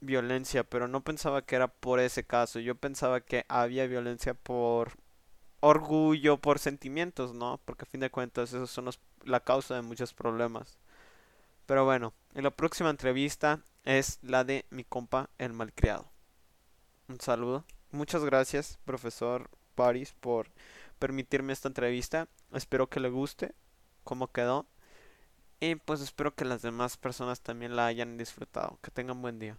violencia, 0.00 0.64
pero 0.64 0.88
no 0.88 1.02
pensaba 1.02 1.42
que 1.42 1.56
era 1.56 1.68
por 1.68 2.00
ese 2.00 2.24
caso. 2.24 2.60
Yo 2.60 2.74
pensaba 2.74 3.20
que 3.20 3.44
había 3.48 3.86
violencia 3.86 4.34
por 4.34 4.92
orgullo, 5.60 6.38
por 6.38 6.58
sentimientos, 6.58 7.34
¿no? 7.34 7.60
Porque 7.64 7.84
a 7.84 7.90
fin 7.90 8.00
de 8.00 8.10
cuentas 8.10 8.52
esos 8.52 8.70
son 8.70 8.90
la 9.24 9.40
causa 9.40 9.74
de 9.74 9.82
muchos 9.82 10.14
problemas. 10.14 10.78
Pero 11.66 11.84
bueno, 11.84 12.14
en 12.34 12.44
la 12.44 12.50
próxima 12.50 12.90
entrevista 12.90 13.60
es 13.84 14.18
la 14.22 14.44
de 14.44 14.66
mi 14.70 14.84
compa 14.84 15.30
el 15.38 15.52
malcriado. 15.52 16.10
Un 17.08 17.20
saludo. 17.20 17.64
Muchas 17.90 18.24
gracias, 18.24 18.78
profesor 18.84 19.50
Paris, 19.74 20.14
por 20.20 20.50
permitirme 20.98 21.52
esta 21.52 21.68
entrevista. 21.68 22.28
Espero 22.52 22.88
que 22.88 23.00
le 23.00 23.10
guste 23.10 23.54
cómo 24.04 24.32
quedó. 24.32 24.66
Y 25.60 25.74
pues 25.74 26.00
espero 26.00 26.34
que 26.34 26.44
las 26.44 26.62
demás 26.62 26.96
personas 26.96 27.40
también 27.40 27.76
la 27.76 27.86
hayan 27.86 28.16
disfrutado. 28.16 28.78
Que 28.82 28.90
tengan 28.90 29.20
buen 29.20 29.38
día. 29.38 29.58